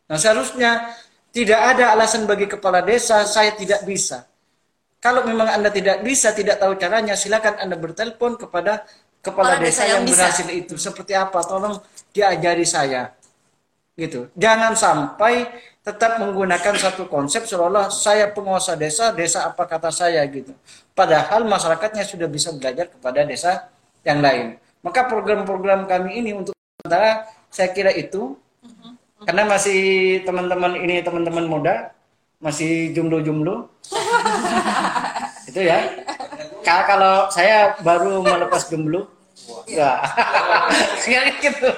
Nah 0.06 0.18
seharusnya 0.22 0.94
tidak 1.34 1.60
ada 1.76 1.98
alasan 1.98 2.30
bagi 2.30 2.46
kepala 2.46 2.86
desa 2.86 3.26
saya 3.26 3.52
tidak 3.58 3.84
bisa. 3.84 4.24
Kalau 5.02 5.22
memang 5.22 5.46
anda 5.50 5.70
tidak 5.70 6.02
bisa, 6.02 6.34
tidak 6.34 6.58
tahu 6.58 6.78
caranya, 6.82 7.14
silakan 7.14 7.62
anda 7.62 7.78
bertelepon 7.78 8.42
kepada 8.42 8.86
kepala 9.22 9.54
Kepala 9.54 9.62
desa, 9.62 9.84
desa 9.86 9.92
yang, 9.92 9.94
yang 10.02 10.04
bisa. 10.10 10.18
berhasil 10.18 10.48
itu. 10.50 10.74
Seperti 10.82 11.14
apa? 11.14 11.40
Tolong 11.46 11.78
diajari 12.10 12.66
saya. 12.66 13.14
Gitu. 13.94 14.34
Jangan 14.34 14.74
sampai 14.74 15.46
tetap 15.86 16.18
menggunakan 16.18 16.74
satu 16.74 17.06
konsep 17.06 17.46
seolah 17.46 17.94
saya 17.94 18.34
penguasa 18.34 18.74
desa, 18.74 19.14
desa 19.14 19.46
apa 19.46 19.70
kata 19.70 19.94
saya 19.94 20.26
gitu. 20.26 20.50
Padahal 20.98 21.46
masyarakatnya 21.46 22.02
sudah 22.02 22.26
bisa 22.26 22.50
belajar 22.58 22.90
kepada 22.90 23.22
desa 23.22 23.70
yang 24.02 24.18
lain. 24.18 24.58
Maka 24.82 25.06
program-program 25.06 25.86
kami 25.86 26.26
ini 26.26 26.34
untuk 26.34 26.58
sementara 26.82 27.30
saya 27.54 27.70
kira 27.70 27.94
itu 27.94 28.34
karena 29.30 29.46
masih 29.46 29.80
teman-teman 30.26 30.74
ini 30.82 31.06
teman-teman 31.06 31.46
muda 31.46 31.94
masih 32.42 32.92
jumlo-jumlo 32.94 33.70
itu 35.50 35.62
ya 35.66 35.82
Ka- 36.62 36.86
kalau 36.86 37.30
saya 37.32 37.74
baru 37.82 38.22
melepas 38.22 38.68
jumlo 38.70 39.10
ya. 39.68 40.02
Kayak 41.04 41.26
gitu. 41.44 41.70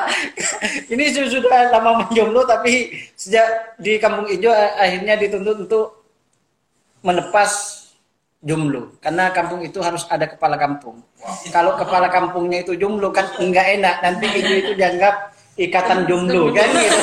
Ini 0.92 1.04
su- 1.14 1.30
sudah 1.38 1.70
lama 1.70 2.04
menjomblo 2.06 2.42
tapi 2.48 2.94
sejak 3.14 3.76
di 3.78 4.00
Kampung 4.00 4.26
Ijo 4.26 4.50
akhirnya 4.52 5.14
dituntut 5.20 5.56
untuk 5.68 5.86
melepas 7.00 7.80
jumlo 8.40 8.96
karena 9.04 9.28
kampung 9.36 9.60
itu 9.60 9.84
harus 9.84 10.08
ada 10.08 10.24
kepala 10.24 10.56
kampung. 10.56 11.04
Kalau 11.52 11.76
kepala 11.76 12.08
kampungnya 12.08 12.64
itu 12.64 12.72
jumlo 12.76 13.12
kan 13.12 13.28
enggak 13.36 13.76
enak. 13.80 13.96
Nanti 14.00 14.26
Ijo 14.32 14.54
itu 14.56 14.72
dianggap 14.76 15.36
ikatan 15.60 16.08
jumlo 16.08 16.48
kan 16.56 16.68
gitu. 16.72 16.98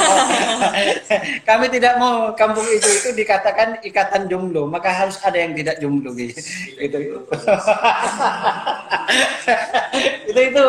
Kami 1.48 1.66
tidak 1.70 2.02
mau 2.02 2.34
kampung 2.34 2.66
itu 2.66 2.90
itu 2.90 3.10
dikatakan 3.14 3.78
ikatan 3.86 4.26
jumlo 4.26 4.66
maka 4.66 4.90
harus 4.90 5.22
ada 5.22 5.38
yang 5.38 5.54
tidak 5.54 5.78
jumlo 5.78 6.10
gitu. 6.18 6.42
Gitu 6.82 6.98
itu 6.98 7.18
itu 10.34 10.40
itu 10.42 10.64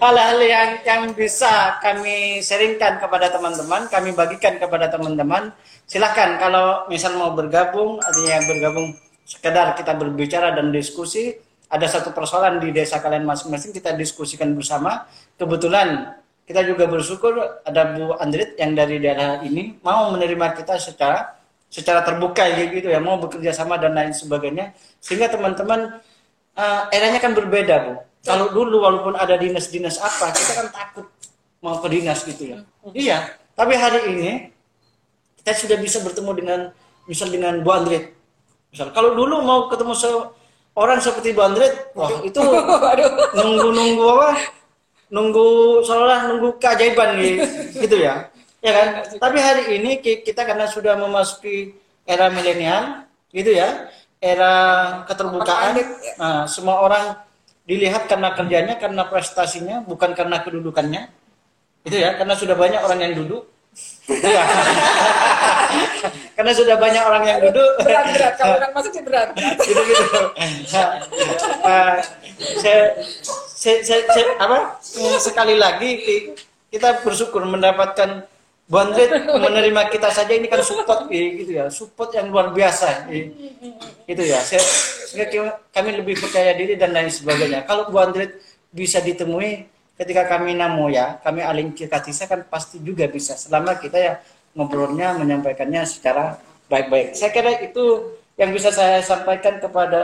hal-hal 0.00 0.38
yang 0.40 0.70
yang 0.88 1.02
bisa 1.12 1.76
kami 1.84 2.40
sharingkan 2.40 2.96
kepada 2.96 3.28
teman-teman 3.28 3.92
kami 3.92 4.16
bagikan 4.16 4.56
kepada 4.56 4.88
teman-teman. 4.88 5.52
Silahkan 5.84 6.40
kalau 6.40 6.88
misal 6.88 7.12
mau 7.20 7.36
bergabung 7.36 8.00
artinya 8.00 8.40
bergabung 8.48 8.96
sekedar 9.28 9.76
kita 9.76 9.92
berbicara 9.92 10.56
dan 10.56 10.72
diskusi 10.72 11.36
ada 11.68 11.84
satu 11.88 12.16
persoalan 12.16 12.56
di 12.60 12.72
desa 12.72 13.04
kalian 13.04 13.28
masing-masing 13.28 13.76
kita 13.76 13.92
diskusikan 13.92 14.56
bersama. 14.56 15.04
Kebetulan 15.36 16.16
kita 16.44 16.60
juga 16.64 16.84
bersyukur 16.84 17.64
ada 17.64 17.96
Bu 17.96 18.12
Andrit 18.20 18.56
yang 18.60 18.76
dari 18.76 19.00
daerah 19.00 19.40
ini 19.40 19.80
mau 19.80 20.12
menerima 20.12 20.52
kita 20.60 20.76
secara 20.76 21.40
secara 21.72 22.04
terbuka 22.04 22.44
gitu 22.54 22.86
ya 22.86 23.00
mau 23.00 23.16
bekerja 23.16 23.50
sama 23.56 23.80
dan 23.80 23.96
lain 23.96 24.12
sebagainya. 24.12 24.76
Sehingga 25.00 25.32
teman-teman 25.32 26.04
eh, 26.54 26.82
eranya 26.92 27.18
kan 27.18 27.32
berbeda 27.32 27.74
Bu. 27.88 27.94
Kalau 28.24 28.52
dulu 28.52 28.84
walaupun 28.84 29.16
ada 29.16 29.36
dinas-dinas 29.40 30.00
apa 30.00 30.32
kita 30.32 30.52
kan 30.64 30.68
takut 30.72 31.06
mau 31.64 31.80
ke 31.80 31.88
dinas 31.88 32.20
gitu 32.28 32.56
ya. 32.56 32.58
Iya 32.92 33.18
tapi 33.54 33.74
hari 33.78 34.00
ini 34.12 34.30
kita 35.40 35.54
sudah 35.54 35.76
bisa 35.80 36.02
bertemu 36.02 36.30
dengan 36.36 36.60
misal 37.08 37.32
dengan 37.32 37.62
Bu 37.64 37.70
Andrit. 37.72 38.12
Misal 38.68 38.92
kalau 38.92 39.16
dulu 39.16 39.40
mau 39.40 39.70
ketemu 39.72 39.94
seorang 39.96 41.00
seperti 41.00 41.32
Bu 41.32 41.40
Andrit 41.40 41.72
wah 41.96 42.10
itu 42.20 42.42
nunggu-nunggu 43.38 44.04
apa 44.18 44.30
nunggu 45.14 45.46
seolah 45.86 46.26
nunggu 46.26 46.58
keajaiban 46.58 47.14
gitu, 47.22 47.46
gitu 47.86 47.96
ya. 48.02 48.26
Ya 48.58 48.72
kan? 48.74 48.88
Tapi 49.22 49.38
hari 49.38 49.78
ini 49.78 50.02
ki- 50.02 50.26
kita 50.26 50.42
karena 50.42 50.66
sudah 50.66 50.98
memasuki 50.98 51.78
era 52.02 52.26
milenial 52.34 53.06
gitu 53.30 53.54
ya. 53.54 53.94
Era 54.18 54.52
keterbukaan. 55.06 55.78
Nah, 56.18 56.48
semua 56.50 56.82
orang 56.82 57.14
dilihat 57.68 58.10
karena 58.10 58.34
kerjanya 58.34 58.74
karena 58.80 59.06
prestasinya 59.06 59.84
bukan 59.86 60.16
karena 60.18 60.42
kedudukannya 60.42 61.12
itu 61.86 61.96
ya. 62.02 62.18
Karena 62.18 62.34
sudah 62.34 62.56
banyak 62.58 62.80
orang 62.82 62.98
yang 63.04 63.14
duduk 63.22 63.53
Iya. 64.04 64.42
karena 66.36 66.52
sudah 66.52 66.76
banyak 66.76 67.02
orang 67.02 67.24
yang 67.24 67.38
duduk. 67.40 67.70
berat 67.80 68.04
berat. 68.12 68.34
Kalau 68.36 68.54
orang 68.58 68.72
masuk 68.72 68.92
sih 68.92 69.02
berat. 69.02 69.28
Gitu 69.64 69.80
gitu. 69.80 70.04
Saya, 72.60 72.84
saya, 73.54 73.76
saya, 73.80 74.00
saya- 74.04 74.36
apa? 74.38 74.58
Mm, 74.98 75.16
sekali 75.18 75.54
lagi 75.56 75.90
ki- 76.00 76.26
kita 76.68 77.00
bersyukur 77.00 77.46
mendapatkan 77.46 78.26
Bu 78.64 78.80
Andret 78.80 79.12
menerima 79.28 79.88
kita 79.88 80.08
saja. 80.08 80.32
Ini 80.32 80.48
kan 80.48 80.60
support 80.60 81.08
eh, 81.08 81.40
gitu 81.40 81.52
ya. 81.54 81.68
Support 81.68 82.16
yang 82.16 82.32
luar 82.32 82.50
biasa 82.50 83.08
eh, 83.08 83.28
gitu 84.04 84.22
ya. 84.24 84.40
Saya, 84.40 84.60
kami 85.70 85.90
lebih 85.94 86.16
percaya 86.18 86.52
diri 86.52 86.74
dan 86.74 86.92
lain 86.92 87.08
sebagainya. 87.08 87.64
Kalau 87.64 87.88
Bu 87.88 88.00
Andret 88.00 88.40
bisa 88.68 88.98
ditemui 88.98 89.68
ketika 89.94 90.26
kami 90.26 90.58
namo 90.58 90.90
ya 90.90 91.18
kami 91.22 91.42
aling 91.42 91.70
ke 91.74 91.86
Katisa 91.86 92.26
kan 92.26 92.42
pasti 92.46 92.82
juga 92.82 93.06
bisa 93.06 93.38
selama 93.38 93.78
kita 93.78 93.98
ya 93.98 94.14
ngobrolnya 94.54 95.14
menyampaikannya 95.18 95.86
secara 95.86 96.38
baik-baik 96.66 97.14
saya 97.14 97.30
kira 97.30 97.62
itu 97.62 98.14
yang 98.34 98.50
bisa 98.50 98.74
saya 98.74 98.98
sampaikan 98.98 99.62
kepada 99.62 100.02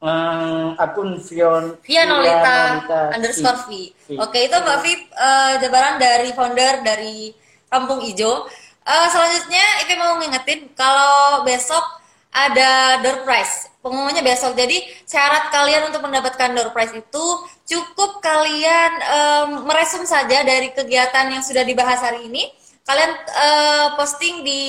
eh, 0.00 0.68
akun 0.80 1.20
Vion 1.20 1.76
Vianolita 1.84 2.80
underscore 3.12 3.60
V. 3.68 3.70
V. 4.08 4.10
Oke, 4.16 4.48
itu 4.48 4.56
Mbak 4.56 4.78
V 4.80 4.86
eh, 4.88 5.52
jabaran 5.60 5.96
dari 6.00 6.30
founder 6.32 6.74
dari 6.80 7.32
Kampung 7.68 8.00
Ijo. 8.00 8.48
Eh, 8.86 9.06
selanjutnya 9.12 9.64
Ipi 9.84 9.94
mau 9.98 10.16
ngingetin 10.16 10.72
kalau 10.72 11.44
besok 11.44 11.84
ada 12.32 13.00
door 13.04 13.24
prize. 13.28 13.68
Pengumumannya 13.86 14.26
besok. 14.26 14.58
Jadi 14.58 14.82
syarat 15.06 15.54
kalian 15.54 15.86
untuk 15.86 16.02
mendapatkan 16.02 16.50
door 16.58 16.74
prize 16.74 16.98
itu 16.98 17.24
cukup 17.70 18.18
kalian 18.18 18.90
em, 18.98 19.48
meresum 19.62 20.02
saja 20.02 20.42
dari 20.42 20.74
kegiatan 20.74 21.30
yang 21.30 21.38
sudah 21.38 21.62
dibahas 21.62 22.02
hari 22.02 22.26
ini. 22.26 22.50
Kalian 22.82 23.14
eh, 23.14 23.86
posting 23.94 24.42
di 24.42 24.62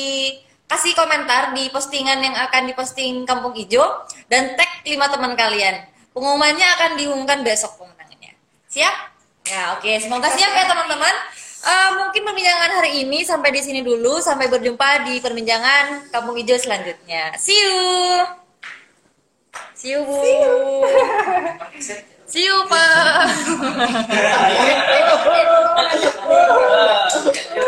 kasih 0.69 0.93
komentar 0.93 1.57
di 1.57 1.65
postingan 1.73 2.21
yang 2.21 2.37
akan 2.45 2.69
diposting 2.69 3.25
Kampung 3.25 3.57
Ijo 3.57 4.05
dan 4.29 4.53
tag 4.53 4.85
lima 4.85 5.09
teman 5.09 5.33
kalian. 5.33 5.81
Pengumumannya 6.13 6.67
akan 6.77 6.89
diumumkan 7.01 7.41
besok 7.41 7.73
pemenangnya. 7.81 8.37
Siap? 8.69 8.95
Ya, 9.49 9.73
oke. 9.81 9.91
Semoga 9.97 10.29
siap 10.29 10.53
ya 10.53 10.69
teman-teman. 10.69 11.13
Eh, 11.65 11.89
mungkin 11.97 12.21
perbincangan 12.21 12.71
hari 12.77 13.01
ini 13.01 13.25
sampai 13.25 13.49
di 13.49 13.65
sini 13.65 13.81
dulu. 13.81 14.21
Sampai 14.21 14.45
berjumpa 14.45 15.09
di 15.09 15.17
perbincangan 15.17 16.13
Kampung 16.13 16.37
Hijau 16.37 16.61
selanjutnya. 16.61 17.33
See 17.41 17.57
you. 17.57 18.46
See 19.77 19.91
you, 19.91 20.03
Bu. 20.03 20.17
See 22.25 22.45
you, 22.45 22.65
Pak. 22.67 23.29